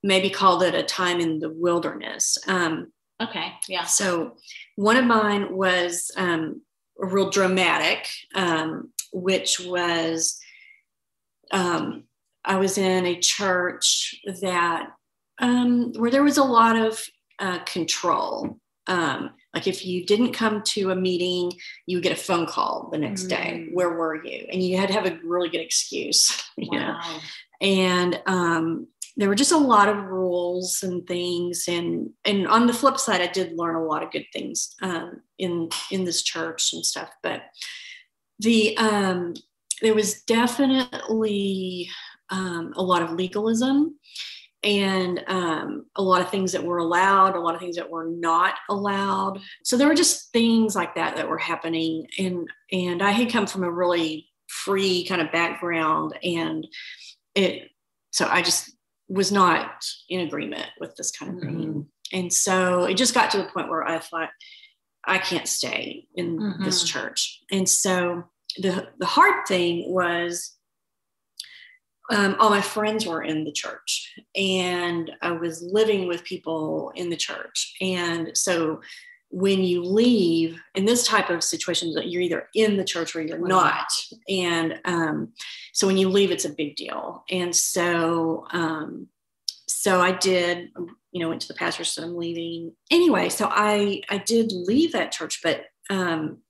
maybe 0.03 0.31
called 0.31 0.63
it 0.63 0.75
a 0.75 0.83
time 0.83 1.21
in 1.21 1.39
the 1.39 1.51
wilderness. 1.51 2.37
Um, 2.47 2.93
okay, 3.21 3.53
yeah. 3.69 3.85
So 3.85 4.37
one 4.77 4.97
of 4.97 5.05
mine 5.05 5.55
was 5.55 6.11
um, 6.17 6.63
real 6.97 7.31
dramatic, 7.31 8.09
um, 8.35 8.93
which 9.13 9.61
was 9.61 10.39
um, 11.53 12.05
I 12.45 12.57
was 12.57 12.79
in 12.79 13.07
a 13.07 13.19
church 13.21 14.15
that 14.41 14.89
um, 15.39 15.93
where 15.95 16.11
there 16.11 16.25
was 16.25 16.39
a 16.39 16.45
lot 16.45 16.77
of 16.77 17.03
uh, 17.39 17.61
control. 17.61 18.59
Um, 18.87 19.31
like 19.55 19.67
if 19.67 19.85
you 19.85 20.05
didn't 20.07 20.33
come 20.33 20.63
to 20.63 20.91
a 20.91 20.97
meeting, 20.97 21.53
you 21.87 21.97
would 21.97 22.05
get 22.05 22.13
a 22.13 22.21
phone 22.21 22.47
call 22.47 22.89
the 22.91 22.99
next 22.99 23.25
mm. 23.25 23.29
day. 23.29 23.69
Where 23.73 23.91
were 23.91 24.25
you? 24.25 24.47
And 24.51 24.63
you 24.63 24.79
had 24.79 24.89
to 24.89 24.95
have 24.95 25.07
a 25.07 25.19
really 25.25 25.49
good 25.49 25.61
excuse. 25.61 26.39
You 26.59 26.79
wow. 26.79 27.01
know? 27.01 27.21
and 27.63 28.21
um, 28.27 28.89
there 29.17 29.29
were 29.29 29.35
just 29.35 29.53
a 29.53 29.57
lot 29.57 29.89
of 29.89 30.05
rules 30.05 30.83
and 30.83 31.07
things 31.07 31.65
and 31.69 32.11
and 32.25 32.47
on 32.49 32.67
the 32.67 32.73
flip 32.73 32.99
side 32.99 33.21
i 33.21 33.27
did 33.27 33.57
learn 33.57 33.77
a 33.77 33.85
lot 33.85 34.03
of 34.03 34.11
good 34.11 34.27
things 34.33 34.75
um, 34.83 35.23
in 35.39 35.69
in 35.91 36.05
this 36.05 36.23
church 36.23 36.73
and 36.73 36.85
stuff 36.85 37.11
but 37.23 37.43
the 38.39 38.77
um, 38.77 39.35
there 39.81 39.95
was 39.95 40.23
definitely 40.23 41.89
um, 42.31 42.73
a 42.77 42.83
lot 42.83 43.03
of 43.03 43.13
legalism 43.13 43.97
and 44.65 45.25
um, 45.27 45.87
a 45.97 46.03
lot 46.03 46.21
of 46.21 46.31
things 46.31 46.53
that 46.53 46.65
were 46.65 46.79
allowed 46.79 47.35
a 47.35 47.41
lot 47.41 47.55
of 47.55 47.61
things 47.61 47.77
that 47.77 47.91
were 47.91 48.09
not 48.09 48.55
allowed 48.69 49.41
so 49.65 49.77
there 49.77 49.89
were 49.89 49.95
just 49.95 50.33
things 50.33 50.75
like 50.75 50.95
that 50.95 51.17
that 51.17 51.29
were 51.29 51.39
happening 51.39 52.07
and 52.19 52.49
and 52.71 53.03
i 53.03 53.11
had 53.11 53.31
come 53.31 53.47
from 53.47 53.65
a 53.65 53.71
really 53.71 54.29
free 54.49 55.05
kind 55.05 55.21
of 55.21 55.33
background 55.33 56.17
and 56.23 56.67
it 57.35 57.71
so 58.11 58.27
i 58.29 58.43
just 58.43 58.71
was 59.09 59.33
not 59.33 59.85
in 60.09 60.21
agreement 60.21 60.67
with 60.81 60.95
this 60.97 61.11
kind 61.11 61.35
of 61.35 61.41
thing 61.41 61.59
mm-hmm. 61.59 62.19
and 62.19 62.33
so 62.33 62.85
it 62.85 62.95
just 62.95 63.15
got 63.15 63.31
to 63.31 63.39
the 63.39 63.49
point 63.53 63.69
where 63.69 63.87
i 63.87 63.99
thought 63.99 64.31
I 65.05 65.19
can't 65.19 65.49
stay 65.49 66.07
in 66.15 66.39
mm-hmm. 66.39 66.65
this 66.65 66.85
church. 66.85 67.41
And 67.51 67.69
so 67.69 68.25
the 68.59 68.89
the 68.99 69.07
hard 69.07 69.47
thing 69.47 69.93
was 69.93 70.57
um, 72.13 72.37
all 72.39 72.51
my 72.51 72.61
friends 72.61 73.07
were 73.07 73.23
in 73.23 73.45
the 73.45 73.53
church 73.53 74.13
and 74.37 75.11
I 75.23 75.33
was 75.33 75.63
living 75.63 76.07
with 76.07 76.25
people 76.25 76.93
in 76.95 77.09
the 77.09 77.17
church. 77.17 77.75
And 77.81 78.37
so 78.37 78.83
when 79.31 79.63
you 79.63 79.83
leave 79.83 80.61
in 80.75 80.85
this 80.85 81.07
type 81.07 81.31
of 81.31 81.43
situations 81.43 81.97
you're 82.05 82.21
either 82.21 82.49
in 82.55 82.77
the 82.77 82.85
church 82.85 83.17
or 83.17 83.23
you're 83.23 83.49
not. 83.49 83.87
And 84.29 84.79
um, 84.85 85.33
so 85.73 85.87
when 85.87 85.97
you 85.97 86.11
leave 86.11 86.31
it's 86.31 86.45
a 86.45 86.51
big 86.51 86.77
deal. 86.77 87.25
And 87.31 87.57
so 87.57 88.47
um, 88.53 89.09
so 89.67 90.01
i 90.01 90.13
did 90.13 90.69
you 91.13 91.21
know 91.21 91.31
went 91.31 91.41
to 91.41 91.49
the 91.49 91.55
pastor 91.55 91.83
said 91.83 92.05
i'm 92.05 92.17
leaving. 92.17 92.73
Anyway 92.91 93.31
so 93.31 93.49
i 93.51 94.03
i 94.11 94.19
did 94.19 94.53
leave 94.53 94.93
that 94.93 95.13
church 95.13 95.41
but 95.43 95.65
um, 95.89 96.42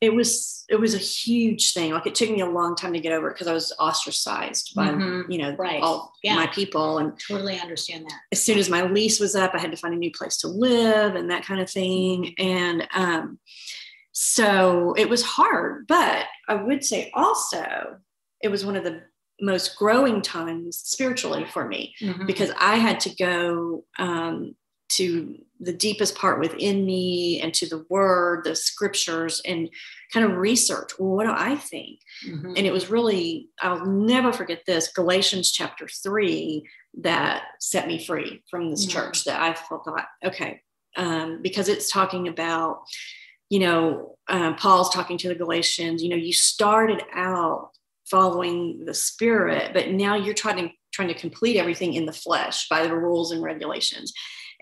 it 0.00 0.14
was 0.14 0.64
it 0.68 0.78
was 0.78 0.94
a 0.94 0.98
huge 0.98 1.72
thing. 1.72 1.92
Like 1.92 2.06
it 2.06 2.14
took 2.14 2.30
me 2.30 2.40
a 2.40 2.46
long 2.46 2.76
time 2.76 2.92
to 2.92 3.00
get 3.00 3.12
over 3.12 3.28
it 3.28 3.34
because 3.34 3.46
I 3.46 3.52
was 3.52 3.72
ostracized 3.78 4.74
by 4.74 4.88
mm-hmm. 4.88 5.30
you 5.30 5.38
know 5.38 5.56
right. 5.56 5.82
all 5.82 6.12
yeah. 6.22 6.36
my 6.36 6.46
people 6.48 6.98
and 6.98 7.18
totally 7.26 7.58
understand 7.58 8.04
that. 8.04 8.20
As 8.32 8.42
soon 8.42 8.58
as 8.58 8.68
my 8.68 8.82
lease 8.82 9.18
was 9.18 9.34
up, 9.34 9.54
I 9.54 9.58
had 9.58 9.70
to 9.70 9.76
find 9.76 9.94
a 9.94 9.98
new 9.98 10.12
place 10.12 10.36
to 10.38 10.48
live 10.48 11.14
and 11.14 11.30
that 11.30 11.44
kind 11.44 11.60
of 11.60 11.70
thing. 11.70 12.34
And 12.38 12.86
um, 12.94 13.38
so 14.12 14.94
it 14.96 15.08
was 15.08 15.22
hard, 15.22 15.86
but 15.88 16.26
I 16.48 16.54
would 16.54 16.84
say 16.84 17.10
also 17.14 17.98
it 18.42 18.48
was 18.48 18.64
one 18.64 18.76
of 18.76 18.84
the 18.84 19.02
most 19.40 19.76
growing 19.76 20.20
times 20.20 20.78
spiritually 20.78 21.46
for 21.52 21.66
me 21.66 21.94
mm-hmm. 22.00 22.26
because 22.26 22.50
I 22.58 22.76
had 22.76 23.00
to 23.00 23.14
go 23.14 23.84
um, 23.98 24.54
to 24.88 25.38
the 25.60 25.72
deepest 25.72 26.14
part 26.14 26.40
within 26.40 26.86
me 26.86 27.40
and 27.40 27.52
to 27.52 27.68
the 27.68 27.84
word, 27.88 28.44
the 28.44 28.54
scriptures, 28.54 29.40
and 29.44 29.68
kind 30.12 30.24
of 30.24 30.36
research 30.36 30.92
well, 30.98 31.10
what 31.10 31.24
do 31.24 31.32
I 31.34 31.56
think? 31.56 32.00
Mm-hmm. 32.26 32.54
And 32.56 32.66
it 32.66 32.72
was 32.72 32.90
really, 32.90 33.48
I'll 33.60 33.84
never 33.84 34.32
forget 34.32 34.62
this 34.66 34.92
Galatians 34.92 35.50
chapter 35.50 35.88
three 35.88 36.68
that 37.00 37.42
set 37.60 37.86
me 37.86 38.04
free 38.04 38.42
from 38.50 38.70
this 38.70 38.86
mm-hmm. 38.86 38.98
church 38.98 39.24
that 39.24 39.40
I 39.40 39.52
thought, 39.54 40.06
okay, 40.24 40.62
um, 40.96 41.40
because 41.42 41.68
it's 41.68 41.90
talking 41.90 42.28
about, 42.28 42.82
you 43.50 43.58
know, 43.60 44.16
uh, 44.28 44.54
Paul's 44.54 44.90
talking 44.90 45.18
to 45.18 45.28
the 45.28 45.34
Galatians, 45.34 46.02
you 46.02 46.08
know, 46.08 46.16
you 46.16 46.32
started 46.32 47.02
out 47.14 47.70
following 48.10 48.84
the 48.84 48.94
spirit, 48.94 49.72
but 49.74 49.90
now 49.90 50.14
you're 50.14 50.34
trying 50.34 50.56
to 50.56 50.70
trying 50.90 51.08
to 51.08 51.14
complete 51.14 51.58
everything 51.58 51.92
in 51.94 52.06
the 52.06 52.12
flesh 52.12 52.66
by 52.68 52.82
the 52.82 52.96
rules 52.96 53.30
and 53.30 53.42
regulations 53.42 54.12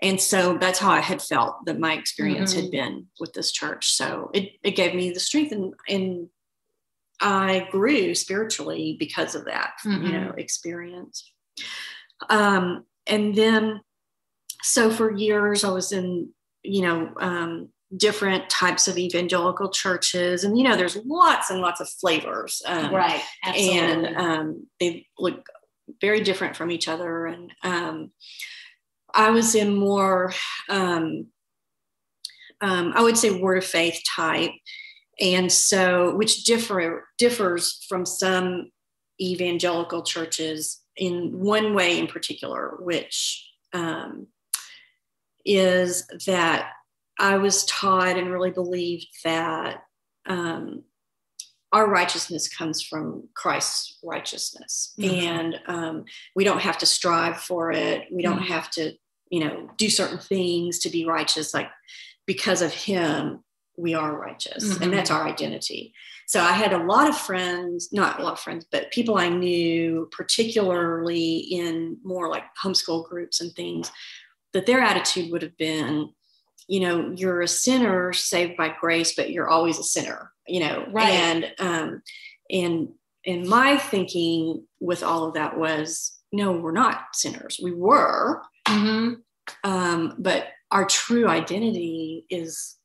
and 0.01 0.19
so 0.19 0.57
that's 0.57 0.79
how 0.79 0.91
i 0.91 0.99
had 0.99 1.21
felt 1.21 1.65
that 1.65 1.79
my 1.79 1.93
experience 1.93 2.53
mm-hmm. 2.53 2.63
had 2.63 2.71
been 2.71 3.05
with 3.19 3.33
this 3.33 3.51
church 3.51 3.91
so 3.91 4.29
it, 4.33 4.51
it 4.63 4.71
gave 4.71 4.93
me 4.93 5.11
the 5.11 5.19
strength 5.19 5.51
and, 5.51 5.73
and 5.87 6.29
i 7.21 7.67
grew 7.71 8.13
spiritually 8.13 8.95
because 8.99 9.35
of 9.35 9.45
that 9.45 9.73
mm-hmm. 9.85 10.05
you 10.05 10.11
know 10.11 10.33
experience 10.37 11.31
um, 12.29 12.83
and 13.05 13.35
then 13.35 13.81
so 14.61 14.89
for 14.89 15.11
years 15.11 15.63
i 15.63 15.69
was 15.69 15.91
in 15.91 16.29
you 16.63 16.81
know 16.81 17.11
um, 17.19 17.69
different 17.95 18.49
types 18.49 18.87
of 18.87 18.97
evangelical 18.97 19.69
churches 19.69 20.43
and 20.43 20.57
you 20.57 20.63
know 20.63 20.75
there's 20.75 20.97
lots 21.05 21.49
and 21.49 21.61
lots 21.61 21.79
of 21.79 21.89
flavors 21.89 22.61
um, 22.65 22.93
right 22.93 23.21
absolutely. 23.45 23.79
and 23.79 24.17
um, 24.17 24.67
they 24.79 25.07
look 25.17 25.45
very 26.01 26.21
different 26.21 26.55
from 26.55 26.69
each 26.69 26.87
other 26.87 27.27
and 27.27 27.53
um, 27.63 28.11
I 29.13 29.31
was 29.31 29.55
in 29.55 29.75
more, 29.75 30.33
um, 30.69 31.27
um, 32.61 32.93
I 32.95 33.01
would 33.01 33.17
say, 33.17 33.31
word 33.31 33.59
of 33.59 33.65
faith 33.65 34.01
type, 34.15 34.51
and 35.19 35.51
so 35.51 36.15
which 36.15 36.43
differ 36.43 37.07
differs 37.17 37.85
from 37.87 38.05
some 38.05 38.71
evangelical 39.19 40.03
churches 40.03 40.81
in 40.95 41.39
one 41.39 41.73
way 41.73 41.99
in 41.99 42.07
particular, 42.07 42.77
which 42.79 43.49
um, 43.73 44.27
is 45.45 46.07
that 46.25 46.71
I 47.19 47.37
was 47.37 47.65
taught 47.65 48.17
and 48.17 48.31
really 48.31 48.51
believed 48.51 49.07
that 49.23 49.83
um, 50.25 50.83
our 51.73 51.89
righteousness 51.89 52.47
comes 52.47 52.81
from 52.81 53.27
Christ's 53.33 53.97
righteousness. 54.03 54.93
Mm-hmm. 54.99 55.27
And 55.27 55.59
um, 55.67 56.05
we 56.35 56.43
don't 56.43 56.61
have 56.61 56.77
to 56.79 56.85
strive 56.85 57.37
for 57.37 57.71
it. 57.71 58.07
We 58.11 58.21
don't 58.21 58.39
mm-hmm. 58.39 58.53
have 58.53 58.69
to, 58.71 58.93
you 59.29 59.43
know, 59.43 59.69
do 59.77 59.89
certain 59.89 60.19
things 60.19 60.79
to 60.79 60.89
be 60.89 61.05
righteous. 61.05 61.53
Like 61.53 61.69
because 62.25 62.61
of 62.61 62.73
Him, 62.73 63.43
we 63.77 63.93
are 63.93 64.17
righteous. 64.17 64.63
Mm-hmm. 64.63 64.83
And 64.83 64.93
that's 64.93 65.11
our 65.11 65.27
identity. 65.27 65.93
So 66.25 66.41
I 66.41 66.51
had 66.51 66.73
a 66.73 66.83
lot 66.83 67.07
of 67.07 67.17
friends, 67.17 67.89
not 67.93 68.19
a 68.19 68.23
lot 68.23 68.33
of 68.33 68.39
friends, 68.39 68.65
but 68.69 68.91
people 68.91 69.17
I 69.17 69.29
knew, 69.29 70.09
particularly 70.11 71.37
in 71.37 71.97
more 72.03 72.29
like 72.29 72.43
homeschool 72.61 73.07
groups 73.07 73.39
and 73.39 73.53
things, 73.53 73.91
that 74.53 74.65
their 74.65 74.81
attitude 74.81 75.31
would 75.31 75.41
have 75.41 75.55
been, 75.57 76.09
you 76.67 76.81
know, 76.81 77.13
you're 77.15 77.41
a 77.41 77.47
sinner 77.47 78.13
saved 78.13 78.57
by 78.57 78.75
grace, 78.79 79.15
but 79.15 79.31
you're 79.31 79.49
always 79.49 79.79
a 79.79 79.83
sinner 79.83 80.31
you 80.47 80.59
know 80.59 80.85
right. 80.91 81.09
and 81.09 81.53
um 81.59 82.01
and 82.49 82.89
and 83.25 83.47
my 83.47 83.77
thinking 83.77 84.63
with 84.79 85.03
all 85.03 85.25
of 85.25 85.33
that 85.33 85.57
was 85.57 86.17
no 86.31 86.53
we're 86.53 86.71
not 86.71 87.07
sinners 87.13 87.59
we 87.61 87.71
were 87.71 88.41
mm-hmm. 88.67 89.13
um 89.63 90.15
but 90.17 90.47
our 90.71 90.85
true 90.85 91.27
identity 91.27 92.25
is 92.29 92.75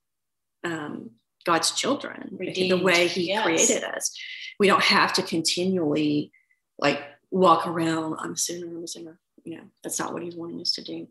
um 0.64 1.10
god's 1.46 1.70
children 1.72 2.36
Redeemed. 2.38 2.70
the 2.70 2.84
way 2.84 3.06
he 3.06 3.28
yes. 3.28 3.44
created 3.44 3.84
us 3.84 4.16
we 4.58 4.66
don't 4.66 4.82
have 4.82 5.12
to 5.14 5.22
continually 5.22 6.32
like 6.78 7.00
walk 7.30 7.66
around 7.66 8.16
i'm 8.18 8.32
a 8.32 8.36
sinner 8.36 8.66
i'm 8.66 8.84
a 8.84 8.88
sinner 8.88 9.18
you 9.44 9.56
know 9.56 9.64
that's 9.82 9.98
not 9.98 10.12
what 10.12 10.22
he's 10.22 10.36
wanting 10.36 10.60
us 10.60 10.72
to 10.72 10.82
do 10.82 11.06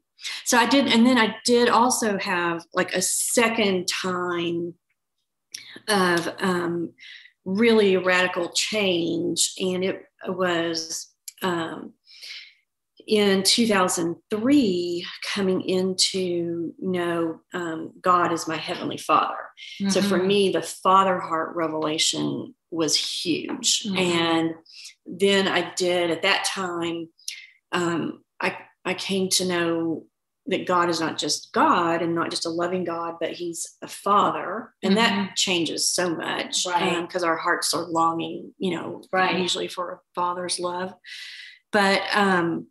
so 0.46 0.58
i 0.58 0.66
did 0.66 0.88
and 0.88 1.06
then 1.06 1.18
i 1.18 1.36
did 1.46 1.70
also 1.70 2.18
have 2.18 2.64
like 2.74 2.94
a 2.94 3.02
second 3.02 3.88
time 3.88 4.74
of 5.88 6.30
um, 6.40 6.94
really 7.46 7.98
radical 7.98 8.50
change. 8.50 9.54
And 9.60 9.84
it 9.84 10.04
was 10.28 11.08
um, 11.42 11.94
in 13.08 13.44
2003 13.44 15.06
coming 15.34 15.62
into 15.62 16.74
know 16.80 17.40
um, 17.54 17.94
God 18.02 18.32
as 18.32 18.48
my 18.48 18.58
heavenly 18.58 18.98
father. 18.98 19.36
Mm-hmm. 19.82 19.90
So 19.90 20.02
for 20.02 20.18
mm-hmm. 20.18 20.28
me, 20.28 20.52
the 20.52 20.62
father 20.62 21.20
heart 21.20 21.56
revelation 21.56 22.54
was 22.70 22.96
huge. 22.96 23.84
Mm-hmm. 23.84 23.98
And 23.98 24.54
then 25.06 25.48
I 25.48 25.74
did 25.76 26.12
at 26.12 26.22
that 26.22 26.46
time, 26.46 27.10
um, 27.72 28.24
I, 28.40 28.58
I 28.86 28.94
came 28.94 29.30
to 29.30 29.46
know 29.46 30.06
that 30.48 30.66
God 30.66 30.90
is 30.90 31.00
not 31.00 31.18
just 31.18 31.54
God 31.54 32.02
and 32.02 32.16
not 32.16 32.32
just 32.32 32.46
a 32.46 32.50
loving 32.50 32.84
God, 32.84 33.16
but 33.20 33.32
He's 33.32 33.78
a 33.82 33.88
Father, 33.88 34.74
and 34.84 34.96
mm-hmm. 34.96 35.18
that 35.18 35.36
changes 35.36 35.90
so 35.90 36.16
much 36.16 36.64
because 36.66 36.74
right. 36.74 37.24
um, 37.24 37.24
our 37.24 37.38
hearts 37.38 37.74
are 37.74 37.86
longing, 37.86 38.54
you 38.58 38.76
know, 38.76 39.04
right. 39.14 39.40
usually 39.40 39.68
for 39.68 39.92
a 39.92 40.00
father's 40.16 40.60
love. 40.60 40.94
But 41.72 42.02
um, 42.14 42.68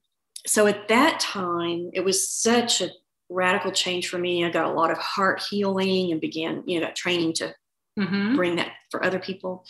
so 0.46 0.66
at 0.66 0.88
that 0.88 1.20
time, 1.20 1.90
it 1.92 2.04
was 2.04 2.28
such 2.28 2.80
a 2.80 2.90
radical 3.30 3.70
change 3.70 4.08
for 4.08 4.18
me. 4.18 4.44
I 4.44 4.50
got 4.50 4.66
a 4.66 4.74
lot 4.74 4.90
of 4.90 4.98
heart 4.98 5.42
healing 5.48 6.10
and 6.12 6.20
began, 6.20 6.64
you 6.66 6.80
know, 6.80 6.86
got 6.86 6.96
training 6.96 7.34
to 7.34 7.54
mm-hmm. 7.98 8.36
bring 8.36 8.56
that 8.56 8.72
for 8.90 9.04
other 9.04 9.20
people. 9.20 9.64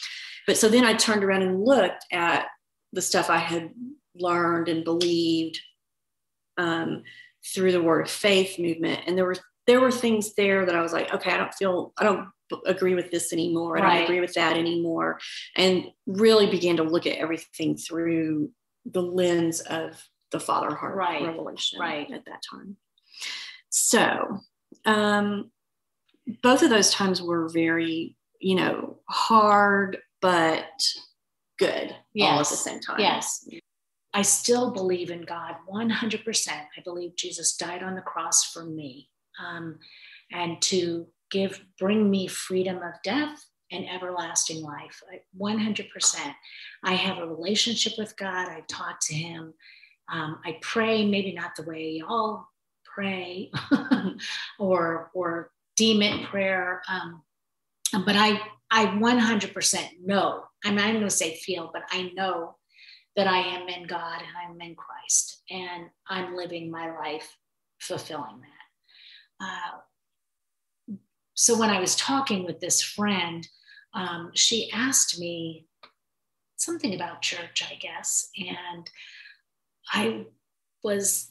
But 0.47 0.57
so 0.57 0.69
then 0.69 0.85
I 0.85 0.95
turned 0.95 1.23
around 1.23 1.43
and 1.43 1.65
looked 1.65 2.05
at 2.11 2.47
the 2.93 3.03
stuff 3.03 3.31
I 3.31 3.39
had 3.39 3.71
learned 4.15 4.69
and 4.69 4.85
believed. 4.85 5.61
Um, 6.57 7.05
through 7.55 7.73
the 7.73 7.83
word 7.83 8.03
of 8.03 8.11
faith 8.11 8.59
movement. 8.59 9.01
And 9.07 9.17
there 9.17 9.25
were 9.25 9.37
there 9.67 9.81
were 9.81 9.93
things 9.93 10.35
there 10.35 10.67
that 10.67 10.75
i 10.75 10.81
was 10.81 10.93
like 10.93 11.13
okay 11.15 11.31
i 11.31 11.37
don't 11.37 11.55
feel 11.55 11.93
i 11.97 12.05
don't 12.05 12.29
agree 12.67 12.95
with 12.95 13.11
this 13.11 13.33
anymore. 13.33 13.79
I 13.79 13.95
don't 13.95 14.05
agree 14.05 14.21
with 14.21 14.35
that 14.35 14.57
anymore. 14.57 15.21
And 15.57 15.85
really 16.07 16.51
began 16.51 16.77
to 16.79 16.83
look 16.83 17.07
at 17.07 17.17
everything 17.17 17.77
through 17.77 18.51
the 18.85 19.03
lens 19.03 19.61
of 19.61 20.03
the 20.33 20.41
father 20.41 20.75
heart 20.75 20.97
right. 20.97 21.25
revelation 21.25 21.79
right. 21.79 22.11
at 22.11 22.25
that 22.25 22.43
time. 22.51 22.77
So 23.69 24.41
um 24.85 25.51
both 26.43 26.63
of 26.63 26.71
those 26.71 26.93
times 26.93 27.21
were 27.21 27.49
very 27.49 28.17
you 28.41 28.55
know 28.55 28.99
hard 29.09 29.99
but 30.21 30.65
good 31.59 31.95
yes. 32.15 32.33
all 32.33 32.41
at 32.41 32.49
the 32.49 32.57
same 32.57 32.81
time. 32.81 33.01
Yes 33.01 33.47
I 34.13 34.23
still 34.23 34.71
believe 34.71 35.11
in 35.11 35.23
God 35.23 35.55
100%. 35.71 36.49
I 36.49 36.81
believe 36.85 37.17
Jesus 37.17 37.57
died 37.57 37.83
on 37.83 37.95
the 37.95 38.01
cross 38.01 38.45
for 38.53 38.65
me 38.65 39.09
um, 39.45 39.79
and 40.33 40.61
to 40.63 41.07
give, 41.31 41.65
bring 41.79 42.11
me 42.11 42.27
freedom 42.27 42.79
of 42.79 42.95
death 43.05 43.45
and 43.71 43.89
everlasting 43.89 44.63
life. 44.63 45.01
100%. 45.39 46.35
I 46.83 46.93
have 46.95 47.19
a 47.19 47.27
relationship 47.27 47.93
with 47.99 48.17
God. 48.17 48.49
I 48.49 48.63
talk 48.69 48.99
to 49.03 49.15
Him. 49.15 49.55
Um, 50.13 50.41
I 50.45 50.59
pray, 50.61 51.07
maybe 51.07 51.33
not 51.33 51.55
the 51.57 51.63
way 51.63 51.91
y'all 51.91 52.47
pray 52.85 53.53
or, 54.59 55.11
or 55.15 55.53
deem 55.77 56.03
it 56.03 56.27
prayer. 56.27 56.83
Um, 56.91 57.23
but 58.05 58.17
I, 58.17 58.41
I 58.73 58.87
100% 58.87 59.79
know, 60.05 60.45
I 60.65 60.71
mean, 60.71 60.81
I'm 60.81 60.95
going 60.95 61.05
to 61.05 61.11
say 61.11 61.37
feel, 61.37 61.71
but 61.73 61.83
I 61.91 62.11
know 62.15 62.57
that 63.17 63.27
I 63.27 63.39
am 63.39 63.69
in 63.69 63.87
God 63.87 64.21
and 64.21 64.53
I'm 64.53 64.61
in 64.61 64.75
Christ 64.75 65.43
and 65.51 65.87
I'm 66.09 66.37
living 66.37 66.71
my 66.71 66.97
life 66.97 67.37
fulfilling 67.81 68.41
that. 68.41 69.45
Uh, 69.45 70.97
so 71.35 71.59
when 71.59 71.71
I 71.71 71.81
was 71.81 71.97
talking 71.97 72.45
with 72.45 72.61
this 72.61 72.83
friend, 72.83 73.47
um, 73.95 74.31
she 74.35 74.71
asked 74.73 75.19
me 75.19 75.67
something 76.57 76.95
about 76.95 77.23
church, 77.23 77.65
I 77.69 77.75
guess. 77.77 78.29
And 78.39 78.89
I 79.93 80.27
was 80.85 81.31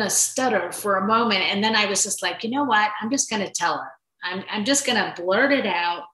to 0.00 0.10
stutter 0.10 0.72
for 0.72 0.96
a 0.96 1.06
moment. 1.06 1.42
And 1.42 1.62
then 1.62 1.76
I 1.76 1.86
was 1.86 2.02
just 2.02 2.22
like, 2.22 2.44
you 2.44 2.50
know 2.50 2.64
what? 2.64 2.90
I'm 3.00 3.10
just 3.10 3.28
to 3.44 3.52
tell 3.52 3.78
her. 3.78 3.90
I'm, 4.22 4.44
I'm 4.50 4.64
just 4.64 4.86
to 4.96 5.22
blurt 5.22 5.52
it 5.52 5.66
out. 5.66 6.04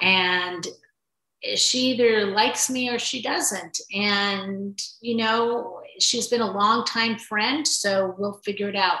And 0.00 0.66
she 1.56 1.90
either 1.90 2.26
likes 2.26 2.70
me 2.70 2.88
or 2.88 2.98
she 2.98 3.22
doesn't. 3.22 3.80
And, 3.94 4.80
you 5.00 5.16
know, 5.16 5.80
she's 5.98 6.28
been 6.28 6.40
a 6.40 6.50
long 6.50 6.84
time 6.84 7.18
friend. 7.18 7.66
So 7.66 8.14
we'll 8.18 8.40
figure 8.44 8.68
it 8.68 8.76
out. 8.76 8.98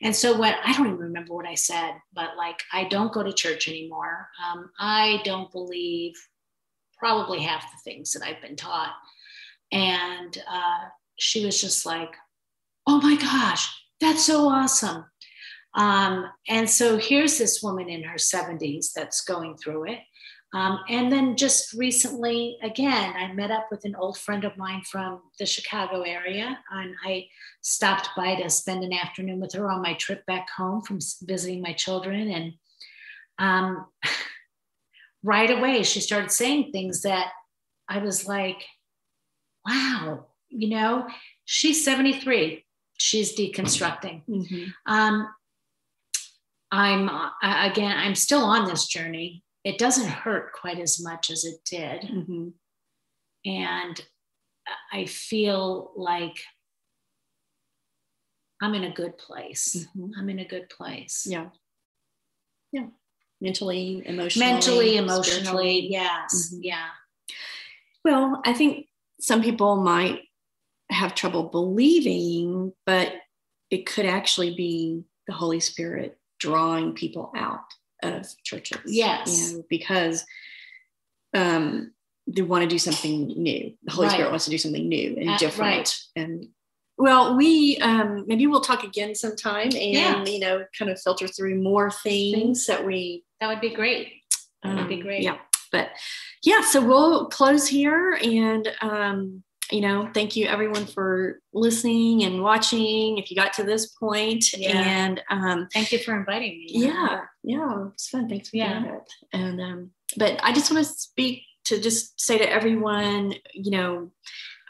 And 0.00 0.14
so 0.14 0.36
what 0.36 0.56
I 0.64 0.72
don't 0.72 0.86
even 0.86 0.98
remember 0.98 1.34
what 1.34 1.46
I 1.46 1.54
said, 1.54 1.92
but 2.12 2.36
like, 2.36 2.60
I 2.72 2.84
don't 2.84 3.12
go 3.12 3.22
to 3.22 3.32
church 3.32 3.68
anymore. 3.68 4.28
Um, 4.44 4.70
I 4.78 5.20
don't 5.24 5.52
believe 5.52 6.14
probably 6.98 7.40
half 7.40 7.62
the 7.62 7.90
things 7.90 8.12
that 8.12 8.22
I've 8.22 8.40
been 8.40 8.56
taught. 8.56 8.94
And 9.70 10.36
uh, 10.50 10.88
she 11.18 11.44
was 11.44 11.60
just 11.60 11.84
like, 11.84 12.14
oh 12.86 13.00
my 13.00 13.16
gosh, 13.16 13.68
that's 14.00 14.24
so 14.24 14.48
awesome. 14.48 15.04
Um, 15.74 16.26
and 16.48 16.68
so 16.68 16.98
here's 16.98 17.38
this 17.38 17.62
woman 17.62 17.88
in 17.88 18.04
her 18.04 18.16
70s 18.16 18.92
that's 18.94 19.22
going 19.22 19.56
through 19.56 19.92
it. 19.92 20.00
Um, 20.54 20.80
and 20.88 21.10
then 21.10 21.36
just 21.36 21.72
recently, 21.72 22.58
again, 22.62 23.14
I 23.16 23.32
met 23.32 23.50
up 23.50 23.68
with 23.70 23.84
an 23.84 23.96
old 23.96 24.18
friend 24.18 24.44
of 24.44 24.56
mine 24.58 24.82
from 24.82 25.22
the 25.38 25.46
Chicago 25.46 26.02
area, 26.02 26.58
and 26.70 26.94
I 27.04 27.28
stopped 27.62 28.10
by 28.16 28.34
to 28.34 28.50
spend 28.50 28.84
an 28.84 28.92
afternoon 28.92 29.40
with 29.40 29.54
her 29.54 29.70
on 29.70 29.80
my 29.80 29.94
trip 29.94 30.26
back 30.26 30.50
home 30.50 30.82
from 30.82 30.98
visiting 31.22 31.62
my 31.62 31.72
children. 31.72 32.30
And 32.30 32.52
um, 33.38 33.86
right 35.22 35.50
away 35.50 35.84
she 35.84 36.00
started 36.00 36.30
saying 36.30 36.70
things 36.70 37.02
that 37.02 37.28
I 37.88 37.98
was 37.98 38.26
like, 38.26 38.62
wow, 39.66 40.26
you 40.50 40.68
know, 40.68 41.06
she's 41.44 41.84
73. 41.84 42.64
She's 42.98 43.36
deconstructing. 43.36 44.22
Mm-hmm. 44.28 44.64
Um, 44.86 45.28
I'm 46.70 47.08
uh, 47.08 47.30
again, 47.42 47.96
I'm 47.96 48.14
still 48.14 48.44
on 48.44 48.66
this 48.66 48.86
journey. 48.86 49.42
It 49.64 49.78
doesn't 49.78 50.08
hurt 50.08 50.52
quite 50.52 50.78
as 50.78 51.02
much 51.02 51.30
as 51.30 51.44
it 51.44 51.64
did. 51.64 52.02
Mm-hmm. 52.02 52.48
And 53.44 54.00
I 54.92 55.06
feel 55.06 55.92
like 55.96 56.36
I'm 58.60 58.74
in 58.74 58.84
a 58.84 58.92
good 58.92 59.18
place. 59.18 59.86
Mm-hmm. 59.96 60.18
I'm 60.18 60.30
in 60.30 60.38
a 60.40 60.44
good 60.44 60.68
place. 60.68 61.26
Yeah. 61.28 61.46
Yeah 62.72 62.86
mentally, 63.42 64.02
emotionally, 64.06 64.52
mentally, 64.52 64.96
emotionally. 64.96 65.88
Yes, 65.90 66.50
mm-hmm. 66.52 66.60
yeah. 66.62 66.88
Well, 68.04 68.40
I 68.46 68.54
think 68.54 68.86
some 69.20 69.42
people 69.42 69.76
might 69.76 70.20
have 70.90 71.14
trouble 71.14 71.44
believing, 71.44 72.72
but 72.86 73.12
it 73.70 73.84
could 73.84 74.06
actually 74.06 74.54
be 74.54 75.04
the 75.26 75.34
Holy 75.34 75.60
Spirit 75.60 76.18
drawing 76.38 76.94
people 76.94 77.32
out 77.36 77.64
of 78.02 78.26
churches. 78.42 78.80
Yes, 78.86 79.50
you 79.50 79.58
know, 79.58 79.64
because 79.68 80.24
um, 81.34 81.92
they 82.26 82.42
want 82.42 82.62
to 82.62 82.68
do 82.68 82.78
something 82.78 83.28
new. 83.28 83.72
The 83.84 83.92
Holy 83.92 84.08
right. 84.08 84.14
Spirit 84.14 84.30
wants 84.30 84.44
to 84.46 84.50
do 84.50 84.58
something 84.58 84.88
new 84.88 85.16
and 85.18 85.30
uh, 85.30 85.38
different, 85.38 85.98
right. 86.16 86.24
and 86.24 86.48
well, 86.98 87.36
we 87.36 87.78
um, 87.78 88.24
maybe 88.26 88.46
we'll 88.46 88.60
talk 88.60 88.84
again 88.84 89.14
sometime, 89.14 89.70
and 89.72 89.74
yeah. 89.74 90.24
you 90.24 90.38
know, 90.38 90.64
kind 90.78 90.90
of 90.90 91.00
filter 91.00 91.26
through 91.26 91.60
more 91.60 91.90
things 91.90 92.66
that 92.66 92.84
we. 92.84 93.24
That 93.40 93.48
would 93.48 93.60
be 93.60 93.70
great. 93.70 94.12
That 94.62 94.76
would 94.76 94.88
be 94.88 94.96
um, 94.96 95.00
great. 95.00 95.22
Yeah, 95.22 95.38
but 95.72 95.90
yeah, 96.44 96.60
so 96.60 96.84
we'll 96.84 97.26
close 97.26 97.66
here, 97.66 98.18
and 98.22 98.68
um, 98.80 99.42
you 99.72 99.80
know, 99.80 100.10
thank 100.12 100.36
you 100.36 100.46
everyone 100.46 100.86
for 100.86 101.40
listening 101.52 102.24
and 102.24 102.42
watching. 102.42 103.18
If 103.18 103.30
you 103.30 103.36
got 103.36 103.52
to 103.54 103.64
this 103.64 103.86
point, 103.86 104.52
yeah. 104.52 104.70
and 104.76 105.22
um, 105.30 105.68
thank 105.72 105.92
you 105.92 105.98
for 105.98 106.16
inviting 106.16 106.58
me. 106.58 106.66
Yeah, 106.68 107.22
yeah, 107.42 107.88
it's 107.92 108.08
fun. 108.08 108.28
Thanks 108.28 108.50
for 108.50 108.56
yeah. 108.56 108.80
doing 108.80 108.94
it. 108.94 109.12
And 109.32 109.60
um, 109.60 109.90
but 110.16 110.38
I 110.42 110.52
just 110.52 110.70
want 110.70 110.86
to 110.86 110.92
speak 110.92 111.42
to 111.64 111.80
just 111.80 112.20
say 112.20 112.38
to 112.38 112.50
everyone, 112.50 113.34
you 113.54 113.70
know, 113.70 114.10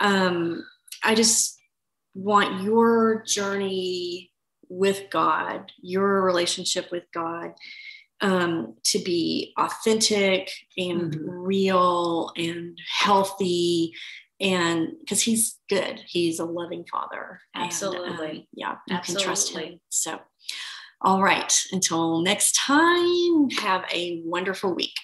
um, 0.01 0.65
I 1.03 1.15
just 1.15 1.59
want 2.15 2.63
your 2.63 3.25
journey 3.27 4.31
with 4.69 5.11
God, 5.11 5.73
your 5.81 6.23
relationship 6.23 6.91
with 6.91 7.05
God, 7.13 7.53
um, 8.21 8.75
to 8.85 8.99
be 9.01 9.53
authentic 9.59 10.51
and 10.79 11.13
mm-hmm. 11.13 11.29
real 11.29 12.31
and 12.37 12.79
healthy. 13.01 13.95
And 14.43 14.89
because 14.99 15.23
he's 15.23 15.59
good, 15.69 16.03
he's 16.07 16.41
a 16.41 16.45
loving 16.45 16.85
father. 16.91 17.41
Absolutely. 17.55 18.09
And, 18.09 18.39
um, 18.39 18.47
yeah, 18.53 18.77
you 18.89 18.97
Absolutely. 18.97 19.15
can 19.15 19.25
trust 19.25 19.57
him. 19.57 19.81
So, 19.89 20.19
all 21.01 21.23
right. 21.23 21.53
Until 21.71 22.23
next 22.23 22.57
time, 22.57 23.51
have 23.51 23.85
a 23.93 24.21
wonderful 24.25 24.75
week. 24.75 24.95